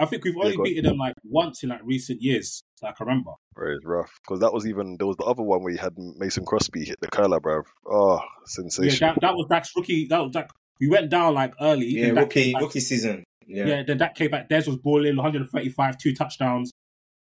[0.00, 0.64] I think we've Yeah, only go on.
[0.64, 2.62] beaten them like once in like recent years.
[2.80, 3.32] that I can remember.
[3.54, 5.92] Bro, it's rough because that was even there was the other one where you had
[5.98, 7.62] Mason Crosby hit the curler, bro.
[7.86, 9.08] Oh, Yeah, sensation.
[9.08, 10.06] that, that was Dak's rookie.
[10.06, 10.50] That was Dak.
[10.80, 11.86] We went down like early.
[11.86, 13.24] Yeah, rookie came back- rookie season.
[13.46, 13.66] Yeah.
[13.66, 14.48] Yeah, then that came back.
[14.48, 16.72] Dez was balling 135, two touchdowns.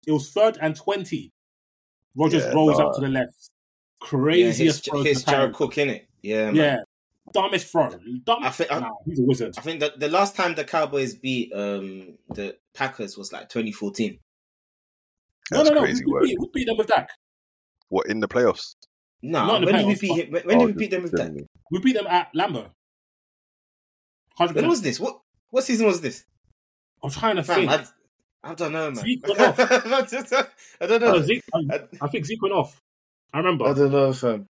[0.06, 1.32] It was third and 20.
[2.16, 2.88] Rodgers Yeah, rolls nah.
[2.88, 3.34] out to the left.
[4.02, 5.54] Yeah, Craziest hits, throw hits to the Jared.
[5.56, 6.08] Cook in it.
[6.22, 6.56] Yeah, man.
[6.56, 6.78] Yeah.
[7.34, 7.90] Dumbest throw.
[8.24, 8.44] Dumb.
[8.44, 9.54] I think- I- nah, he's a wizard.
[9.58, 14.18] I think that the last time the Cowboys beat um the Packers was like 2014.
[15.52, 15.82] No, That's no, no.
[15.82, 16.24] crazy we, work.
[16.24, 17.10] we, we beat them with Dak.
[17.90, 18.76] What in the playoffs?
[19.22, 20.32] No, Not in the when did we beat but- him?
[20.32, 21.18] When, when Oh, did we beat them with that?
[21.18, 21.48] definitely.
[21.72, 22.70] We beat them at Lambeau.
[24.40, 24.54] 100%.
[24.56, 25.00] When was this?
[25.00, 25.20] What
[25.52, 26.24] what season was this?
[27.04, 27.72] I'm trying to Fam, think.
[27.72, 27.86] I,
[28.44, 29.06] I don't know, man.
[29.06, 29.60] Zeke went off.
[30.82, 31.22] I don't Oh, know.
[31.22, 32.82] Zeke, I, I think Zeke went off.
[33.34, 33.66] I remember.
[33.66, 34.48] I don't know, fam.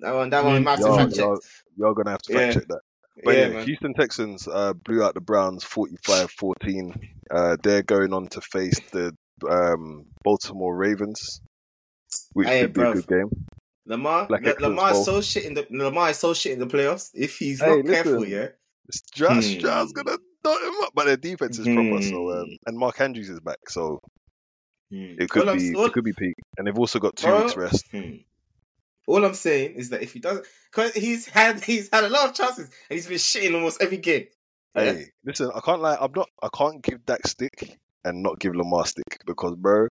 [0.00, 1.18] That one, that one, Yeah, might Y'all, fact check.
[1.18, 1.40] y'all,
[1.76, 2.54] y'all gonna have to fact Yeah.
[2.54, 2.80] check that.
[3.24, 3.64] But Yeah, yeah, man.
[3.64, 6.98] Houston Texans uh, blew out the Browns 45-14.
[7.30, 9.12] Uh, they're going on to face the
[9.48, 11.40] um, Baltimore Ravens,
[12.34, 13.30] which Hey, could be a good game.
[13.86, 16.66] Lamar, Black La- Lamar is so shit in the Lamar is so shit in the
[16.66, 17.10] playoffs.
[17.14, 18.48] If he's Hey, not careful, yeah.
[19.14, 19.60] Josh Hmm.
[19.60, 22.00] Josh gonna dot him up, but their defense is proper.
[22.02, 22.52] So um, Hmm.
[22.66, 24.00] and Mark Andrews is back, so
[24.90, 25.16] Hmm.
[25.18, 26.34] it could All be all- it could be peak.
[26.56, 27.84] And they've also got two weeks rest.
[27.90, 28.16] Hmm.
[29.06, 32.28] All I'm saying is that if he doesn't, because he's had he's had a lot
[32.30, 34.26] of chances and he's been shitting almost every game.
[34.76, 34.92] Yeah?
[34.92, 35.96] Hey, listen, I can't lie.
[36.00, 36.28] I'm not.
[36.42, 39.88] I can't give Dak stick and not give Lamar stick because, bro,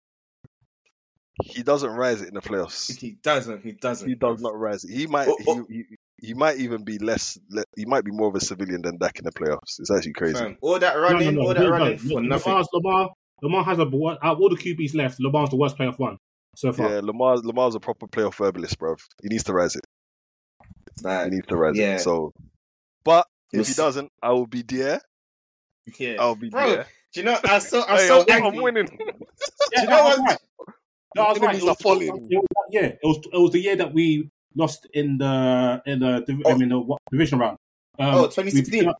[1.43, 2.95] he doesn't rise it in the playoffs.
[2.97, 3.63] He doesn't.
[3.63, 4.07] He doesn't.
[4.07, 4.91] He does not rise it.
[4.93, 5.27] He might.
[5.27, 5.65] Oh, oh.
[5.69, 7.37] He, he, he might even be less.
[7.49, 9.79] Le, he might be more of a civilian than Dak in the playoffs.
[9.79, 10.35] It's actually crazy.
[10.39, 11.47] Fam, all that running, no, no.
[11.49, 12.15] all that no, running no.
[12.15, 12.51] for nothing.
[12.53, 13.09] Lamar's, Lamar,
[13.41, 15.19] Lamar has a out of all the QBs left.
[15.19, 16.17] Lamar's the worst playoff one
[16.55, 16.89] so far.
[16.89, 17.37] Yeah, Lamar.
[17.37, 18.95] Lamar's a proper playoff herbalist, bro.
[19.21, 19.83] He needs to rise it.
[21.01, 21.95] He Like, needs to rise yeah.
[21.95, 21.99] it.
[21.99, 22.31] So,
[23.03, 23.81] but if We'll he see.
[23.81, 25.01] doesn't, I will be there.
[25.99, 26.15] yeah.
[26.19, 26.87] I'll be Bro, there.
[27.13, 27.37] do you know?
[27.43, 28.57] I'm so I'm Hey, so I'm, angry.
[28.57, 28.85] I'm winning.
[28.87, 28.95] Do
[29.73, 30.29] Yeah, you know I was what?
[30.29, 30.39] right.
[31.15, 31.49] No, I was right.
[31.49, 32.07] Enemies It was, are falling.
[32.07, 32.85] it was that year.
[32.85, 36.51] It was it was the year that we lost in the in the div- I
[36.51, 36.57] Oh.
[36.57, 37.57] mean the what, division round.
[37.99, 38.85] Um, Oh, 2016.
[38.85, 38.93] beat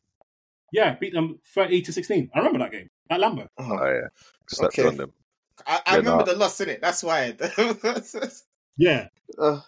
[0.72, 2.30] yeah, beat them thirty to sixteen.
[2.34, 3.48] I remember that game at Lambeau.
[3.58, 4.08] Oh, Oh yeah,
[4.50, 4.88] slept Okay.
[4.88, 5.14] on them.
[5.68, 6.32] I, I remember nah.
[6.32, 6.82] the loss in it.
[6.82, 7.36] That's why.
[8.78, 9.62] Yeah, uh,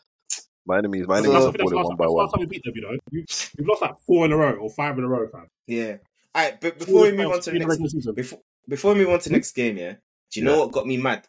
[0.66, 2.16] My enemies, my that's, enemies that's, are that's, falling last, one by one.
[2.26, 2.74] last time we beat them.
[2.76, 3.26] You know, we,
[3.58, 5.48] we've lost like four in a row or five in a row, fam.
[5.68, 5.98] yeah.
[6.34, 8.14] All right, but before we move on to the next season.
[8.16, 9.94] before before we move on to next game, yeah.
[10.32, 11.28] Do you know what got me mad?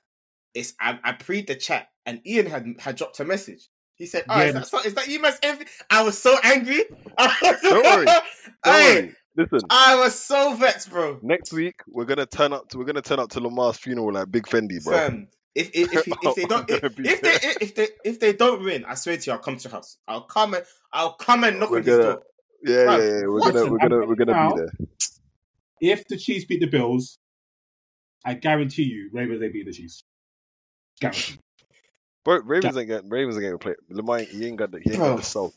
[0.55, 3.69] It's I, I preed the chat and Ian had had dropped a message.
[3.97, 6.37] He said, "Oh, Yeah, is, that, so, is that you, man's envy?" I was so
[6.45, 6.85] angry.
[7.19, 7.33] Don't
[7.85, 8.05] worry.
[8.07, 8.25] Don't
[8.65, 9.15] hey, worry.
[9.37, 11.19] Listen, I was so vexed, bro.
[11.23, 14.31] next week we're gonna turn up to we're gonna turn up to Lamar's funeral like
[14.31, 14.95] Big Fendi, bro.
[14.97, 18.63] Fam, if if if, if they don't if, if they if they if they don't
[18.65, 19.99] win, I swear to you, I'll come to your house.
[20.09, 22.23] I'll come and I'll come and knock We're on this gonna- door.
[22.63, 23.27] Yeah, yeah, yeah.
[23.27, 24.71] We're gonna we're gonna I'm we're gonna now- be there.
[25.83, 27.19] If the Chiefs beat the Bills,
[28.25, 30.03] I guarantee you, Ravens they beat the Chiefs.
[31.01, 31.39] Guarantee.
[32.27, 33.75] Bro, Ravens ain't getting Ravens ain't getting play.
[33.89, 35.55] Lamar ain't- he ain't got the he ain't got the soul.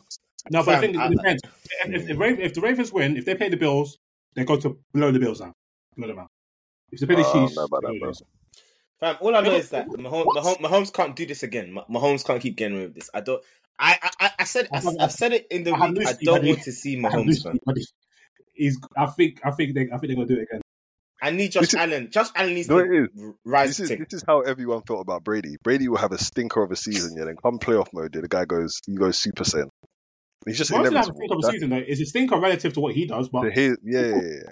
[0.51, 1.41] No, but I think it depends.
[1.83, 3.97] If, if, the if the Ravens win, if they pay the Bills,
[4.35, 5.53] they go to blow the Bills out.
[5.97, 6.27] Blow them out.
[6.91, 8.13] If they play the Oh, I Chiefs, about that, bro.
[8.99, 10.43] Fam, all I know is that Mahomes, What?
[10.43, 11.71] Mahomes, Mahomes can't do this again.
[11.73, 13.09] Ma- Mahomes can't keep getting away with this.
[13.15, 13.41] I don't.
[13.79, 16.07] I I, I- I said I, have said it in the I week.
[16.07, 17.25] I don't want to see I have Mahomes.
[17.25, 17.75] loosely, Fam.
[18.53, 18.79] He's.
[18.95, 19.39] I think.
[19.43, 19.81] I think they.
[19.85, 20.61] I think they're gonna do it again.
[21.21, 22.09] I need Josh This is- Allen.
[22.11, 23.11] Josh Allen needs No, to it
[23.45, 23.95] rise This is to.
[23.97, 25.57] this is how everyone felt about Brady.
[25.63, 27.25] Brady will have a stinker of a season, yeah.
[27.25, 29.69] Then come playoff mode, yeah, the guy goes he goes super saiyan.
[30.45, 31.19] He's just Most of that inevitable.
[31.19, 33.77] think of a season though is a stinker relative to what he does, but his,
[33.83, 34.51] yeah, yeah, yeah, yeah.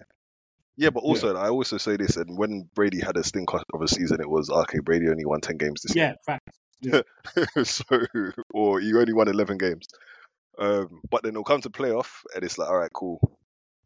[0.80, 3.88] Yeah, but also I also say this, and when Brady had a stinker of a
[3.88, 4.80] season, it was okay.
[4.80, 6.16] Brady only won ten games this year.
[6.28, 6.50] yeah, fact.
[6.82, 7.84] year, so
[8.54, 9.88] or he only won eleven games.
[10.60, 13.20] Um, but then it'll come to playoff, and it's like, all right, cool,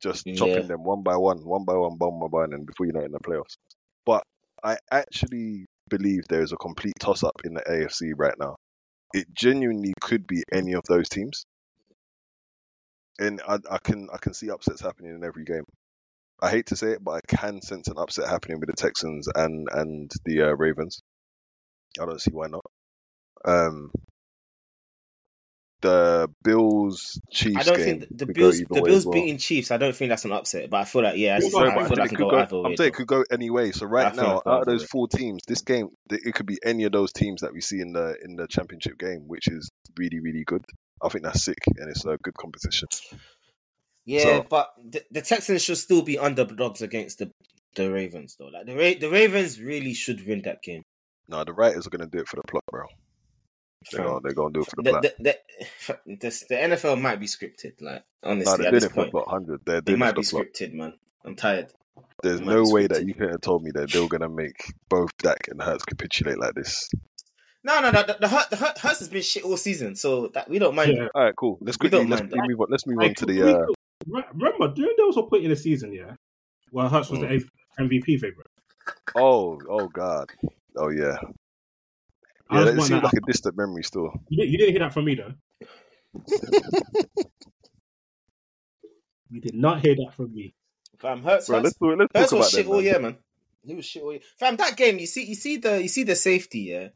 [0.02, 0.34] just Yeah.
[0.36, 3.02] chopping them one by one, one by one, one by one, and before you know
[3.02, 3.58] it, in the playoffs.
[4.06, 4.24] But
[4.64, 8.56] I actually believe there is a complete toss up in the AFC right now.
[9.14, 11.46] It genuinely could be any of those teams,
[13.20, 15.64] and I, I can I can see upsets happening in every game.
[16.42, 19.28] I hate to say it, but I can sense an upset happening with the Texans
[19.34, 21.00] and and the uh, Ravens.
[22.02, 22.66] I don't see why not.
[23.46, 23.92] Um,
[25.82, 29.14] the Bills Chiefs I don't think the go Bills the Bills well.
[29.14, 29.72] beating Chiefs.
[29.72, 31.76] I don't think that's an upset, but I feel like yeah, as you No, I
[31.76, 32.38] I'm feel like it could go go.
[32.40, 32.70] either way.
[32.72, 33.72] I'm saying it could go any way.
[33.72, 36.84] So right now, like out of those four teams, this game it could be any
[36.86, 40.20] of those teams that we see in the in the championship game, which is really
[40.20, 40.64] really good.
[41.04, 42.88] I think that's sick, and it's a good competition.
[44.06, 47.32] Yeah, So- but the, the Texans should still be underdogs against the
[47.76, 48.48] the Ravens, though.
[48.48, 50.84] Like the Ra- the Ravens really should win that game.
[51.30, 52.86] No, the writers are gonna do it for the plot, bro.
[53.92, 55.02] They're gonna, they're gonna do it for the, The, plot.
[55.02, 57.82] the, the, the, the NFL might be scripted.
[57.82, 59.28] Like No, honestly, they're at doing it for point, plot.
[59.30, 59.62] Hundred.
[59.66, 60.94] They're they might be the scripted, man.
[61.26, 61.72] I'm tired.
[62.24, 64.74] There's Might no way that you could have told me that they were gonna make
[64.90, 66.88] both Dak and Hurts capitulate like this.
[67.64, 68.04] No, no, no.
[68.04, 70.76] The, the, Hurt- the Hurt- Hurts has been shit all season, so that we don't
[70.76, 70.94] mind.
[70.96, 71.08] Yeah.
[71.14, 71.58] All right, cool.
[71.62, 72.68] Let's quickly let's mind quickly move on.
[72.70, 73.42] Let's move Like, on to the.
[73.60, 73.66] Uh,
[74.34, 76.14] remember, during there was a point in the season, yeah,
[76.72, 77.44] where Hurts was Mm.
[77.78, 78.48] the MVP favorite.
[79.16, 80.30] oh, oh God.
[80.78, 81.18] Oh yeah.
[82.52, 84.12] I Yeah, it seems that- like a distant memory still.
[84.30, 85.34] You didn't, you didn't hear that from me though.
[89.30, 90.54] you did not hear that from me.
[91.00, 91.98] Fam, Hurts, Bro, Hurts, let's.
[92.00, 92.72] Let's Hurts was shit that.
[92.72, 93.18] all year, man.
[93.64, 94.22] He was shit all year.
[94.40, 96.90] Fam, that game, you see, you see the, you see the safety, yeah.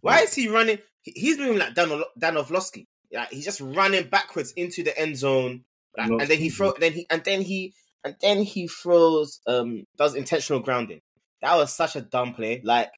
[0.00, 0.78] Why is he running?
[1.02, 2.86] he- He's moving like Dan, Ol- Dan Orlovsky.
[3.12, 5.64] Like he's just running backwards into the end zone,
[5.98, 7.74] like, and then he throw, then he, and then he,
[8.04, 11.00] and then he throws, um, does intentional grounding.
[11.42, 12.62] That was such a dumb play.
[12.64, 12.90] Like,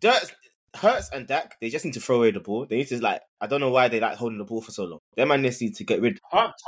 [0.00, 0.32] Dirt,
[0.76, 2.66] Hurts and Dak, they just need to throw away the ball.
[2.66, 4.84] They need to like, I don't know why they like holding the ball for so
[4.84, 4.98] long.
[5.16, 6.18] Them man just need to get rid.
[6.30, 6.62] Hurts,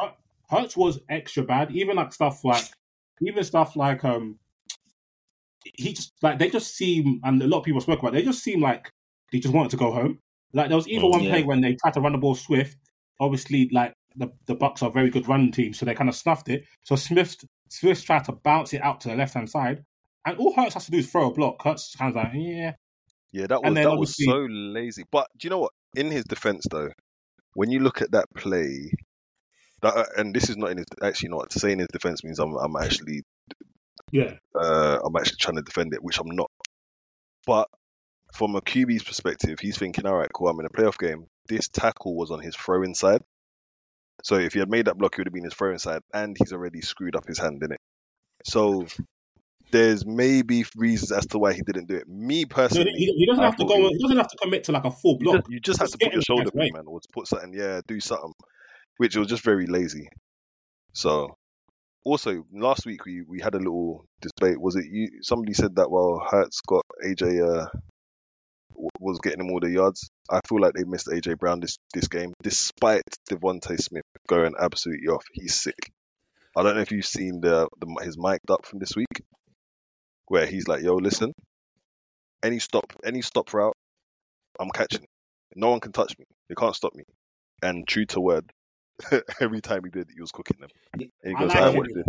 [0.49, 1.71] Hurts- was extra bad.
[1.73, 2.65] Even like stuff like,
[3.23, 4.39] even stuff like um,
[5.75, 8.13] he just like they just seem, and a lot of people spoke about.
[8.15, 8.91] They just seem like
[9.31, 10.19] they just wanted to go home.
[10.53, 11.31] Like there was even Mm, one yeah.
[11.31, 12.77] play when they tried to run the ball Swift.
[13.21, 16.17] Obviously, like the the Bucs are a very good running team, so they kind of
[16.17, 16.65] snuffed it.
[16.83, 17.37] So Smith
[17.69, 19.85] Smith tried to bounce it out to the left hand side,
[20.25, 21.63] and all Hurts has to do is throw a block.
[21.63, 22.73] Hurts kind of like, yeah,
[23.33, 25.05] Yeah, that was that was so lazy.
[25.11, 25.73] But do you know what?
[25.95, 26.91] In his defense, though,
[27.55, 28.93] when you look at that play,
[29.83, 32.57] that uh, and this is not in his actually not saying his defense means I'm
[32.57, 33.23] I'm actually
[34.11, 34.35] yeah.
[34.55, 36.51] uh I'm actually trying to defend it, which I'm not.
[37.47, 37.69] But
[38.35, 41.27] from a QB's perspective, he's thinking, all right, cool, I'm in a playoff game.
[41.49, 43.23] This tackle was on his throwing side.
[44.23, 46.37] So if he had made that block, he would have been his throwing side, and
[46.39, 47.81] he's already screwed up his hand in it.
[48.45, 48.87] So
[49.71, 52.09] there's maybe reasons as to why he didn't do it.
[52.09, 53.77] Me personally, he, he doesn't I have to go.
[53.77, 55.37] he He doesn't have to commit to like a full you block.
[55.37, 57.27] just, you just have to put your shoulder the through, right man, or to put
[57.27, 58.33] something, yeah, do something,
[58.99, 60.09] which was just very lazy.
[60.93, 61.37] So,
[62.05, 64.61] also last week we, we had a little debate.
[64.61, 65.09] Was it you?
[65.23, 67.67] Somebody said that while Hurts got AJ uh,
[68.71, 70.11] w- was getting him all the yards.
[70.31, 75.09] I feel like they missed AJ Brown this this game, despite DeVonta Smith going absolutely
[75.09, 75.25] off.
[75.33, 75.93] He's sick.
[76.57, 79.23] I don't know if you've seen the, the his mic'd up from this week,
[80.31, 81.33] where he's like, "Yo, listen,
[82.43, 83.75] any stop, any stop route,
[84.61, 85.05] I'm catching.
[85.57, 86.25] No one can touch me.
[86.49, 87.03] They can't stop me."
[87.63, 88.51] And true to word,
[89.41, 90.71] every time he did, it, he was cooking them.
[90.95, 92.07] And he I goes, like "I watched it."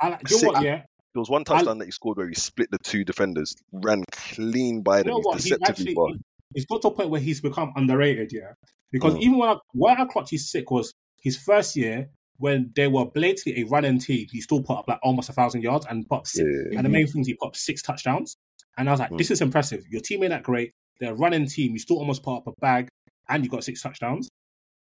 [0.00, 0.52] I, like- you know Sick.
[0.52, 0.62] what?
[0.62, 0.76] Yeah,
[1.14, 4.82] There was one touchdown that he scored where he split the two defenders, ran clean
[4.82, 5.14] by them.
[5.14, 5.32] you know?
[5.32, 6.20] He's He deceptively actually he-
[6.54, 8.30] he's got to a point where he's become underrated.
[8.30, 8.52] Yeah,
[8.92, 9.20] because Mm.
[9.22, 13.04] even when I, why I clocked he's sick was his first year when they were
[13.04, 14.26] blatantly a running team.
[14.30, 16.76] He still put up like almost a thousand yards and put six, Yeah.
[16.78, 18.36] and the main thing is he put up six touchdowns.
[18.76, 19.18] And I was like, Mm.
[19.18, 19.84] this is impressive.
[19.90, 20.70] Your team ain't that great.
[21.00, 21.72] They're a running team.
[21.72, 22.88] You still almost put up a bag,
[23.28, 24.28] and you got six touchdowns.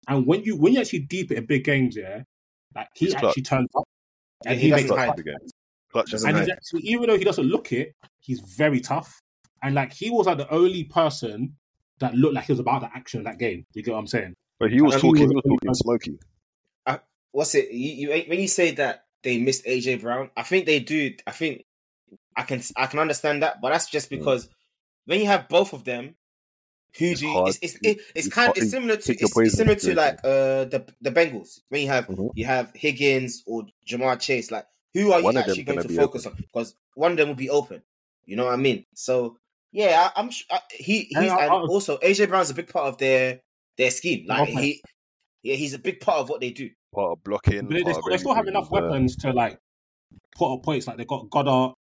[0.09, 2.23] And when you when you actually deep it in big games, yeah,
[2.75, 3.85] like he He's actually turns up
[4.45, 5.07] Yeah, and he he makes hide.
[5.07, 5.37] Clutch again.
[5.91, 9.19] Clutch and he's actually even though he doesn't look it, he's very tough.
[9.63, 11.57] And like he was like the only person
[11.99, 13.65] that looked like he was about the action in that game.
[13.75, 14.35] You get what I'm saying?
[14.61, 15.23] But he was And he talking.
[15.35, 16.19] was He was talking smoky.
[17.33, 17.71] What's it?
[17.71, 21.15] You, you when you say that they missed AJ Brown, I think they do.
[21.27, 21.65] I think
[22.37, 24.49] I can I can understand that, but that's just because
[25.07, 26.15] when you have both of them,
[26.99, 27.05] who.
[27.07, 27.49] It's do you, hard.
[27.51, 28.59] it's it's, It's- it, it's it's kind hard.
[28.59, 32.07] it's similar to it's, it's similar to like uh the the Bengals when you have
[32.07, 32.31] Mhm.
[32.35, 34.51] you have Higgins or Ja'Marr Chase.
[34.51, 36.35] Like who are One you actually going gonna to be focus on?
[36.35, 37.83] Because one of them will be open.
[38.25, 38.87] You know what I mean?
[38.95, 39.37] So
[39.71, 42.55] yeah, I, I'm sh- I, he he's And I- and I- also AJ Brown's a
[42.55, 43.41] big part of their
[43.77, 44.27] their scheme.
[44.27, 44.53] Like Okay.
[44.63, 44.83] he
[45.43, 46.71] yeah he's a big part of what they do.
[46.95, 47.67] Part of blocking.
[47.67, 49.59] But they, they part still, they still have enough weapons to like
[50.37, 50.87] put up points.
[50.87, 51.75] Like they got Goedert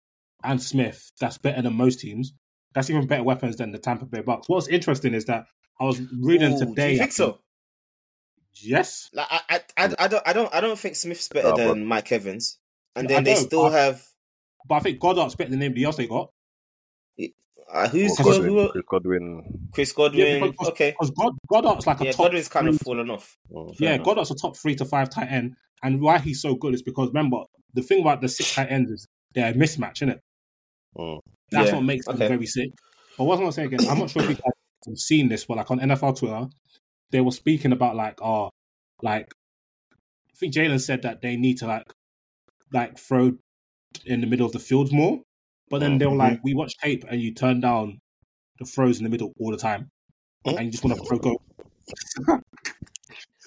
[0.45, 1.11] and Smith.
[1.21, 2.33] That's better than most teams.
[2.75, 4.45] That's even better weapons than the Tampa Bay Bucs.
[4.49, 5.47] What's interesting is that
[5.81, 6.89] I was reading Ooh, today.
[6.89, 7.39] Do you think so?
[8.55, 9.09] Yes.
[9.13, 11.87] Like I, I, I, I don't, I don't, I don't think Smith's better Nah, than
[11.87, 12.59] Mike Evans.
[12.95, 14.05] And I then they still but- have
[14.69, 16.31] But I think Goedert's better than anybody else they got.
[17.73, 18.53] Uh, who's Chris who, Godwin.
[18.55, 19.69] who, Chris Godwin.
[19.73, 20.51] Chris Godwin.
[20.51, 23.37] because, okay, Because God, Goedert's like a yeah, top Godwin's kind of three- fallen off.
[23.53, 23.75] Mm.
[23.79, 24.07] Yeah, enough.
[24.07, 25.55] Goedert's a top three to five tight end.
[25.83, 27.43] And why he's so good is because remember,
[27.75, 30.21] the thing about the six tight ends is they're a mismatch, isn't it?
[30.97, 31.21] Mm.
[31.51, 32.29] That's Yeah, makes them okay.
[32.29, 32.71] very sick.
[33.17, 34.53] But what I was going to say again, I'm not sure if you guys
[34.87, 36.47] have seen this, but like on NFL Twitter,
[37.11, 38.51] they were speaking about like, oh,
[39.03, 39.31] like,
[39.93, 41.85] I think Jalen said that they need to like,
[42.73, 43.33] like throw
[44.07, 45.21] in the middle of the field more.
[45.71, 48.01] But then oh, they were like, we watch tape and you turn down
[48.59, 49.91] the throws in the middle all the time.
[50.45, 50.57] Hmm?
[50.57, 51.41] And you just want to throw go.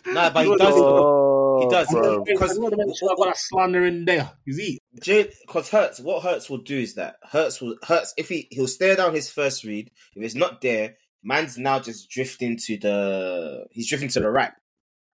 [0.07, 0.73] Nah, but he does.
[0.76, 1.88] Oh, He does.
[1.91, 2.23] bro.
[2.23, 4.31] Because- I want to make sure I got that slander in there.
[4.45, 4.80] You see?
[4.95, 8.95] Because Hurts, what Hurts will do is that Hurts will Hurts if he he'll stare
[8.95, 9.91] down his first read.
[10.15, 14.52] If it's not there, man's now just drifting to the he's drifting to the right.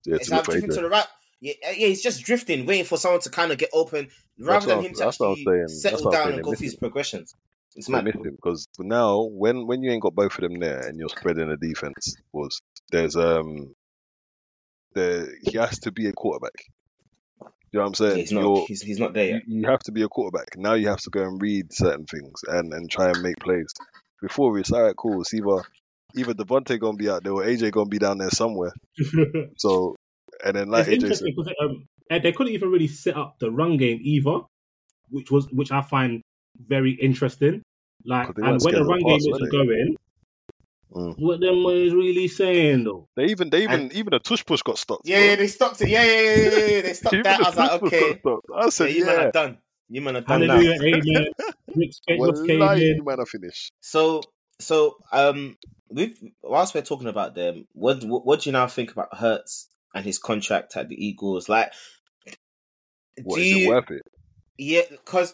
[0.06, 1.08] Yeah, It's to now drifting to the right.
[1.42, 4.10] Yeah, yeah, he's just drifting, waiting for someone to kind of get open,
[4.40, 7.36] rather than him to that's what I'm actually settle down and go through his progressions.
[7.76, 8.06] It's mad.
[8.06, 11.10] missed him because now when when you ain't got both of them there and you're
[11.10, 13.76] spreading the defense, was there's um
[14.94, 16.54] there he has to be a quarterback.
[17.72, 18.12] You know what I'm saying?
[18.12, 18.68] Yeah, he's not.
[18.68, 20.56] He's, he's not there you, you have to be a quarterback.
[20.56, 23.68] Now you have to go and read certain things and, and try and make plays.
[24.22, 25.22] Before it's all right, cool.
[25.22, 25.64] It's either
[26.16, 28.72] either DeVonta gonna be out there or AJ gonna be down there somewhere.
[29.58, 29.95] So
[30.44, 33.78] and then like it's interesting because um, they couldn't even really set up the run
[33.78, 34.40] game either,
[35.10, 36.22] which was which I find
[36.68, 37.62] very interesting.
[38.06, 39.96] Like, 'Cause they and when the run the game pass, were isn't going,
[40.96, 41.16] Mm.
[41.18, 43.08] what them was really saying though?
[43.18, 45.02] they even they even even a tush push got stopped.
[45.06, 45.26] Yeah, bro.
[45.26, 45.90] yeah, they stopped it.
[45.90, 46.82] Yeah, yeah, yeah, yeah, yeah.
[46.82, 47.40] They stopped that.
[47.42, 48.46] I was like, okay, got stopped.
[48.56, 49.26] I yeah, said, you man yeah.
[49.28, 49.58] are done.
[49.90, 50.54] You man are done now.
[50.54, 51.26] Hallelujah, amen.
[51.76, 52.96] Rick Spence came Wallahi, in.
[52.98, 53.72] you man, I finish.
[53.82, 54.22] So,
[54.60, 55.58] so um,
[55.90, 59.68] with whilst we're talking about them, what what, what do you now think about Hurts
[59.96, 61.50] and his contract at the Eagles?
[61.50, 61.72] Like,
[63.24, 63.66] What do you?
[63.66, 64.04] it worth it?
[64.58, 65.34] Yeah, because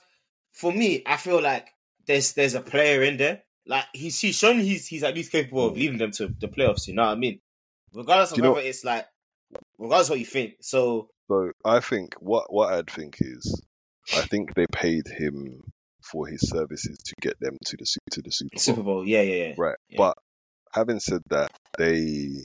[0.53, 1.67] for me, I feel like
[2.07, 3.41] there's there's a player in there.
[3.65, 5.79] Like he's he's shown he's he's at least capable of hmm.
[5.79, 6.87] leading them to the playoffs.
[6.87, 7.39] You know what I mean?
[7.93, 9.07] Regardless of you know- whether it's like,
[9.77, 10.55] regardless of what you think.
[10.61, 13.61] So So I think what what I'd think is,
[14.15, 15.61] I think they paid him
[16.03, 18.59] for his services to get them to the to the Super Bowl.
[18.59, 19.53] Super Bowl, yeah, yeah, yeah.
[19.57, 19.77] Right.
[19.89, 19.97] Yeah.
[19.97, 20.17] But
[20.73, 22.43] having said that, they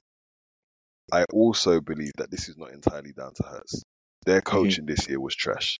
[1.12, 3.82] I also believe that this is not entirely down to Hurts.
[4.24, 5.78] Their coaching this year was trash.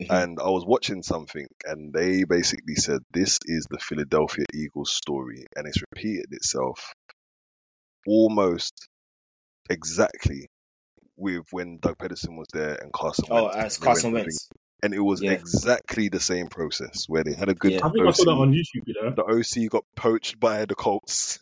[0.00, 0.10] Mhm.
[0.22, 5.44] And I was watching something and they basically said this is the Philadelphia Eagles story
[5.56, 6.94] and it's repeated itself
[8.06, 8.88] almost
[9.70, 10.48] exactly
[11.16, 13.56] with when Doug Pederson was there and Carson Oh, Wentz.
[13.56, 14.48] as Carson went- Wentz.
[14.84, 15.32] And it was Yeah.
[15.32, 17.86] exactly the same process where they had a good Yeah.
[17.86, 18.82] I think I saw that on YouTube.
[18.86, 21.38] You know, The OC got poached by the Colts.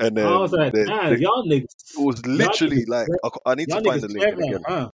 [0.00, 1.64] And then I was like, they- damn, they- y'all niggas.
[1.64, 4.62] it was literally like I, I need to find the link clever, again.
[4.66, 4.90] huh?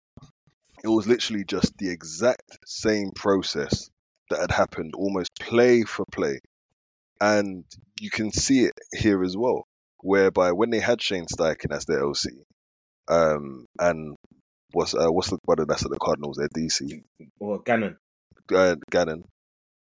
[0.85, 3.89] It was literally just the exact same process
[4.31, 6.41] that had happened, almost play for play,
[7.21, 7.65] and
[8.01, 9.65] you can see it here as well.
[10.03, 12.33] Whereby when they had Shane Steichen as their OC,
[13.09, 14.17] um, and
[14.73, 17.03] what's uh, what's the brother that's at the Cardinals, their DC,
[17.39, 17.97] Or Gannon.
[18.55, 19.25] uh, Gannon.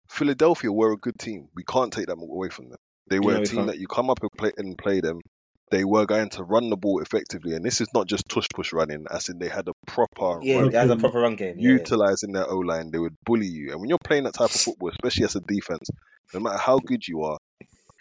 [0.09, 1.47] Philadelphia were a good team.
[1.55, 2.77] We can't take that away from them.
[3.07, 3.67] They were No, a team can't.
[3.67, 5.21] that you come up and play and play them.
[5.71, 8.73] They were going to run the ball effectively, and this is not just tush push
[8.73, 9.05] running.
[9.11, 11.55] As in, they had a proper Yeah, run it a game, proper run game.
[11.57, 11.77] Yeah, yeah.
[11.77, 12.91] utilizing their O line.
[12.91, 15.41] They would bully you, and when you're playing that type of football, especially as a
[15.41, 15.89] defense,
[16.33, 17.37] no matter how good you are,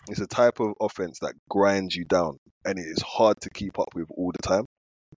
[0.09, 3.79] it's a type of offense that grinds you down, and it is hard to keep
[3.79, 4.65] up with all the time.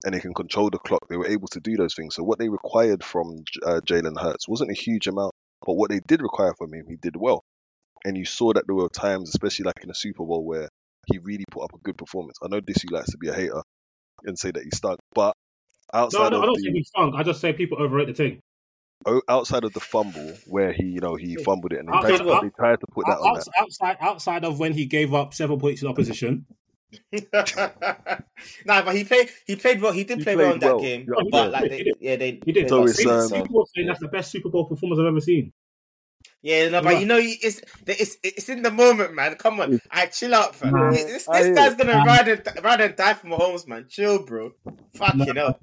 [0.05, 1.07] And they can control the clock.
[1.09, 2.17] They were able to do those things.
[2.17, 5.33] So what they required from uh, Jalen Hurts wasn't a huge amount,
[5.65, 7.45] but what they did require from him, he did well.
[8.05, 10.69] And you saw that there were times, especially like in the Super Bowl, where
[11.07, 12.37] he really put up a good performance.
[12.43, 13.63] I know Dissy likes to be a hater
[14.25, 15.35] and say that he stunk, but
[15.93, 17.15] outside no, I of don't the say he's stunk.
[17.17, 18.41] I just say people overrate the thing.
[19.29, 22.41] outside of the fumble where he, you know, he fumbled it and they Outside tried,
[22.41, 23.53] to, they tried to put that on Outs- that.
[23.61, 26.47] outside, outside of when he gave up seven points to the opposition.
[28.67, 29.31] nah, but he played.
[29.47, 29.93] He played well.
[29.93, 30.81] He did He play well in that well.
[30.81, 31.07] game.
[31.09, 32.39] Yeah, but like, they, yeah, they.
[32.45, 32.65] He did.
[32.65, 35.21] they So it's, um, People were saying that's the best Super Bowl performance I've ever
[35.21, 35.53] seen.
[36.45, 39.37] Yeah, no, but you know, it's it's it's in the moment, man.
[39.37, 40.73] Come on, I chill out, fam.
[40.73, 43.87] Nah, this this hear guy's gonna ride and ride and die for Mahomes, man.
[43.89, 44.51] Chill, bro.
[44.97, 45.57] Fucking hell.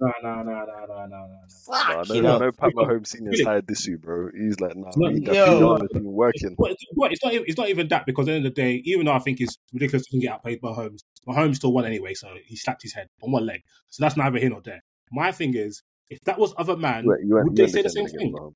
[0.00, 1.28] No, no, no, no, no, no, no.
[1.68, 2.40] Nah, Fucking no, hell.
[2.40, 3.44] no, Pat Mahomes Senior's Really?
[3.44, 4.30] hired Dissu, bro.
[4.36, 5.60] He's like, nah, not- we that Yo.
[5.60, 5.86] Yo.
[5.92, 6.56] been working.
[6.58, 7.32] But, but it's not.
[7.32, 9.20] even- It's not even that because at the end of the day, even though I
[9.20, 12.14] think it's ridiculous to get outplayed by Mahomes, Mahomes still won anyway.
[12.14, 13.62] So he slapped his head on one leg.
[13.90, 14.82] So that's neither here nor there.
[15.12, 15.80] My thing is,
[16.10, 18.16] if that was other man, You, you, would they say the same thing?
[18.16, 18.54] against Mahomes.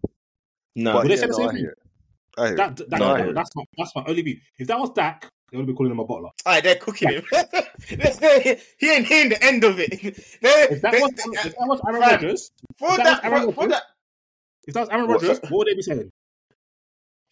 [0.79, 1.71] No, But Would they yeah, say the same I thing?
[2.39, 2.51] I.
[2.55, 4.37] That, that, No, that- that's my that's my only view.
[4.59, 6.31] If that was Dak, they would be calling him a bottler.
[6.47, 7.23] Alright, they're cooking him.
[7.89, 9.91] he ain't hearing the end of it.
[10.43, 13.05] They, If that they- was they- if that was Aaron fam, Rodgers, for if that
[13.05, 13.83] that, was Aaron for, for that,
[14.69, 15.23] if that was Aaron What?
[15.23, 16.11] Rodgers, what would they be saying?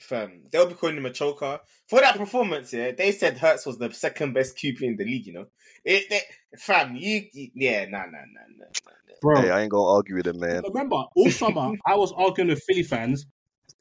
[0.00, 1.58] fam, they'll be calling him a choker
[1.88, 2.72] for that performance.
[2.72, 5.26] Yeah, they said Hurts was the second best QP in the league.
[5.26, 5.46] You know,
[5.84, 6.20] it, they,
[6.58, 8.64] fam, you, you- yeah, nah, nah, nah, nah.
[8.86, 8.92] nah.
[9.22, 10.62] Bro, Hey, I ain't gonna argue with him, man.
[10.66, 13.24] remember all summer I was arguing with Philly fans.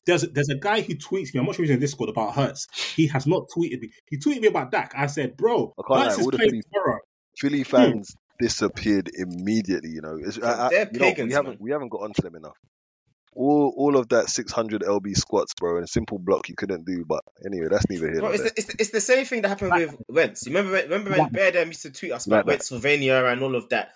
[0.05, 1.39] There's there's a guy who tweets me.
[1.39, 2.67] I'm not sure he's in Discord about Hurts.
[2.95, 3.89] He has not tweeted me.
[4.07, 4.93] He tweeted me about Dak.
[4.95, 6.99] I said, bro, I Hurts is playing Philly- tomorrow.
[7.37, 7.63] Philly hmm.
[7.63, 9.89] fans disappeared immediately.
[9.89, 11.57] You know, it's, I, I, They're you know, we haven't man.
[11.59, 12.57] we haven't got onto them enough.
[13.33, 17.03] All all of that 600 lb squats, bro, and simple block you couldn't do.
[17.05, 18.51] But anyway, that's neither here Bro, nor it's there.
[18.51, 20.45] the, it's, the, it's the same thing that happened with Wentz.
[20.45, 23.31] You remember when, remember when Like Bear them used to tweet us about Like Wentzylvania
[23.31, 23.91] and all of that?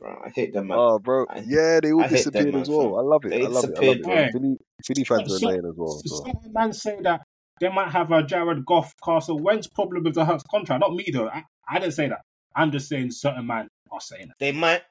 [0.00, 0.78] Bro, I hate them, man.
[0.78, 2.80] Oh, bro, I- yeah, they all I hate them, disappeared as well.
[2.90, 2.94] fam.
[2.94, 3.28] I love it.
[3.30, 3.78] They I love it.
[3.78, 4.32] I love disappeared, it.
[4.32, 5.88] Philly, Philly fans are So- annoying as well.
[6.06, 6.24] So So.
[6.24, 7.22] some man say that
[7.60, 10.80] they might have a Jared Goff, Carson Wentz problem with the Hurts contract.
[10.80, 11.28] Not me though.
[11.28, 12.20] I, I didn't say that.
[12.54, 14.34] I'm just saying certain man are saying that.
[14.38, 14.82] They might,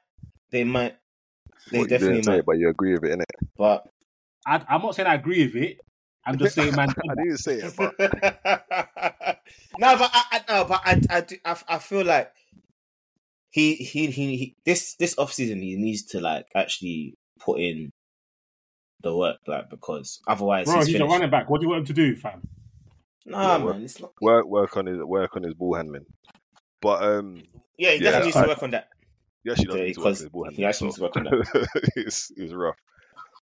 [0.50, 0.96] they might.
[1.70, 2.38] They What, you definitely might.
[2.40, 3.48] it, but you agree with it, innit?
[3.56, 3.86] But
[4.46, 5.80] I, I'm not saying I agree with it.
[6.26, 6.88] I'm just saying, man.
[7.10, 7.94] I didn't say it, but
[9.78, 12.30] no, but I, I no, but I, I, do, I, I feel like
[13.58, 17.90] he, he, he, he, this, this off season, he needs to like actually put in
[19.02, 21.48] the work, like because otherwise, Bro, he's, he's a running back.
[21.50, 22.42] What do you want him to do, fam?
[23.26, 24.12] Nah, Yeah, man, it's not.
[24.20, 26.06] work work on his work on his ball handling.
[26.80, 27.42] But um,
[27.76, 28.88] Yeah, he Yeah, definitely needs I- to work on that.
[29.44, 30.68] he actually does Yeah, need to work on because his ball he handling.
[30.68, 31.68] actually needs to work on that.
[31.96, 32.76] it's it's rough.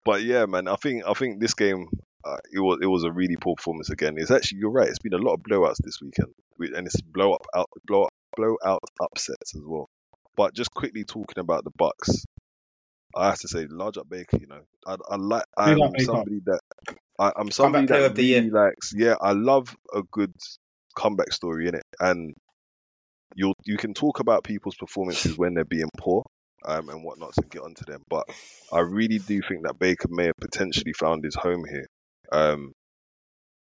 [0.05, 1.89] But yeah, man, I think I think this game
[2.25, 4.15] uh, it was it was a really poor performance again.
[4.19, 4.89] It's actually you're right.
[4.89, 6.33] It's been a lot of blowouts this weekend,
[6.77, 9.89] and it's blow up out blow up blowout upsets as well.
[10.37, 12.25] But just quickly talking about the Bucs,
[13.15, 14.39] I have to say, large up Baker.
[14.41, 16.07] You know, I, I like I'm up Baker.
[16.07, 16.61] somebody that
[17.19, 18.39] I, I'm somebody that of the year.
[18.39, 18.93] really likes.
[18.95, 20.33] Yeah, I love a good
[20.97, 22.35] comeback story in it, and
[23.35, 26.23] you you can talk about people's performances when they're being poor
[26.65, 28.03] um, and whatnot and get onto them.
[28.09, 28.29] But
[28.73, 31.87] I really do think that Baker may have potentially found his home here.
[32.33, 32.73] Um,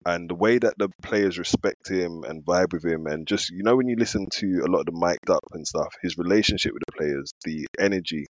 [0.05, 3.63] and the way that the players respect him and vibe with him, and just you
[3.63, 6.73] know when you listen to a lot of the mic'd up and stuff, his relationship
[6.73, 8.25] with the players, the energy.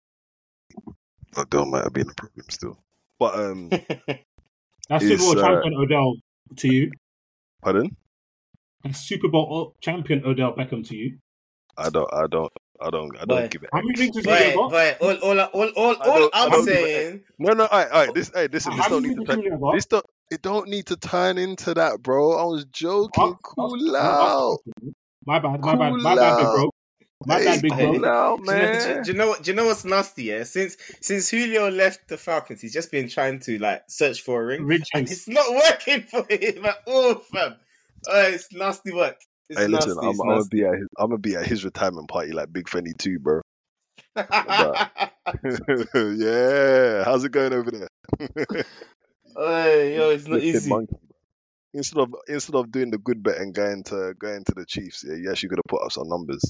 [1.36, 2.78] Odell might have been a problem still,
[3.18, 3.70] but um,
[4.88, 6.14] That's Super Bowl uh, champion Odell
[6.56, 6.90] to you.
[7.62, 7.96] pardon,
[8.82, 11.18] That's Super Bowl champion Odell Beckham to you.
[11.76, 12.50] I don't, I don't,
[12.80, 13.68] I don't, I don't But- give it.
[13.72, 14.70] How many rings has he But, got?
[14.70, 17.66] but all, all, all, all, I all I I'm don't give a saying, No, no,
[17.66, 18.14] all right, all right.
[18.14, 19.36] This, hey, listen, this How don't need to rings turn.
[19.36, 19.74] has he got?
[19.74, 20.06] This don't.
[20.30, 22.32] It don't need to turn into that, bro.
[22.32, 23.24] I was oh, joking.
[23.24, 23.98] Oh, Cool oh, oh,
[24.56, 24.58] out.
[25.24, 26.70] My bad, my bad, Cool my bad, big bro.
[27.26, 27.92] My bad, big bro.
[27.92, 29.04] cool out, do you, know, do, man.
[29.04, 29.42] you know what?
[29.42, 30.24] Do you know what's nasty?
[30.24, 34.42] Yeah, since since Julio left the Falcons, he's just been trying to like search for
[34.42, 37.56] a ring, Ring and it's not working for him at all, fam.
[38.06, 39.16] Oh, it's nasty work.
[39.48, 39.90] It's Hey, nasty.
[39.90, 42.52] listen, I'm, I'm gonna be at his, I'm gonna be at his retirement party like
[42.52, 43.40] Big Fenny too, bro.
[44.16, 44.24] yeah,
[47.04, 47.88] how's it going over there?
[49.38, 50.68] Hey, yo, it's not easy.
[50.68, 50.96] monkey.
[51.74, 55.04] Instead of instead of doing the good bet and going to going to the Chiefs,
[55.06, 56.42] yeah, you actually got to put up some numbers.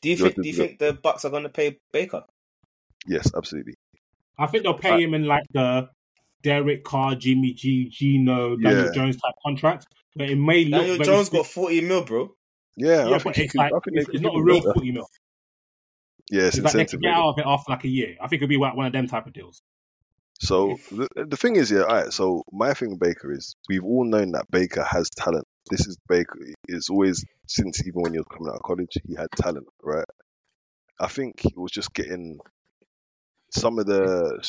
[0.00, 0.42] Do you You're think?
[0.42, 2.22] Do you think the Bucs are going to pay Baker?
[3.06, 3.74] Yes, absolutely.
[4.38, 5.88] I think they'll I- pay him in like the
[6.42, 8.92] Derek Carr, Jimmy G, Gino, Daniel Yeah.
[8.92, 9.86] Jones type contract,
[10.16, 11.38] but it may look Daniel Jones stiff.
[11.40, 12.34] got forty mil, bro.
[12.76, 14.74] Yeah, yeah, I but think it's could, like I it's, it's not a real that.
[14.74, 15.06] forty mil.
[16.30, 18.16] Yeah, it's It's like they can get out of it after like a year.
[18.22, 19.60] I think it'll be like one of them type of deals.
[20.42, 22.12] So the, the thing is, yeah, all right.
[22.12, 25.44] So my thing with Baker is we've all known that Baker has talent.
[25.70, 26.36] This is Baker.
[26.66, 30.04] Is always since even when he was coming out of college, he had talent, right?
[30.98, 32.38] I think he was just getting
[33.54, 34.42] some of the.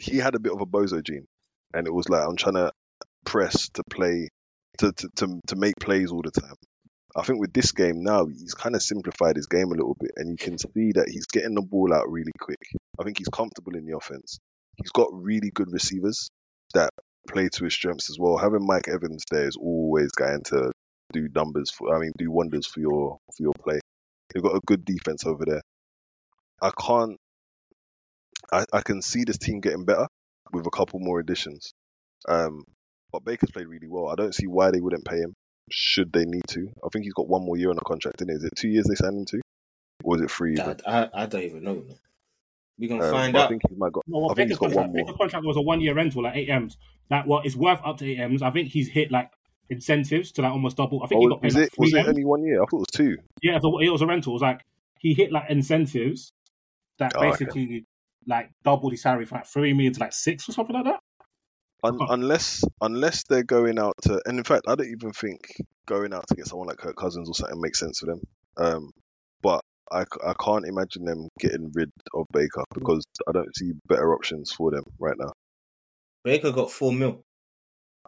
[0.00, 1.26] He had a bit of a bozo gene,
[1.74, 2.72] and it was like I'm trying to
[3.24, 4.30] press to play
[4.78, 6.56] to to to, to make plays all the time.
[7.14, 10.10] I think with this game now, he's kind of simplified his game a little bit,
[10.16, 12.58] and you can see that he's getting the ball out really quick.
[13.00, 14.40] I think he's comfortable in the offense.
[14.82, 16.30] He's got really good receivers
[16.74, 16.90] that
[17.28, 18.38] play to his strengths as well.
[18.38, 20.72] Having Mike Evans there is always going to
[21.12, 21.94] do numbers for.
[21.94, 23.80] I mean, do wonders for your for your play.
[24.32, 25.62] They've got a good defense over there.
[26.62, 27.16] I can't.
[28.52, 30.06] I, I can see this team getting better
[30.52, 31.72] with a couple more additions.
[32.28, 32.64] Um,
[33.12, 34.08] but Baker's played really well.
[34.08, 35.34] I don't see why they wouldn't pay him.
[35.70, 36.68] Should they need to?
[36.84, 38.22] I think he's got one more year on the contract.
[38.22, 38.36] Isn't it?
[38.36, 39.40] Is it two years they signed him to,
[40.02, 40.58] or is it three?
[40.58, 41.84] I, I, I don't even know.
[42.80, 43.48] We're gonna Um, find but I out.
[43.50, 44.04] think he might got.
[44.08, 45.16] No, well, I think he's Baker's got one contract, more.
[45.18, 46.76] Contract was a one year rental, like eight M's.
[47.10, 48.40] Like what it's worth up to eight M's.
[48.42, 49.30] I think he's hit like
[49.68, 51.02] incentives to like almost double.
[51.02, 52.62] I think Oh, he got paid was like it was it only one year?
[52.62, 53.16] I thought it was two.
[53.42, 54.32] Yeah, it was, a, it was a rental.
[54.32, 54.64] It was like
[54.98, 56.32] he hit like incentives
[56.98, 57.30] that Oh, okay.
[57.30, 57.86] basically
[58.26, 61.00] like doubled his salary from like three million to like six or something like that.
[61.82, 62.06] Un- Huh.
[62.10, 65.46] unless unless they're going out to, and in fact, I don't even think
[65.86, 68.20] going out to get someone like Kirk Cousins or something makes sense for them.
[68.58, 68.90] Um,
[69.42, 69.62] but
[69.92, 74.14] I, c- I can't imagine them getting rid of Baker because I don't see better
[74.14, 75.32] options for them right now.
[76.24, 77.22] Baker got four mil.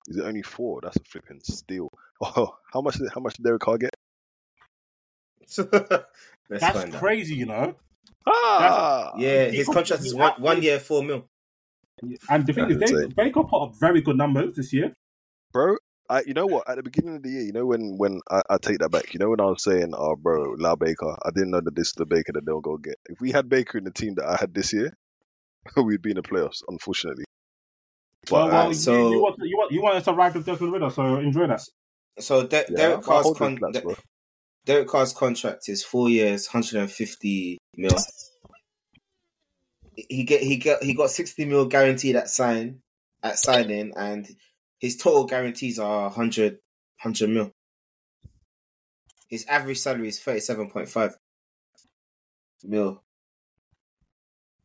[0.08, 0.80] Is it only four?
[0.82, 1.88] That's a flipping steal.
[2.24, 2.98] Oh, how much?
[2.98, 3.90] Did, how much did Derek Carr get?
[6.48, 7.00] That's find out.
[7.00, 7.74] crazy, you know.
[8.24, 11.26] Ah, Yeah, his contract is one, one year, four mil.
[12.30, 13.06] And the thing That's is, they.
[13.08, 14.92] Baker put up very good numbers this year.
[15.52, 15.76] bro.
[16.08, 16.68] I, you know what?
[16.68, 19.14] At the beginning of the year, you know when when I, I take that back.
[19.14, 21.88] You know when I was saying, "Oh, bro, La Baker." I didn't know that this
[21.88, 22.96] is the Baker that they'll go get.
[23.06, 24.96] If we had Baker in the team that I had this year,
[25.76, 26.62] we'd be in the playoffs.
[26.68, 27.24] Unfortunately,
[28.28, 30.34] but well, well um, you, so- you, want, you want you want us to ride
[30.34, 31.62] with Desmond Ridder, so enjoy that.
[32.18, 33.96] So De- yeah, Derek I'll Carr's con- flats, De-
[34.66, 37.96] Derek Carr's contract is four years, hundred and fifty mil.
[39.94, 42.80] He get he got he got sixty mil guaranteed at sign
[43.22, 44.26] at signing, and
[44.82, 47.52] his total guarantees are 100, 100 mil.
[49.28, 51.16] His average salary is thirty seven point five
[52.64, 53.02] mil.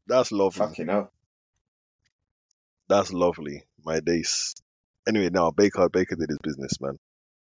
[0.07, 0.59] That's lovely.
[0.59, 1.11] Fucking hell.
[2.89, 4.55] That's lovely, my days.
[5.07, 6.97] Anyway, now Baker Baker did his business, man.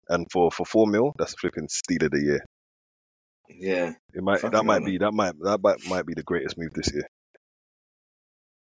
[0.09, 2.45] And for for four mil, that's flipping steal of the year.
[3.49, 3.95] Yeah.
[4.15, 6.75] It might that might hell, be that might that might, might be the greatest move
[6.75, 7.09] this year.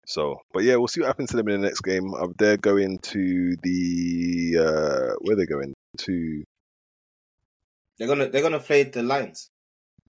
[0.06, 2.12] So, but yeah, we'll see what happens to them in the next game.
[2.14, 6.44] Uh, They're going to the uh where they're going to?
[7.98, 9.50] They're gonna they're gonna play the Lions.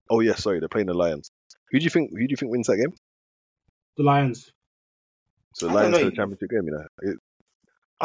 [0.10, 1.30] Oh yeah, sorry, they're playing the Lions.
[1.72, 2.12] Who do you think?
[2.12, 2.94] Who do you think wins that game?
[3.98, 4.52] The Lions.
[5.54, 6.00] So I don't Lions know.
[6.00, 6.86] to the championship game, you know.
[7.02, 7.18] It,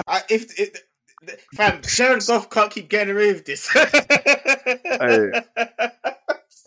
[0.06, 0.78] I, if it,
[1.54, 3.68] fam, Jared Goff can't keep getting away with this.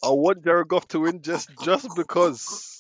[0.04, 2.73] I want Jared Goff to win just just because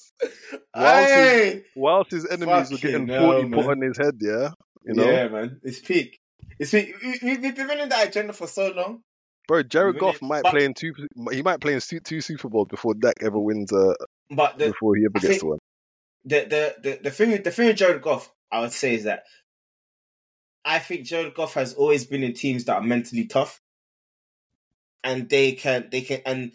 [0.75, 3.69] whilst his, whilst his enemies were getting Fucking hell, forty put man.
[3.69, 4.49] on his head, yeah,
[4.85, 6.19] you know, yeah, man, it's peak.
[6.59, 6.93] It's peak.
[7.01, 9.01] We, we, we've been running that agenda for so long.
[9.47, 9.63] bro.
[9.63, 9.99] Jared Really?
[10.11, 10.93] Goff might But- play in two.
[11.31, 13.71] He might play in two, two Super Bowls before Dak ever wins.
[13.73, 13.93] Uh,
[14.29, 15.59] But the, before he ever gets to one.
[16.25, 19.23] the the the the thing the thing with Jared Goff, I would say is that
[20.65, 23.59] I think Jared Goff has always been in teams that are mentally tough,
[25.03, 26.51] and they can they can and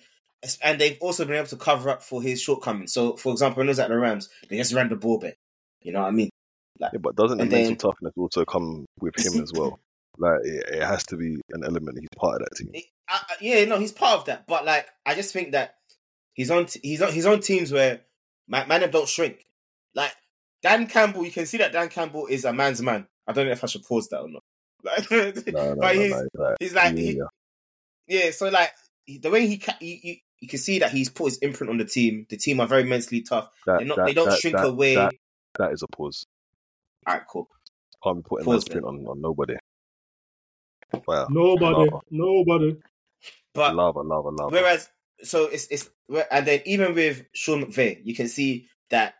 [0.62, 2.92] and they've also been able to cover up for his shortcomings.
[2.92, 5.36] So, for example, when he was at the Rams, they just ran the ball back.
[5.82, 6.30] You know what I mean?
[6.80, 9.78] Yeah, but doesn't the mental then- toughness also come with him as well?
[10.20, 11.96] Like it, it has to be an element.
[12.00, 12.72] He's part of that team.
[13.08, 14.48] I, I- yeah, no, he's part of that.
[14.48, 15.76] But like, I just think that
[16.34, 18.00] he's on t- he's on he's on teams where
[18.48, 19.46] man, man don't shrink.
[19.94, 20.12] Like
[20.60, 23.06] Dan Campbell, you can see that Dan Campbell is a man's man.
[23.28, 24.42] I don't know if I should pause that or not.
[24.82, 27.20] Like, No, no, but no, he's like, he's like yeah, he,
[28.08, 28.30] yeah.
[28.32, 28.72] So like
[29.06, 31.78] the way he ca- you, you you can see that he's put his imprint on
[31.78, 32.26] the team.
[32.30, 33.50] The team are very mentally tough.
[33.66, 34.94] That- They're not that- they don't that- shrink that- away.
[34.94, 35.14] that-
[35.58, 36.24] that is a pause.
[37.06, 37.48] All right, cool.
[38.04, 39.54] Can't be putting Pause that sprint on, on nobody.
[41.06, 41.26] Wow.
[41.30, 41.90] Nobody.
[41.90, 42.76] Lava, Nobody.
[43.54, 44.50] But lava, lava, lava.
[44.54, 44.88] Whereas,
[45.22, 45.90] so it's it's
[46.30, 49.14] and then even with Sean McVay, you can see that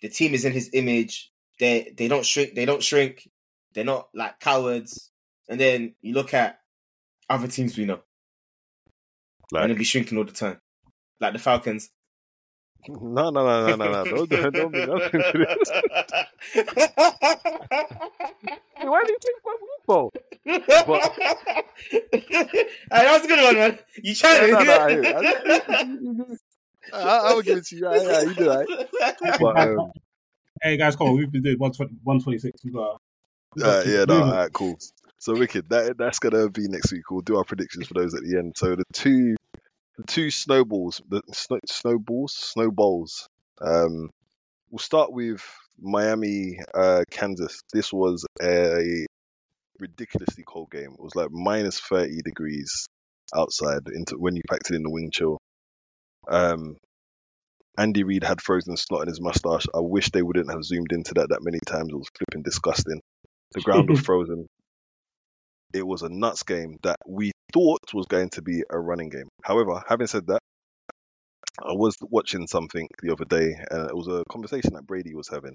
[0.00, 1.30] the team is in his image.
[1.60, 2.54] They they don't shrink.
[2.54, 3.28] They don't shrink.
[3.74, 5.10] They're not like cowards.
[5.48, 6.60] And then you look at
[7.28, 8.00] other teams we know,
[9.54, 10.58] and Like, they'll be shrinking all the time,
[11.20, 11.90] like the Falcons.
[12.88, 14.04] no, no, no, no, no, no.
[14.04, 15.70] Don't, don't, don't be nothing to this.
[18.82, 19.56] Why do you think my
[19.86, 20.12] people?
[21.90, 22.08] Hey,
[22.90, 23.78] that was a good one, man.
[24.02, 24.52] You tried Yeah, it.
[24.52, 25.04] no, no, I hear.
[26.92, 27.82] I, I, I would give it to you.
[27.90, 28.66] Yeah, yeah, you did that.
[29.40, 29.92] But um,
[30.62, 31.16] Hey guys, come on.
[31.16, 32.64] We've been doing 120 126.
[32.64, 33.00] We got.
[33.56, 34.78] we got Uh, yeah, no, alright, cool.
[35.18, 35.68] So wicked.
[35.70, 37.10] That that's gonna be next week.
[37.10, 38.54] We'll do our predictions for those at the end.
[38.56, 39.36] So the two, the
[40.06, 43.28] two snowballs, the snow, snowballs, snowballs.
[43.60, 44.10] Um,
[44.70, 45.42] we'll start with
[45.80, 47.62] Miami, uh, Kansas.
[47.72, 49.06] This was a
[49.78, 50.92] ridiculously cold game.
[50.92, 52.86] It was like minus thirty degrees
[53.34, 55.38] outside into when you packed it in the wind chill.
[56.28, 56.76] Um,
[57.76, 59.66] Andy Reid had frozen snot in his mustache.
[59.74, 61.90] I wish they wouldn't have zoomed into that that many times.
[61.90, 63.00] It was flipping disgusting.
[63.52, 64.46] The ground was frozen.
[65.74, 69.28] It was a nuts game that we thought was going to be a running game.
[69.42, 70.38] However, having said that,
[71.60, 75.28] I was watching something the other day, and it was a conversation that Brady was
[75.28, 75.54] having.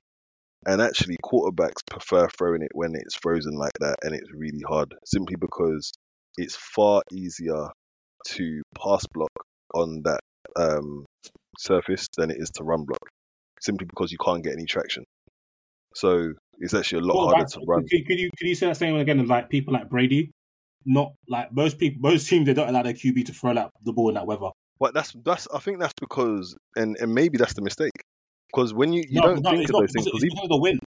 [0.65, 4.93] And actually, quarterbacks prefer throwing it when it's frozen like that and it's really hard,
[5.05, 5.91] simply because
[6.37, 7.67] it's far easier
[8.27, 9.31] to pass block
[9.73, 10.19] on that
[10.57, 11.05] um,
[11.57, 12.99] surface than it is to run block,
[13.61, 15.05] simply because you can't get any traction.
[15.95, 17.87] So it's actually a lot Well, harder to run.
[17.87, 19.25] Could, could you could you say that same again?
[19.27, 20.31] Like people like Brady,
[20.85, 23.93] not like most people, most teams they don't allow their QB to throw like the
[23.93, 24.49] ball in that weather.
[24.79, 27.91] But that's that's I think that's because and and maybe that's the mistake
[28.51, 30.07] because when you you no, don't no, think of not those things.
[30.07, 30.79] it's of the wind.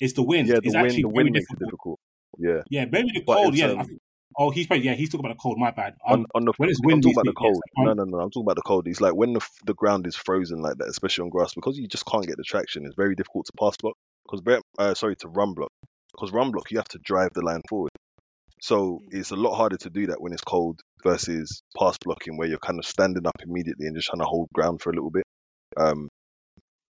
[0.00, 0.48] It's the wind.
[0.48, 1.98] yeah, it's the wind actually the wind makes it difficult.
[2.38, 2.64] difficult.
[2.70, 3.54] Yeah, Yeah, maybe the But cold.
[3.56, 3.98] Yeah, um, I think,
[4.38, 4.94] oh, he's probably yeah.
[4.94, 5.58] He's talking about the cold.
[5.58, 5.94] My bad.
[6.06, 7.62] on Um, on the when it's I'm windy, talking about the cold.
[7.76, 8.18] yes, No, no, no.
[8.20, 8.86] I'm talking about the cold.
[8.88, 11.88] It's like when the the ground is frozen like that, especially on grass, because you
[11.88, 12.84] just can't get the traction.
[12.86, 13.94] It's very difficult to pass block.
[14.28, 15.70] Because uh, sorry to run block.
[16.12, 17.90] Because run block you have to drive the line forward.
[18.60, 22.48] So it's a lot harder to do that when it's cold versus pass blocking where
[22.48, 25.10] you're kind of standing up immediately and just trying to hold ground for a little
[25.10, 25.24] bit.
[25.76, 26.08] Um,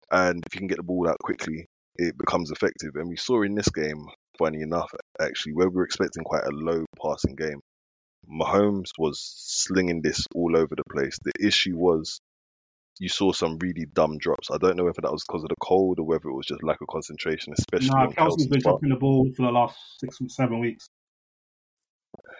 [0.09, 1.65] and if you can get the ball out quickly,
[1.97, 2.91] it becomes effective.
[2.95, 4.05] And we saw in this game,
[4.37, 7.59] funny enough, actually, where we were expecting quite a low passing game,
[8.29, 11.17] Mahomes was slinging this all over the place.
[11.23, 12.19] The issue was
[12.99, 14.49] you saw some really dumb drops.
[14.51, 16.63] I don't know whether that was because of the cold or whether it was just
[16.63, 18.73] lack of concentration, especially nah, on Kelce's Kelce's been part.
[18.73, 20.87] dropping the ball for the last six, or seven weeks.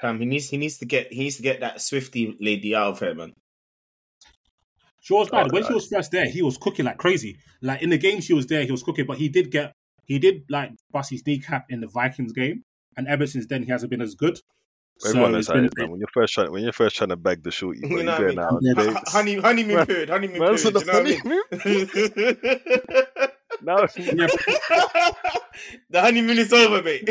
[0.02, 2.94] Fam, he needs he needs to get he needs to get that Swifty lady out
[2.94, 3.34] of here, man.
[5.02, 5.48] She was bad.
[5.48, 7.38] Oh, when she was first there, he was cooking like crazy.
[7.62, 9.74] Like in the game she was there, he was cooking, but he did get
[10.06, 12.64] he did like bust his kneecap in the Vikings game,
[12.98, 14.40] and ever since then he hasn't been as good.
[15.06, 15.92] Everyone so knows it's how it is, man.
[15.92, 18.04] When you're first trying, when you're first trying to bag the shorty, but You you
[18.04, 18.40] know are what I going mean?
[18.40, 19.12] out on Yeah, Hu- dates.
[19.12, 20.78] hu- honey, honeymoon Man- period, honeymoon man's period.
[20.78, 21.76] on Do you know what I mean?
[23.62, 23.78] now,
[25.90, 27.10] the honeymoon is over, mate.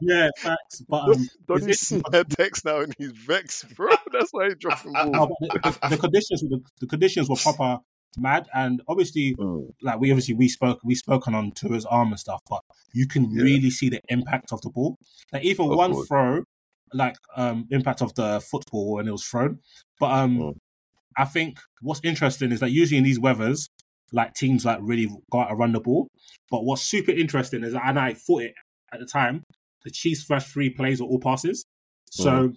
[0.00, 0.80] yeah, facts.
[0.88, 3.90] But um, don't you see that text now and he's vexed, bro?
[4.12, 7.36] That's why he dropped I- I- No, the, the, the conditions, the, the conditions were
[7.36, 7.78] proper
[8.18, 9.70] mad, and obviously, Mm.
[9.82, 12.60] like we obviously we spoke we spoken on Tua's arm and stuff, but
[12.92, 13.42] you can Yeah.
[13.42, 14.96] really see the impact of the ball.
[15.32, 16.08] Like even Of one course.
[16.08, 16.44] throw,
[16.92, 19.60] like um impact of the football when it was thrown.
[19.98, 20.56] But um, Mm.
[21.16, 23.68] I think what's interesting is that usually in these weathers,
[24.12, 26.08] like teams like really go out and run the ball.
[26.50, 28.54] But what's super interesting is, that, and I thought it
[28.92, 29.44] at the time,
[29.84, 31.64] the Chiefs' first three plays were all passes.
[32.10, 32.52] So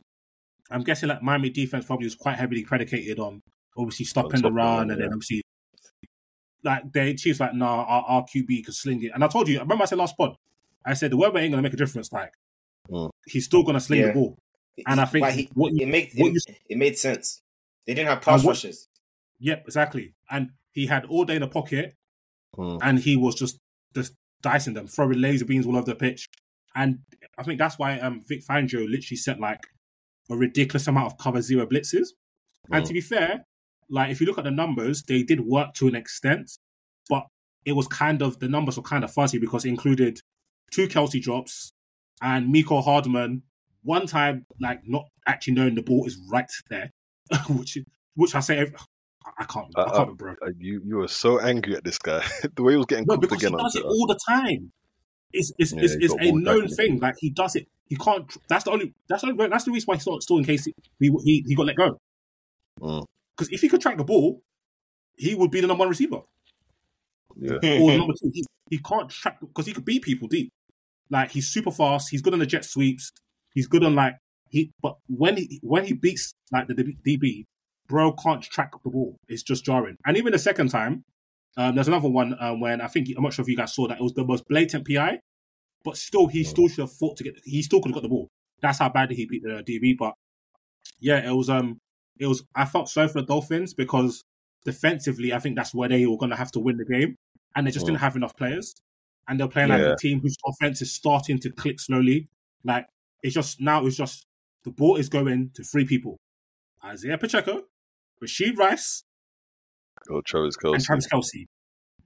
[0.71, 3.41] I'm guessing that Miami defense probably was quite heavily predicated on
[3.77, 5.13] obviously stopping the run, run, and then yeah.
[5.13, 5.41] obviously
[6.63, 9.11] like they Chiefs like nah, our, our QB could sling it.
[9.13, 10.35] And I told you, I remember I said last pod,
[10.85, 12.11] I said the weather ain't gonna make a difference.
[12.11, 12.33] Like
[12.91, 13.09] Mm.
[13.25, 14.07] he's still gonna sling Yeah.
[14.07, 14.37] the ball.
[14.85, 17.41] And I think he, what you- it made what it, it made sense.
[17.87, 18.89] They didn't have pass what- rushes.
[19.39, 20.13] Yep, exactly.
[20.29, 21.95] And he had all day in the pocket,
[22.57, 22.79] Mm.
[22.83, 23.57] and he was just
[23.95, 26.27] just dicing them, throwing laser beams all over the pitch.
[26.75, 26.99] And
[27.37, 29.61] I think that's why um, Vic Fangio literally sent like
[30.29, 32.09] a ridiculous amount of cover zero blitzes.
[32.71, 32.87] And Mm.
[32.87, 33.45] to be fair,
[33.89, 36.51] like if you look at the numbers, they did work to an extent,
[37.09, 37.25] but
[37.65, 40.19] it was kind of the numbers were kind of fuzzy because it included
[40.71, 41.71] two Kelce drops
[42.21, 43.43] and Mecole Hardman
[43.83, 46.91] one time like not actually knowing the ball is right there,
[47.49, 47.77] which
[48.15, 48.75] which I say every-
[49.37, 50.37] I can't I Uh, can't remember.
[50.45, 52.23] Uh, You you were so angry at this guy.
[52.55, 54.71] the way he was getting No, because he does it all the time.
[55.31, 56.99] It's it's Yeah, it's, he's a known thing.
[56.99, 57.67] Like he does it.
[57.87, 58.31] He can't.
[58.49, 58.93] That's the only.
[59.07, 59.47] That's the only.
[59.47, 61.97] That's the reason why he's still, still in case he, he he got let go.
[62.81, 63.05] Mm.
[63.43, 64.41] Because if he could track the ball,
[65.17, 66.21] he would be the number one receiver
[67.35, 67.53] Yeah.
[67.81, 68.31] or the number two.
[68.33, 70.49] He, he can't track because he could beat people deep.
[71.09, 72.09] Like he's super fast.
[72.09, 73.11] He's good on the jet sweeps.
[73.53, 74.15] He's good on like
[74.49, 74.71] he.
[74.81, 77.43] But when he when he beats like the DB,
[77.87, 79.17] bro can't track the ball.
[79.27, 79.97] It's just jarring.
[80.05, 81.03] And even the second time,
[81.57, 83.87] um, there's another one um, when I think I'm not sure if you guys saw
[83.89, 85.19] that it was the most blatant PI,
[85.83, 87.35] but still he still should have fought to get.
[87.43, 88.29] He still could have got the ball.
[88.61, 89.97] That's how badly he beat the DB.
[89.97, 90.13] But
[90.99, 91.79] yeah, it was um,
[92.19, 92.43] it was.
[92.55, 94.23] I felt sorry for the Dolphins because
[94.65, 97.15] defensively, I think that's where they were going to have to win the game,
[97.55, 98.01] and they just didn't mm.
[98.01, 98.73] have enough players,
[99.27, 102.27] and they're playing like a team whose offense is starting to click slowly.
[102.63, 102.87] Like
[103.21, 104.25] it's just now, it's just
[104.63, 106.17] the ball is going to three people:
[106.83, 107.63] Isaiah Pacheco,
[108.23, 109.03] Rashee Rice,
[110.09, 110.85] Or Travis and Kelce.
[110.85, 111.45] Travis Kelce.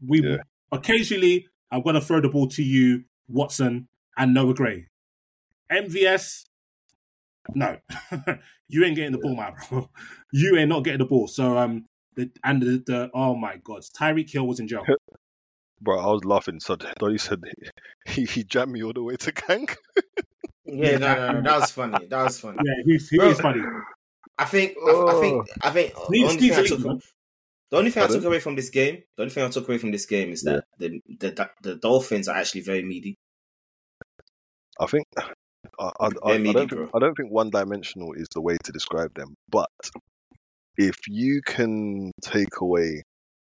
[0.06, 0.38] We Yeah.
[0.72, 4.88] occasionally I'm gonna throw the ball to you, Watson and Noah Gray.
[5.72, 6.46] MVS,
[7.56, 7.78] no,
[8.68, 9.90] you ain't getting the ball, my bro.
[10.34, 11.28] You ain't not getting the ball.
[11.28, 14.84] So um, the and the, the oh my god, Tyreek Hill was in jail.
[15.80, 16.60] Bro, I was laughing.
[16.60, 16.76] So
[17.08, 17.44] he said
[18.08, 19.76] he, he jammed me all the way to Kank.
[20.66, 22.08] Yeah, no, no, no, that was funny.
[22.08, 22.58] That was funny.
[22.66, 23.30] Yeah, he's, he Bro.
[23.30, 23.62] is funny.
[24.40, 25.94] I think, I, I think, I think.
[26.10, 27.12] The only thing I took, leave,
[27.70, 29.78] the only thing I took away from this game, the only thing I took away
[29.78, 33.18] from this game is that the, the the Dolphins are actually very meaty.
[34.80, 35.06] I think
[35.80, 38.72] I, I, I, I don't think, I don't think one dimensional is the way to
[38.72, 39.36] describe them.
[39.50, 39.70] But
[40.78, 43.04] if you can take away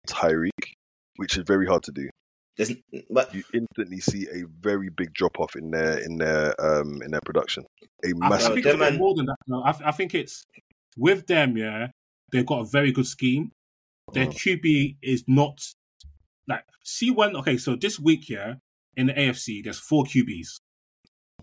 [0.08, 0.50] Tyreek,
[1.16, 2.08] which is very hard to do,
[2.56, 2.72] There's,
[3.10, 7.10] but you instantly see a very big drop off in their in their um in
[7.10, 7.64] their production.
[8.04, 9.36] A I, I massive think it's a more than that.
[9.46, 9.62] though.
[9.62, 10.44] I, I think it's
[10.96, 11.56] with them.
[11.56, 11.88] Yeah,
[12.32, 13.52] they've got a very good scheme.
[14.12, 14.34] Their Mm.
[14.62, 15.58] QB is not
[16.46, 17.56] like see when okay.
[17.56, 18.54] So this week, yeah,
[18.96, 20.60] in the AFC, there's four QBs,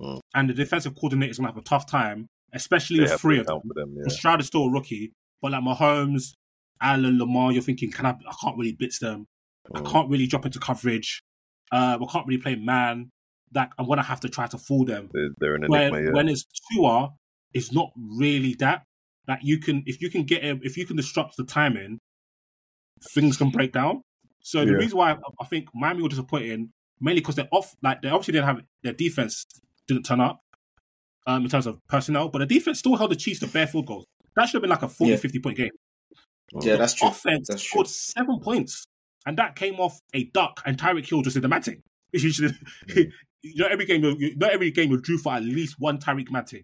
[0.02, 0.20] Mm.
[0.34, 3.46] and the defensive coordinator is gonna have a tough time, especially they with three of
[3.46, 3.62] them.
[3.76, 3.96] them.
[3.98, 4.08] Yeah.
[4.12, 6.34] Stroud is still a rookie, but like Mahomes,
[6.82, 8.10] Allen, Lamar, you're thinking, can I?
[8.12, 9.26] I can't really blitz them.
[9.74, 9.92] I Mm.
[9.92, 11.22] can't really drop into coverage.
[11.72, 13.10] Uh, I can't really play man.
[13.52, 16.02] That I'm gonna have to try to fool them They're, they're an when enigma.
[16.08, 16.12] Yeah.
[16.14, 17.12] when it's Tua,
[17.54, 18.84] it's not really that.
[19.28, 22.00] Like you can, if you can get him, if you can disrupt the timing,
[23.14, 24.02] things can break down.
[24.42, 24.78] So the Yeah.
[24.78, 27.76] reason why I, I think Miami were disappointing, mainly because they're off.
[27.84, 29.46] Like they obviously didn't have their defense
[29.88, 30.40] didn't turn up,
[31.28, 33.86] um, in terms of personnel, but the defense still held the Chiefs to bare field
[33.88, 34.06] goals.
[34.36, 35.18] That should have been like a 40, Yeah.
[35.18, 35.72] 50 point game.
[36.62, 37.08] yeah, that's true.
[37.10, 37.70] Offense That's true.
[37.70, 38.86] scored seven points,
[39.26, 41.82] and that came off a duck and Tyreek Hill just did the matting.
[42.12, 42.56] You should-
[43.42, 46.30] you know, every game, you not every game, you drew for at least one Tyreek
[46.32, 46.64] matting.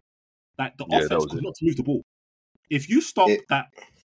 [0.57, 1.43] Like the Yeah, offense could it.
[1.43, 2.03] not move the ball.
[2.69, 3.65] If you stop It- that,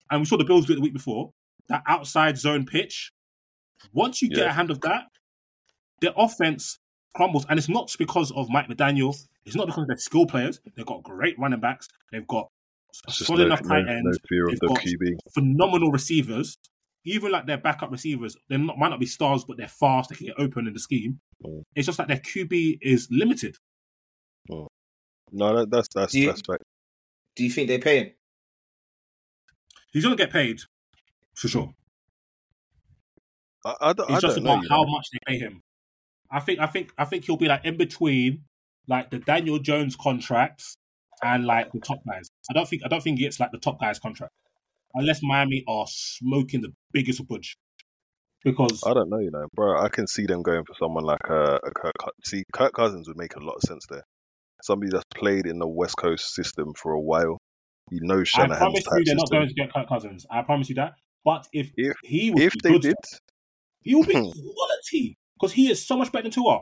[0.10, 1.32] and we saw the Bills do it the week before,
[1.68, 3.12] that outside zone pitch.
[3.92, 5.08] Once you get a hand of that,
[6.00, 6.80] their offense
[7.14, 9.16] crumbles, and it's not because of Mike McDaniel.
[9.46, 10.60] It's not because they're skill players.
[10.76, 11.88] They've got great running backs.
[12.12, 12.48] They've got
[13.08, 15.18] It's solid no, enough no, tight no ends fear of They've the got QB.
[15.34, 16.58] phenomenal receivers.
[17.06, 20.10] Even like their backup receivers, they not, might not be stars, but they're fast.
[20.10, 21.20] They can get open in the scheme.
[21.46, 21.64] Mm.
[21.76, 23.58] It's just like their QB is limited.
[24.50, 24.70] No,
[25.34, 26.64] that, that's that's Do you- that's fact.
[27.36, 28.12] Do you think they pay him?
[29.92, 30.60] He's gonna get paid
[31.36, 31.74] for sure.
[33.66, 34.54] I, I don't, It's I just don't know.
[34.54, 34.92] about You how know.
[34.92, 35.62] much they pay him.
[36.34, 38.44] I think I think I think he'll be like in between
[38.88, 40.76] like the Daniel Jones contracts
[41.24, 42.30] and like the top guys.
[42.50, 44.34] I don't think I don't think he gets like the top guys contract.
[44.96, 47.58] Unless Miami are smoking the biggest budge.
[48.44, 49.80] Because I don't know, you know, bro.
[49.80, 51.94] I can see them going for someone like a, a Kirk.
[52.26, 54.04] See, Kirk Cousins would make a lot of sense there.
[54.62, 57.38] Somebody that's played in the West Coast system for a while.
[57.90, 60.26] He knows I promise you they're not going to get Kirk Cousins.
[60.30, 60.94] I promise you that.
[61.24, 62.96] But if, If he would if they did,
[63.82, 64.30] he would be hmm.
[64.30, 66.62] quality because he is so much better than Tua.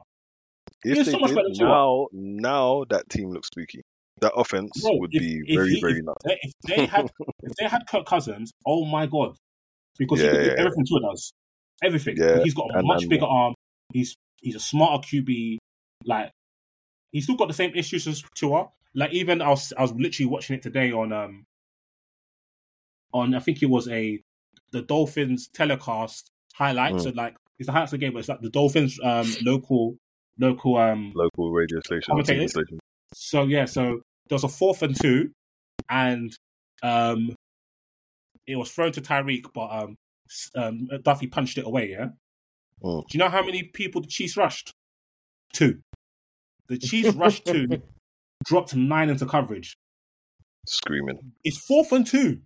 [0.83, 1.67] He if is they so much did, better than Tua.
[1.69, 3.81] now now that team looks spooky.
[4.21, 6.23] That offense Bro, would if- be if very he- very if nuts.
[6.25, 7.11] they, if they had
[7.43, 9.35] if they had Kirk Cousins, oh my god,
[9.97, 10.59] because Yeah, he can do yeah, yeah.
[10.59, 11.33] everything Tua does,
[11.83, 12.15] everything.
[12.17, 13.53] Yeah, he's got a and- much and- bigger arm.
[13.93, 15.57] He's he's a smarter QB.
[16.05, 16.31] Like
[17.11, 18.67] he's still got the same issues as Tua.
[18.93, 21.43] Like even I was I was literally watching it today on um
[23.13, 24.21] on I think it was a
[24.71, 26.95] the Dolphins telecast highlight.
[26.95, 27.01] Mm.
[27.03, 29.97] So like it's the the game, but it's like the Dolphins um local
[30.39, 32.79] local um Local radio station, station.
[33.13, 35.31] so yeah, so there was a fourth and two,
[35.89, 36.35] and
[36.83, 37.35] um,
[38.47, 39.95] it was thrown to Tyreek, but um,
[40.55, 41.89] um, Duffy punched it away.
[41.91, 42.09] Yeah.
[42.83, 43.03] Mm.
[43.07, 44.71] Do you know how many people the Chiefs rushed?
[45.53, 45.79] Two.
[46.67, 47.67] The Chiefs rushed two,
[48.45, 49.75] dropped nine into coverage.
[50.65, 51.33] Screaming.
[51.43, 52.39] It's fourth and two.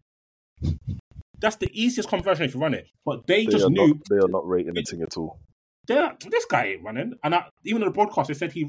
[1.45, 3.97] That's the easiest conversion if you run it, but they, They just knew not.
[4.09, 5.39] They are not rating the thing at all.
[5.87, 7.13] "They're- this guy ain't running.
[7.23, 8.67] And I, even on the broadcast, they said he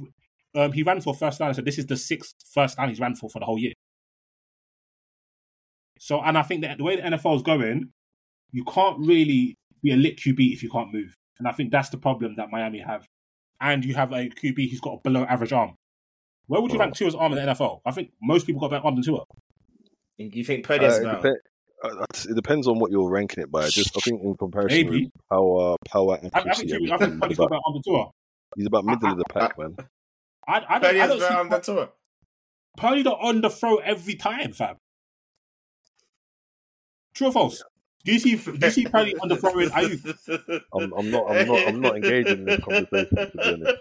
[0.55, 1.49] um, he ran for first down.
[1.49, 3.73] I said this is the sixth first down he's ran for for the whole year.
[5.99, 7.91] So, and I think that the way the NFL is going,
[8.53, 11.15] you can't really be a lit QB if you can't move.
[11.39, 13.07] And I think that's the problem that Miami have.
[13.61, 15.75] And you have a QB who's got a below average arm.
[16.47, 16.81] Where would you Oh.
[16.81, 17.81] rank Tua's arm in the NFL?
[17.87, 19.25] I think most people got better arm than Tua.
[20.19, 21.23] You think Purdy is Uh,
[21.83, 21.95] it, better?
[21.95, 23.69] depe- uh, it depends on what you're ranking it by.
[23.69, 25.05] Just I think in comparison Maybe.
[25.05, 28.11] with power, power, I, I think, I think Purdy's he's about, better arm than Tua.
[28.57, 29.77] he's about middle of the pack, man.
[30.49, 31.89] I, I don't, Purdy I don't better see arm than Tua.
[32.77, 34.77] Purdy don't on the throw every time, fam.
[37.15, 37.63] True or false?
[38.05, 38.37] Do you see?
[38.37, 40.61] Do you see Purdy on the throw in Ayuk?
[40.75, 41.31] I'm, I'm not.
[41.31, 41.69] I'm not.
[41.69, 43.17] I'm not engaging in this conversation.
[43.17, 43.75] To be honest,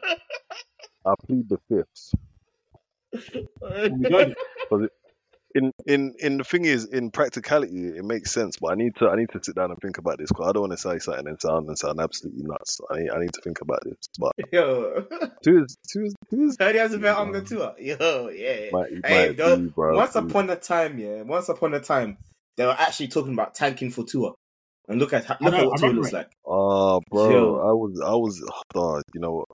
[1.06, 2.14] I plead the fifths.
[3.62, 4.92] We got it.
[5.56, 8.58] In in in the thing is, in practicality, it makes sense.
[8.60, 9.08] But I need to.
[9.08, 11.00] I need to sit down and think about this because I don't want to say
[11.00, 12.82] something and sound and sound absolutely nuts.
[12.92, 13.96] I need, I need to think about this.
[14.20, 15.08] But Yo,
[15.44, 18.70] two is two is two is Purdy has a better arm than Yo, yeah.
[18.74, 19.96] might, it Hey, might though, be, bro.
[19.96, 22.18] once upon a time, yeah, once upon a time,
[22.58, 24.34] they were actually talking about tanking for Tua.
[24.90, 26.32] And look at look know, at what I Tua looks like.
[26.46, 27.56] Oh, bro, Yo.
[27.56, 28.44] I was, I was,
[28.76, 29.48] oh, you know what?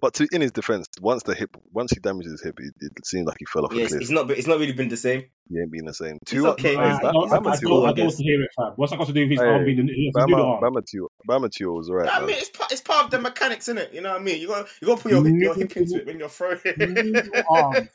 [0.00, 3.06] But to in his defense, once the hip, once he damaged his hip, it, it
[3.06, 4.02] seemed like he fell off Yes, a cliff.
[4.02, 4.30] it's not.
[4.30, 5.24] It's not really been the same.
[5.48, 6.18] He ain't been the same.
[6.28, 6.96] He's Tua, okay, hey, man.
[6.96, 8.16] I Ba- don't, I Bama don't, I Tua, don't I want guess.
[8.16, 8.72] to hear it, fam.
[8.76, 9.88] What's that got to do with his Hey, arm being?
[9.88, 10.74] He has to do the Bama, arm.
[10.74, 12.26] Bama Tua, Bama Tua was alright, I man.
[12.26, 13.94] mean, it's part, it's part of the mechanics, isn't it?
[13.94, 14.38] You know what I mean?
[14.40, 16.58] You got you got to put your, your hip into it when you're throwing.
[16.76, 17.88] New arm,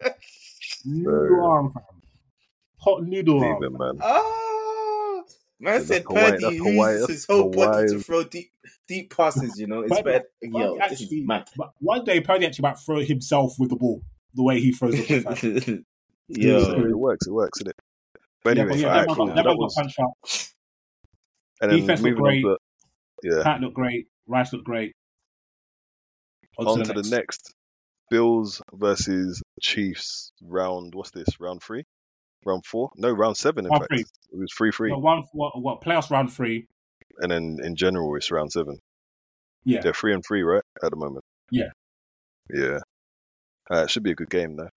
[0.86, 1.84] new arm, fam.
[2.78, 3.62] Hot noodle arm.
[3.62, 4.00] Leave him, man.
[4.02, 5.24] oh,
[5.60, 8.52] man That's said Hawaii- Purdy that's Hawaii- uses that's his whole body to throw deep
[8.92, 9.58] deep passes.
[9.58, 10.26] You know, it's Purdy- better.
[10.42, 11.48] Yo, Purdy this is mad.
[11.56, 14.02] But one day, Purdy actually might throw himself with the ball
[14.34, 15.36] the way he throws the ball.
[15.36, 15.56] fam.
[15.56, 15.78] So
[16.28, 17.76] Yo, it works, it works, isn't it?
[18.44, 19.28] But Yeah, anyway, but yeah, alright, that cool.
[19.28, 20.52] got, that was, got punch out.
[21.62, 22.42] and defense looked great.
[22.44, 22.58] to,
[23.24, 24.08] yeah, Pat looked great.
[24.28, 24.94] Rice looked great.
[26.58, 27.54] On, on to the next.
[28.10, 30.96] Bills versus Chiefs round.
[30.96, 31.28] What's this?
[31.40, 31.86] Round three?
[32.46, 32.90] Round four?
[32.96, 33.66] No, round seven.
[33.66, 34.02] In Round fact, three.
[34.02, 36.68] it was three three, No, one what, what playoffs round three.
[37.20, 38.80] And then in general it's round seven.
[39.64, 41.24] Yeah, They're three and three, right, at the moment.
[41.52, 41.70] Yeah.
[42.54, 42.80] Yeah.
[43.70, 44.70] Uh, it should be a good game though.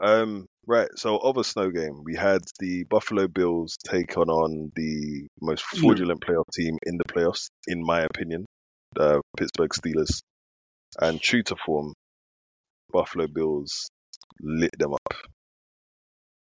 [0.00, 0.88] Um, right.
[0.96, 6.20] So other snow game, we had the Buffalo Bills take on on the most fraudulent
[6.20, 8.46] playoff team in the playoffs, in my opinion,
[8.94, 10.22] the Pittsburgh Steelers.
[11.00, 11.94] And true to form,
[12.92, 13.88] Buffalo Bills
[14.40, 15.14] lit them up.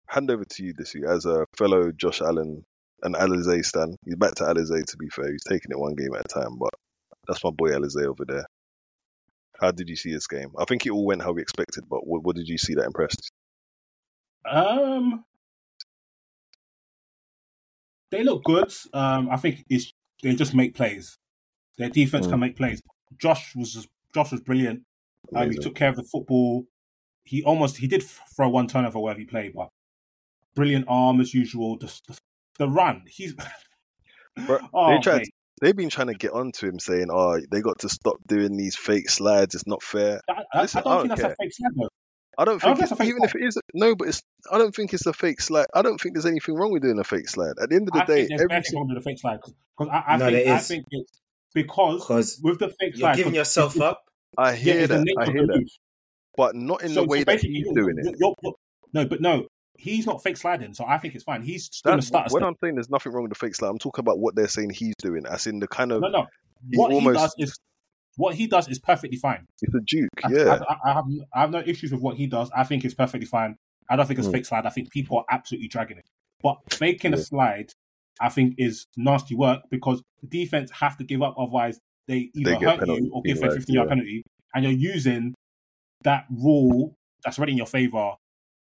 [0.07, 2.63] Hand over to you this year as a fellow Josh Allen
[3.03, 3.95] and Alizé stan.
[4.05, 5.31] He's back to Alizé to be fair.
[5.31, 6.71] He's taking it one game at a time, but
[7.27, 8.45] that's my boy Alizé over there.
[9.59, 10.49] How did you see this game?
[10.57, 12.85] I think it all went how we expected, but what, what did you see that
[12.85, 13.31] impressed?
[14.49, 15.23] Um,
[18.11, 18.73] they look good.
[18.93, 21.17] Um, I think it's they just make plays.
[21.77, 22.31] Their defense Mm.
[22.31, 22.81] can make plays.
[23.17, 24.83] Josh was just, Josh was brilliant.
[25.35, 26.65] Um, he took care of the football.
[27.25, 29.69] He almost he did throw one turnover wherever he played, but
[30.55, 31.77] brilliant arm as usual.
[31.77, 32.17] The the,
[32.59, 33.03] the run.
[33.07, 33.33] He's
[34.47, 35.23] Bro, oh, they tried,
[35.61, 38.75] they've been trying to get onto him, saying, "Oh, they got to stop doing these
[38.75, 39.53] fake slides.
[39.55, 41.31] It's not fair." I, I, Listen, I don't I think don't that's care.
[41.31, 41.89] a fake slap though.
[42.35, 43.95] I don't I don't think, think it's, it's a fake even if it is no,
[43.95, 44.21] but it's.
[44.51, 45.67] I don't think it's a fake slide.
[45.75, 47.53] I don't think there's anything wrong with doing a fake slide.
[47.61, 49.39] At the end of the I day, think there's every wrong with the fake slide
[49.77, 51.11] because I, I No, think I think it's
[51.53, 54.03] because Because with the fake you're slide, giving 'cause yourself up.
[54.35, 55.15] I hear it's the that.
[55.19, 55.67] I hear that, move.
[56.35, 58.05] but not in So- the way so that he's you're- doing it.
[58.05, 58.55] you're- you're- you're-
[58.93, 59.45] no, but no,
[59.77, 61.41] he's not fake sliding, so I think it's fine.
[61.41, 62.31] He's going to start.
[62.31, 62.43] a when.
[62.43, 63.69] I'm saying there's nothing wrong with the fake slide.
[63.69, 66.27] I'm talking about what they're saying he's doing, as in the kind of No, no.
[66.75, 67.59] What he almost does is
[68.15, 69.45] what he does is perfectly fine.
[69.61, 72.27] it's a duke, I, Yeah, I, I, have I have no issues with what he
[72.27, 72.49] does.
[72.55, 73.57] I think it's perfectly fine.
[73.89, 74.33] I don't think it's Mm.
[74.33, 74.65] fake slide.
[74.65, 76.05] I think people are absolutely dragging it.
[76.41, 77.71] But faking a slide,
[78.21, 81.35] I think, is nasty work because the defense have to give up.
[81.37, 83.89] Otherwise, they either get hurt penalty, you or give a penalised, 15 yard yeah.
[83.89, 84.23] penalty.
[84.53, 85.33] And you're using
[86.03, 88.13] that rule that's already in your favor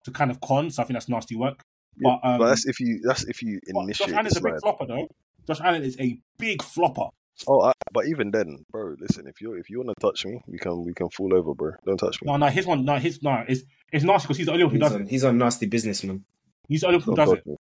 [0.06, 0.69] to kind of con.
[0.72, 1.61] So I think that's nasty work.
[1.98, 4.38] Yeah, But, um, but that's if you that's if you but Josh initiate the Allen's
[4.38, 4.61] a big slide.
[4.61, 5.07] flopper, though.
[5.48, 7.07] Josh Allen is a big flopper.
[7.48, 10.40] Oh, I, but even then, bro, listen, if you if you want to touch me,
[10.48, 11.72] we can we can fall over, bro.
[11.86, 12.28] Don't touch me.
[12.32, 14.73] No, no, his one, no, his no, it's it's nasty because he's the only one
[14.73, 15.07] who He's does on, it.
[15.10, 16.23] he's on nasty businessman.
[16.68, 17.45] He's the only one who does it.
[17.48, 17.56] me.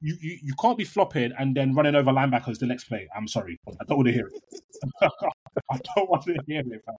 [0.00, 3.08] you, you, you can't be flopping and then running over linebackers the next play.
[3.14, 3.58] I'm sorry.
[3.68, 4.60] I don't want to hear it.
[5.70, 6.82] I don't want to hear it.
[6.84, 6.94] fam.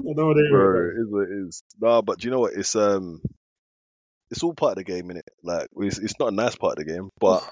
[0.00, 0.86] I don't want to hear Bro, it.
[0.96, 1.62] it is what it is.
[1.80, 2.54] Nah, but do you know what?
[2.54, 3.20] It's um,
[4.30, 5.22] it's all part of the game, innit?
[5.42, 7.42] Like, it's, it's not a nice part of the game, but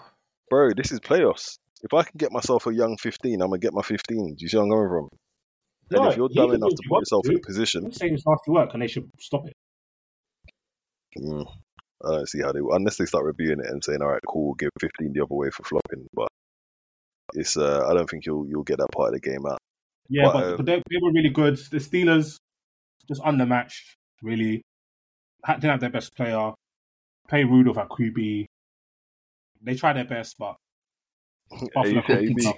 [0.50, 1.58] bro, this is playoffs.
[1.82, 4.34] If I can get myself a young 15, I'm gonna get my 15.
[4.34, 5.08] Do you see where I'm going from?
[5.90, 8.24] And if you're dumb enough to put yourself he in a position, I'm saying it's
[8.26, 9.52] nasty work and they should stop it.
[11.18, 11.46] mm,
[12.04, 14.46] I don't see how they unless they start reviewing it and saying, all right, cool,
[14.46, 16.06] we'll give 15 the other way for flopping.
[16.14, 16.28] But
[17.34, 19.58] it's uh, I don't think you'll you'll get that part of the game out.
[20.08, 21.56] Yeah, But, but, um, but they, they were really good.
[21.56, 22.36] The Steelers
[23.08, 24.62] just undermatched, really.
[25.44, 26.52] Had- Didn't have their best player.
[27.28, 28.46] Play Rudolph at QB.
[29.62, 30.56] They try their best, but
[31.74, 32.02] Buffalo AB.
[32.06, 32.56] couldn't up.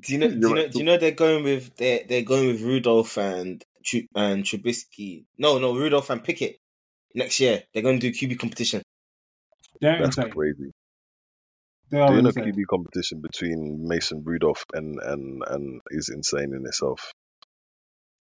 [0.00, 0.28] Do you know?
[0.28, 0.68] Do You're know?
[0.68, 5.24] Do you know they're going with they're they're going with Rudolph and Tru- and Trubisky.
[5.38, 6.58] No, no, Rudolph and Pickett
[7.14, 7.62] next year.
[7.72, 8.82] They're going to do QB competition.
[9.80, 10.32] They're That's insane.
[10.32, 10.70] crazy.
[11.90, 12.30] They are Doing a.
[12.32, 17.12] QB competition between Mason Rudolph and and and is insane in itself.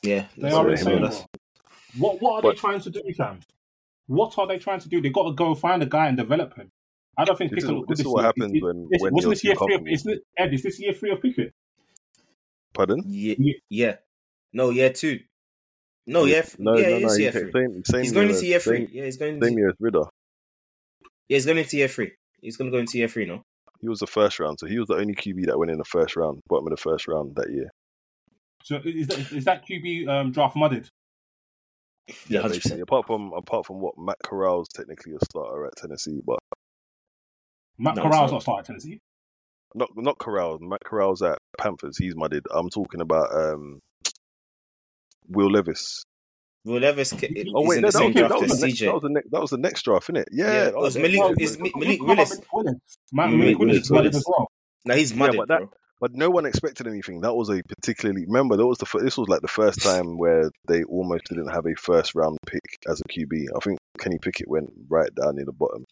[0.04, 1.04] Yeah, They are insane.
[1.98, 3.40] What what are But- they trying to do, Sam?
[4.12, 5.02] What are they trying to do?
[5.02, 6.70] They got to go find a guy and develop him.
[7.18, 8.26] I don't think This is, Pickett looked good this is what year.
[8.28, 9.94] happens Is- when is- when wasn't this year three of comfortable.
[9.94, 10.54] isn't it, Ed?
[10.54, 11.54] Is this year three of Pickett?
[12.74, 13.04] Pardon?
[13.08, 13.54] Yeah, Yeah.
[13.70, 13.96] yeah.
[14.54, 15.20] No, year two.
[16.08, 17.14] No, yeah, f- No, yeah, no, no.
[17.14, 17.52] year three.
[17.54, 18.78] Same, same He's going year into as- year three.
[18.86, 19.34] Same, Yeah, he's going.
[19.42, 20.04] same Into, year as Ridder.
[21.30, 22.12] yeah, he's going into year three.
[22.42, 23.44] He's going to go into year three now.
[23.82, 25.86] He was the first round, so he was the only QB that went in the
[25.86, 27.70] first round, bottom of the first round that year.
[28.64, 30.90] So is that is that QB um, draft mudded?
[32.28, 32.60] Yeah, hundred basically.
[32.61, 32.82] percent.
[32.82, 36.40] Apart from apart from what Matt Corral's technically a starter at Tennessee, but
[37.78, 38.32] Matt No, Corral's not.
[38.34, 38.99] not starting Tennessee.
[39.76, 40.60] not not Corral.
[40.60, 41.98] Matt Corral's at Panthers.
[41.98, 42.45] He's mudded.
[42.53, 43.80] I'm talking about um,
[45.30, 46.03] Will Levis.
[46.65, 48.60] Will Levis ca- Oh wait, in no, the that, same was, that, draft was as
[48.60, 48.94] the next, that CJ.
[48.94, 49.32] was the next.
[49.32, 50.26] That was the next draft, innit?
[50.32, 51.64] Yeah, Yeah, it was yeah, Malik- yeah, is yeah.
[51.64, 52.30] Mi- Look Malik at Willis.
[52.30, 52.76] Malik Willis.
[53.11, 54.15] Matt Malik Malik Willis Willis, is mudded Willis.
[54.18, 54.52] as well.
[54.86, 55.72] Now he's Yeah, mudded, but that- bro.
[56.02, 57.22] But no one expected anything.
[57.22, 60.49] That was a particularly remember that was the this was like the first time where
[60.68, 63.45] they almost didn't have a first round pick as a QB.
[63.56, 65.86] I think Kenny Pickett went right down near the bottom,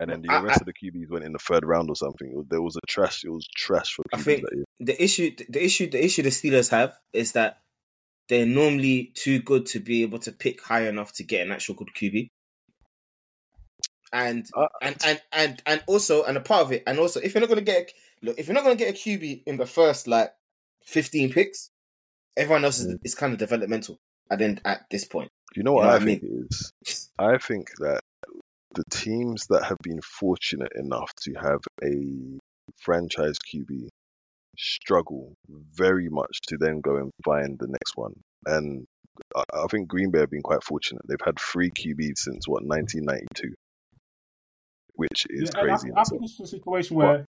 [0.00, 1.94] and then the I- rest I- of the QBs went in the third round or
[1.96, 2.44] something.
[2.50, 3.22] There was a trash.
[3.24, 4.42] It was trash for QBs I think
[4.80, 7.60] the issue the issue the issue the Steelers have is that
[8.28, 11.76] they're normally too good to be able to pick high enough to get an actual
[11.76, 12.26] good QB.
[14.12, 17.32] And Uh, and and and and also and a part of it and also if
[17.32, 19.66] you're not gonna get a, look if you're not gonna get a QB in the
[19.66, 20.32] first like
[20.84, 21.70] 15 picks,
[22.36, 22.98] everyone else is, mm.
[23.04, 23.98] is kind of developmental
[24.30, 25.30] at then at this point.
[25.54, 27.10] You know what You know I what I think it is?
[27.18, 28.00] I think that
[28.74, 32.38] the teams that have been fortunate enough to have a
[32.78, 33.88] franchise QB
[34.58, 38.12] struggle very much to then go and find the next one.
[38.46, 38.86] And
[39.36, 41.02] I, I think Green Bay have been quite fortunate.
[41.06, 43.54] They've had three QBs since what 1992,
[44.94, 45.90] which is Yeah, crazy.
[45.94, 47.26] I, I think this is a situation where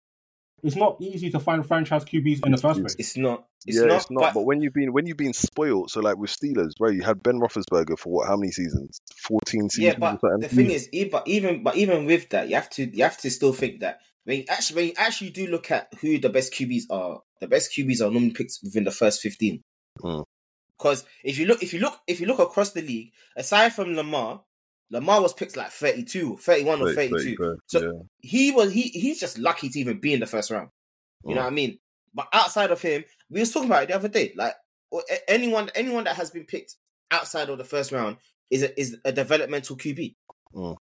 [0.63, 2.95] it's not easy to find franchise QBs in the first place.
[2.97, 4.21] It's not it's yeah, not, it's not.
[4.21, 7.03] But, but, when you've been when you've been spoiled, so like with Steelers, bro, you
[7.03, 8.27] had Ben Roethlisberger for what?
[8.27, 9.01] How many seasons?
[9.17, 9.97] Fourteen seasons.
[9.99, 13.03] yeah, but the thing is, but even but even with that, you have to you
[13.03, 16.19] have to still think that when you actually when you actually do look at who
[16.19, 19.61] the best QBs are, the best QBs are normally picked within the first fifteen.
[20.01, 20.23] Mm.
[20.77, 23.95] Because if you look if you look if you look across the league, aside from
[23.95, 24.43] Lamar,
[24.91, 27.35] Lamar was picked like 32, 31 or 32.
[27.37, 27.99] 30, So- yeah.
[28.21, 30.69] He was he he's just lucky to even be in the first round.
[31.25, 31.43] You know Mm.
[31.45, 31.79] what I mean?
[32.13, 34.33] But outside of him, we was talking about it the other day.
[34.35, 34.55] Like
[35.27, 36.75] anyone anyone that has been picked
[37.11, 38.17] outside of the first round
[38.49, 40.15] is a, is a developmental QB.
[40.55, 40.75] Mm.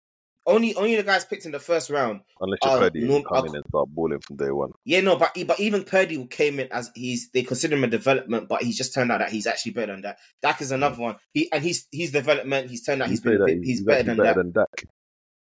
[0.48, 2.20] Only only the guys picked in the first round.
[2.40, 4.70] Unless you're Purdy, norm- come in and start balling from day one.
[4.84, 8.48] Yeah, no, but but even Purdy came in as he's they consider him a development,
[8.48, 10.18] but he's just turned out that he's actually better than that.
[10.42, 11.16] Dak is another one.
[11.34, 12.70] He and he's he's development.
[12.70, 14.22] He's turned out he's been he's, he's, better than that.
[14.22, 14.84] better than Dak.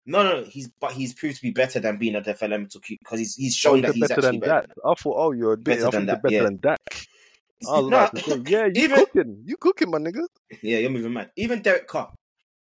[0.07, 3.19] No, no, he's but he's proved to be better than being a developmental QB because
[3.19, 4.66] he's he's Oh, shown that he's better actually than better.
[4.69, 4.77] Dak.
[4.87, 5.79] I thought, oh, you're a bit.
[5.81, 6.43] Better than that, better yeah.
[6.45, 6.79] than Dak.
[7.69, 10.25] I was No, about to say, yeah, you even- cooking, you cooking, my nigga.
[10.62, 11.31] Yeah, you're moving mad.
[11.37, 12.12] Even Derek Carr,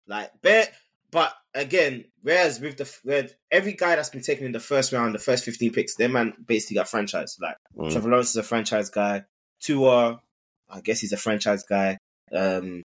[0.08, 0.66] like, bear,
[1.12, 5.14] but again, whereas with the where every guy that's been taken in the first round,
[5.14, 7.36] the first 15 picks, their man basically got franchise.
[7.40, 7.90] Like, Mm.
[7.92, 9.24] Trevor Lawrence is a franchise guy.
[9.60, 10.20] Tua,
[10.70, 11.98] I guess he's a franchise guy.
[12.32, 12.82] Um,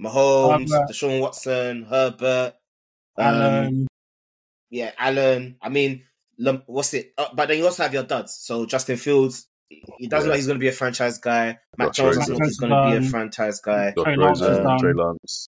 [0.00, 0.90] Mahomes, Herbert.
[0.90, 2.54] Deshaun Watson, Herbert,
[3.18, 3.86] um, Allen,
[4.70, 5.56] yeah, Allen.
[5.60, 6.04] I mean,
[6.66, 7.12] what's it?
[7.18, 8.34] Uh, but then you also have your duds.
[8.40, 10.18] So Justin Fields, he doesn't Yeah.
[10.18, 11.58] look like he's going to be a franchise guy.
[11.76, 12.20] Matt Josh Jones Rosen.
[12.20, 13.92] doesn't look he's going to be a Um, franchise guy.
[13.96, 14.16] Josh Trey
[14.94, 15.48] Lance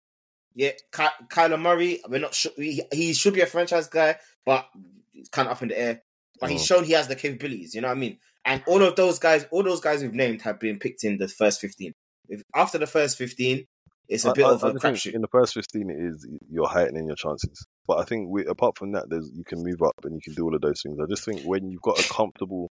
[0.58, 2.00] Yeah, Ky- Kyler Murray.
[2.08, 2.50] We're not sure.
[2.56, 4.16] He, he should be a franchise guy,
[4.46, 4.66] but
[5.14, 6.02] it's kind of up in the air.
[6.40, 6.66] But he's Mm.
[6.66, 7.74] shown he has the capabilities.
[7.74, 8.18] You know what I mean?
[8.44, 11.28] And all of those guys, all those guys we've named, have been picked in the
[11.28, 11.92] first fifteen.
[12.28, 13.66] If, after the first fifteen,
[14.08, 15.12] it's a I- bit I- of I a crapshoot.
[15.14, 17.66] In the first fifteen, it is you're heightening your chances.
[17.86, 20.32] But I think we, apart from that, there's you can move up and you can
[20.34, 20.98] do all of those things.
[21.02, 22.70] I just think when you've got a comfortable,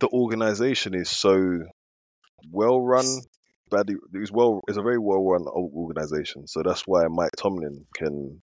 [0.00, 1.60] the organization is so
[2.50, 3.04] well run.
[3.70, 4.60] Badly, it's well.
[4.68, 6.46] It's a very well run organization.
[6.46, 8.42] So that's why Mike Tomlin can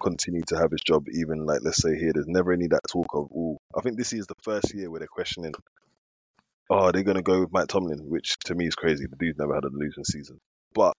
[0.00, 1.06] continue to have his job.
[1.12, 3.28] Even like let's say here, there's never any that talk of.
[3.34, 5.52] Oh, I think this is the first year where they're questioning.
[6.68, 9.06] Oh, they're gonna go with Mike Tomlin, which to me is crazy.
[9.06, 10.38] The dude's never had a losing season.
[10.72, 10.94] But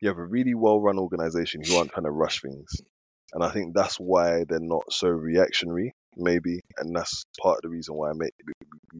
[0.00, 2.70] you have a really well run organization who aren't trying to rush things.
[3.32, 6.60] And I think that's why they're not so reactionary, maybe.
[6.76, 8.30] And that's part of the reason why I we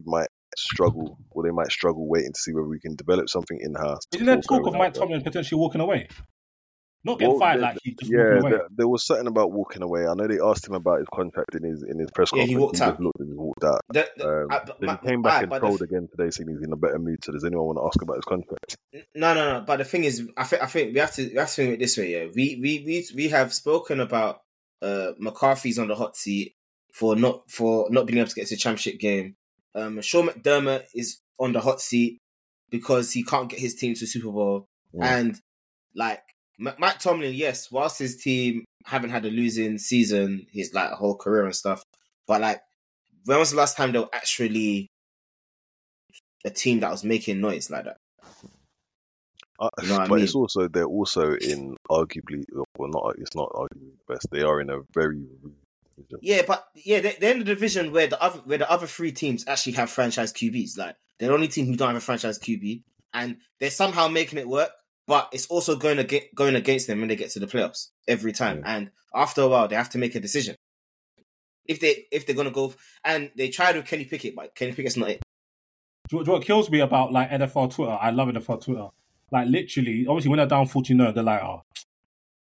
[0.05, 3.75] might struggle, or they might struggle waiting to see whether we can develop something in
[3.75, 4.01] house.
[4.15, 6.09] Isn't there talk of Mike Tomlin potentially walking away?
[7.05, 9.83] Not getting Well, fired, there- like he just Yeah, there, there was something about walking
[9.83, 10.07] away.
[10.07, 12.51] I know they asked him about his contract in his in his press Yeah, conference.
[12.51, 13.01] he walked just out.
[13.01, 13.81] looked and he walked out.
[13.89, 16.09] The- the- Um, uh, but my- he came back alright, and but the told again
[16.17, 17.19] today, saying he's in a better mood.
[17.25, 18.77] So does anyone want to ask about his contract?
[19.17, 19.65] No, no, no.
[19.67, 21.69] But the thing is, I think I think we have to we have to think
[21.71, 22.13] of it this way.
[22.13, 24.43] Yeah, we we we we have spoken about
[24.81, 26.55] uh McCarthy's on the hot seat
[26.93, 29.35] for not for not being able to get to the championship game.
[29.75, 32.19] Um, Sean McDermott is on the hot seat
[32.71, 35.05] because he can't get his team to Super Bowl, Mm.
[35.05, 35.41] and
[35.95, 36.23] like
[36.59, 41.45] Mike Tomlin, yes, whilst his team haven't had a losing season, his like whole career
[41.45, 41.83] and stuff,
[42.27, 42.61] but like
[43.25, 44.89] when was the last time they were actually
[46.45, 47.97] a team that was making noise like that?
[49.59, 52.45] Uh, You know what I but it's also they're also in arguably
[52.77, 54.27] well not it's not arguably the best.
[54.31, 55.25] They are in a very
[56.23, 59.13] Yeah, but yeah, they- they're in the division where the other where the other three
[59.13, 60.77] teams actually have franchise QBs.
[60.79, 62.83] Like they're the only team who don't have a franchise QB,
[63.15, 64.71] and they're somehow making it work.
[65.07, 67.89] But it's also going to get going against them when they get to the playoffs
[68.07, 68.63] every time.
[68.65, 70.55] And after a while, they have to make a decision
[71.67, 72.75] if they if they're going to go.
[73.05, 75.23] And they tried with Kenny Pickett, but Kenny Pickett's not it.
[76.09, 77.99] Do you know what kills me about like NFL Twitter?
[78.01, 78.89] I love NFL Twitter.
[79.31, 81.63] Like literally, obviously when they're down 40 0, they're like, oh,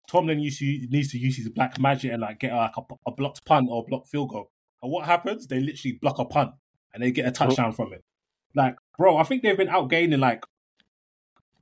[0.10, 3.12] Tomlin used to, needs to use his black magic and like get like a, a
[3.12, 4.50] blocked punt or a blocked field goal.
[4.82, 5.48] And what happens?
[5.48, 6.52] They literally block a punt
[6.94, 8.02] and they get a touchdown from it.
[8.56, 10.44] Like, bro, I think they've been outgaining like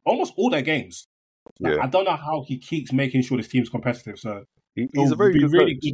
[0.06, 1.07] almost all their games.
[1.60, 1.84] Like, Yeah.
[1.84, 4.18] I don't know how he keeps making sure this team's competitive.
[4.19, 4.44] So
[4.76, 5.91] He, he's a very good really coach.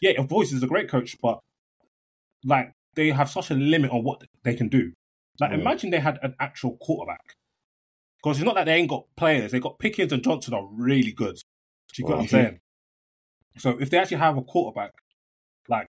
[0.00, 1.40] Yeah, course, he's a great coach, but
[2.44, 4.92] like they have such a limit on what they can do.
[5.38, 5.60] Like, Mm.
[5.60, 7.34] imagine they had an actual quarterback.
[8.22, 9.52] Because it's not that they ain't got players.
[9.52, 11.38] They got Pickens and Johnson are really good.
[11.94, 12.60] Do you get what I'm saying?
[13.58, 14.92] So if they actually have a quarterback,
[15.68, 15.86] like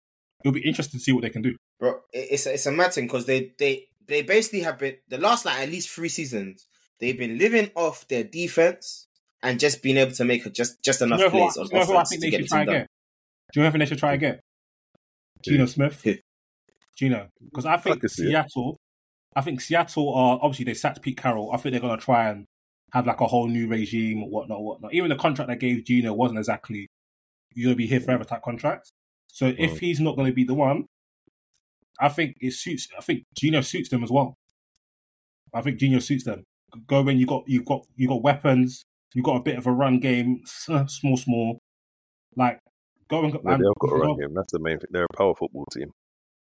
[0.45, 1.57] it'll be interesting to see what they can do.
[1.79, 2.01] bro.
[2.13, 5.45] It's a, it's a mad thing because they they they basically have been the last
[5.45, 6.67] like at least three seasons.
[7.01, 9.07] They've been living off their defense
[9.43, 11.41] and just being able to make a, just just Do you enough know who, I,
[11.41, 12.81] plays do on you know who I think they should try team and done.
[12.81, 12.87] get?
[13.53, 14.41] Do you know who they should try again?
[15.45, 16.03] Geno Smith.
[16.03, 16.15] Who?
[16.97, 17.29] Geno.
[17.45, 18.31] Because I think could see it.
[18.31, 18.77] Seattle,
[19.37, 21.53] I think Seattle are obviously they sacked Pete Carroll.
[21.53, 22.45] I think they're gonna try and
[22.93, 24.95] have like a whole new regime or whatnot, whatnot.
[24.95, 26.87] Even the contract they gave Geno wasn't exactly
[27.55, 28.91] you're gonna be here forever type contract.
[29.27, 30.87] So if he's not gonna be the one,
[32.01, 34.35] I think it suits I think Geno suits them as well.
[35.53, 36.45] I think Geno suits them.
[36.87, 38.83] Go when you got you got you got weapons,
[39.15, 41.59] you got a bit of a run game, small, small.
[42.37, 42.61] Like
[43.09, 44.35] go and Yeah, and- they've got a run game.
[44.35, 44.89] That's the main thing.
[44.91, 45.91] They're a power football team.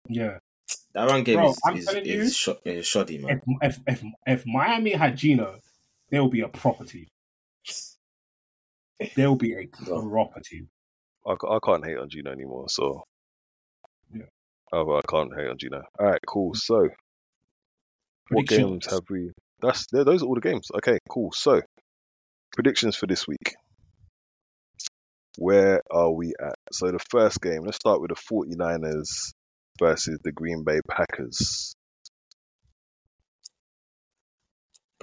[0.09, 0.37] Yeah.
[0.93, 3.41] That run game Bro, is, I'm is, you- is, sho- is shoddy, man.
[3.61, 5.59] If, if if if Miami had Geno,
[6.13, 7.07] there will be a property.
[7.65, 9.09] team.
[9.15, 10.69] There will be a proper team.
[11.25, 13.01] I, I can't hate on Geno anymore, so
[14.13, 14.25] Yeah.
[14.71, 15.81] Oh, I, I can't hate on Geno.
[15.99, 16.51] All right, cool.
[16.51, 16.57] Mm.
[16.57, 16.89] So,
[18.29, 19.31] what games have we?
[19.59, 20.03] That's there.
[20.03, 20.67] Those are all the games.
[20.77, 21.31] Okay, cool.
[21.33, 21.61] So,
[22.53, 23.55] predictions for this week.
[25.39, 26.53] Where are we at?
[26.71, 29.33] So the first game, let's start with the 49ers
[29.79, 31.73] versus the Green Bay Packers.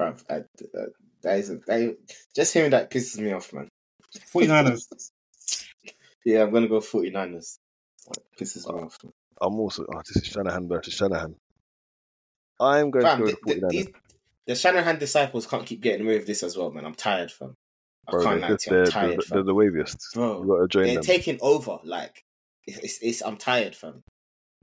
[0.00, 0.86] Bruv, I, uh,
[1.22, 1.96] that is, that,
[2.34, 3.68] just hearing that pisses me off, man.
[4.34, 5.10] 49ers.
[6.24, 7.58] yeah, I'm gonna go 49ers.
[8.40, 8.98] Pisses me off.
[9.40, 11.34] I'm also oh, this is Shanahan versus Shanahan.
[12.60, 13.70] I'm going Fam, to go the, the the, 49ers.
[13.70, 13.88] these,
[14.46, 16.84] the Shanahan disciples can't keep getting away with this as well, man.
[16.84, 17.54] I'm tired, fam.
[18.08, 18.80] I Bro, can't they're, lie just, to you.
[18.80, 19.96] I'm tired, they're, they're the waviest.
[20.14, 21.02] Bro, got to join They're them.
[21.04, 21.78] taking over.
[21.84, 22.22] Like,
[22.66, 24.02] it's, it's, I'm tired, fam.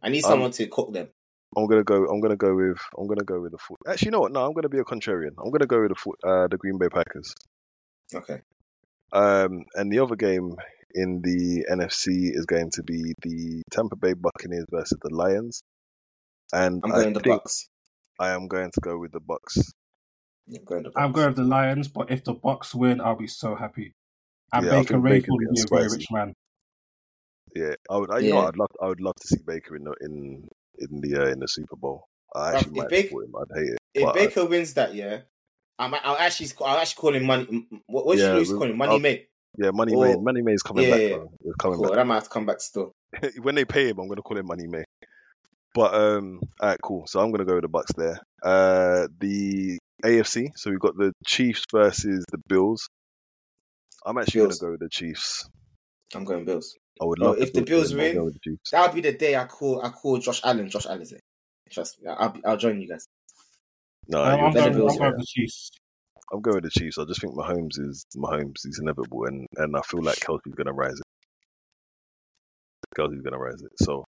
[0.01, 1.09] I need Um, someone to cook them.
[1.55, 2.05] I'm gonna go.
[2.05, 2.77] I'm gonna go with.
[2.97, 3.57] I'm gonna go with the.
[3.57, 4.31] foot- Actually, you know what?
[4.31, 5.31] No, I'm gonna be a contrarian.
[5.43, 7.33] I'm gonna go with the foot- uh, the Green Bay Packers.
[8.13, 8.41] Okay.
[9.13, 10.55] Um, and the other game
[10.93, 15.61] in the NFC is going to be the Tampa Bay Buccaneers versus the Lions.
[16.53, 17.65] And I'm I the think Bucs.
[18.19, 19.61] I am going to go with the Bucs.
[20.53, 20.93] I'm going the Bucs.
[20.97, 23.93] I'm going with the Lions, but if the Bucs win, I'll be so happy.
[24.53, 26.33] And Yeah, I Baker think Mayfield Baker's will be a very rich man.
[27.55, 28.11] Yeah, I would.
[28.11, 28.69] I, you know, I'd love.
[28.81, 30.47] I would love to see Baker in the in
[30.79, 32.05] in the uh, in the Super Bowl.
[32.35, 33.33] I actually if might Baker- support him.
[33.35, 33.77] I'd hate it.
[33.93, 35.19] If but I- Baker wins that, yeah,
[35.79, 37.67] I'm, I'll actually, I'll actually call him money.
[37.87, 39.27] What, what Yeah, Lewis we- Money mate.
[39.57, 40.15] yeah, Money or- May.
[40.21, 41.01] Money May's coming Yeah, back.
[41.01, 41.31] yeah, Bro.
[41.43, 41.87] He's coming Cool.
[41.87, 41.95] back.
[41.95, 42.91] That might have to come back still.
[43.41, 44.83] when they pay him, I'm gonna call him Money May.
[45.73, 47.05] But um, alright, cool.
[47.07, 48.19] So I'm gonna go with the Bucs there.
[48.43, 50.49] Uh, the AFC.
[50.55, 52.87] So we've got the Chiefs versus the Bills.
[54.05, 54.59] I'm actually Bills.
[54.59, 55.47] gonna go with the Chiefs.
[56.15, 56.75] I'm going Bills.
[57.01, 57.99] I would Oh, love if the Bills win.
[57.99, 60.69] I'll win, go with the That'll be the day I call, I call Josh Allen.
[60.69, 61.21] Josh Allen's it.
[61.71, 62.09] Trust me.
[62.09, 63.07] I'll, be, I'll join you guys.
[64.07, 65.71] No, you're I'm, going, Bills, I'm going with the Chiefs.
[66.31, 66.97] I'm going with the Chiefs.
[66.97, 68.59] I just think Mahomes is Mahomes.
[68.63, 71.05] He's inevitable, and and I feel like Kelce's gonna rise it.
[72.97, 73.71] Kelce's gonna rise it.
[73.83, 74.05] So,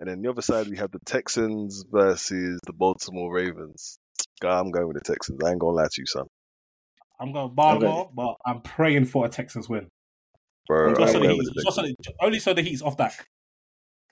[0.00, 3.98] and then the other side we have the Texans versus the Baltimore Ravens.
[4.40, 5.40] God, I'm going with the Texans.
[5.44, 6.26] I ain't gonna lie to you, son.
[7.18, 9.88] I'm going to Baltimore, but I'm praying for a Texans win.
[10.66, 12.16] Bro, I'm Just so I'm going he's, with the just so Texans.
[12.20, 13.16] only so that he's off that.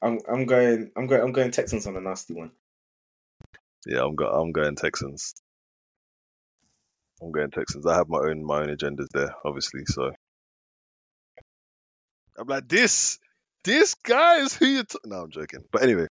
[0.03, 2.51] I'm, I'm going, I'm going, I'm going Texans on a nasty one.
[3.87, 5.35] Yeah, I'm go- I'm going Texans.
[7.23, 7.87] I'm going Texans.
[7.87, 9.85] I have my own my own agendas there, obviously.
[9.87, 10.11] So
[12.39, 13.19] I'm like this,
[13.65, 14.85] this guy is who you.
[14.85, 14.99] T-.
[15.05, 15.61] No, I'm joking.
[15.73, 16.07] But anyway,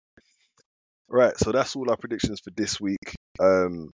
[1.10, 1.38] right.
[1.38, 3.16] So that's all our predictions for this week.
[3.40, 3.92] Um,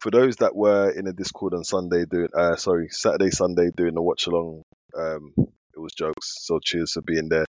[0.00, 3.94] for those that were in a Discord on Sunday doing, uh, sorry, Saturday, Sunday doing
[3.94, 4.62] the watch along,
[4.96, 5.32] um,
[5.78, 6.34] it was jokes.
[6.40, 7.46] So cheers for being there.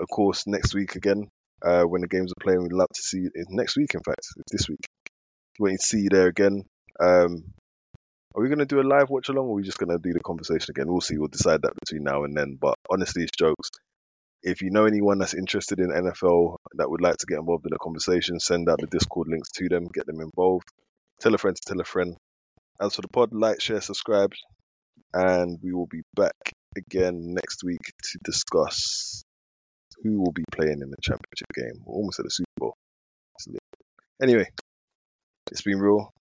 [0.00, 1.28] Of course, next week again,
[1.62, 3.30] uh, when the games are playing, we'd love to see you.
[3.50, 4.80] Next week, in fact, this week.
[5.58, 6.64] Waiting to see you there again.
[6.98, 7.44] Um,
[8.34, 10.02] are we going to do a live watch along or are we just going to
[10.02, 10.90] do the conversation again?
[10.90, 11.18] We'll see.
[11.18, 12.56] We'll decide that between now and then.
[12.58, 13.68] But honestly, it's jokes.
[14.42, 17.70] If you know anyone that's interested in NFL that would like to get involved in
[17.70, 20.66] the conversation, send out the Discord links to them, get them involved.
[21.20, 22.16] Tell a friend to tell a friend.
[22.80, 24.32] As for the pod, like, share, subscribe,
[25.12, 26.32] and we will be back
[26.76, 29.24] again next week to discuss
[30.02, 31.82] who will be playing in the championship game.
[31.84, 32.74] We're almost at the Super Bowl.
[34.22, 34.48] Anyway,
[35.50, 36.12] it's been real.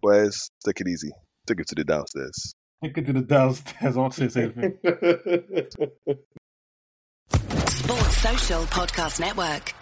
[0.00, 1.10] Boys, take it easy.
[1.46, 2.54] Take it to the downstairs.
[2.82, 3.96] Take it to the downstairs.
[3.96, 6.18] I want to say the.
[7.68, 9.74] Sports Social Podcast Network.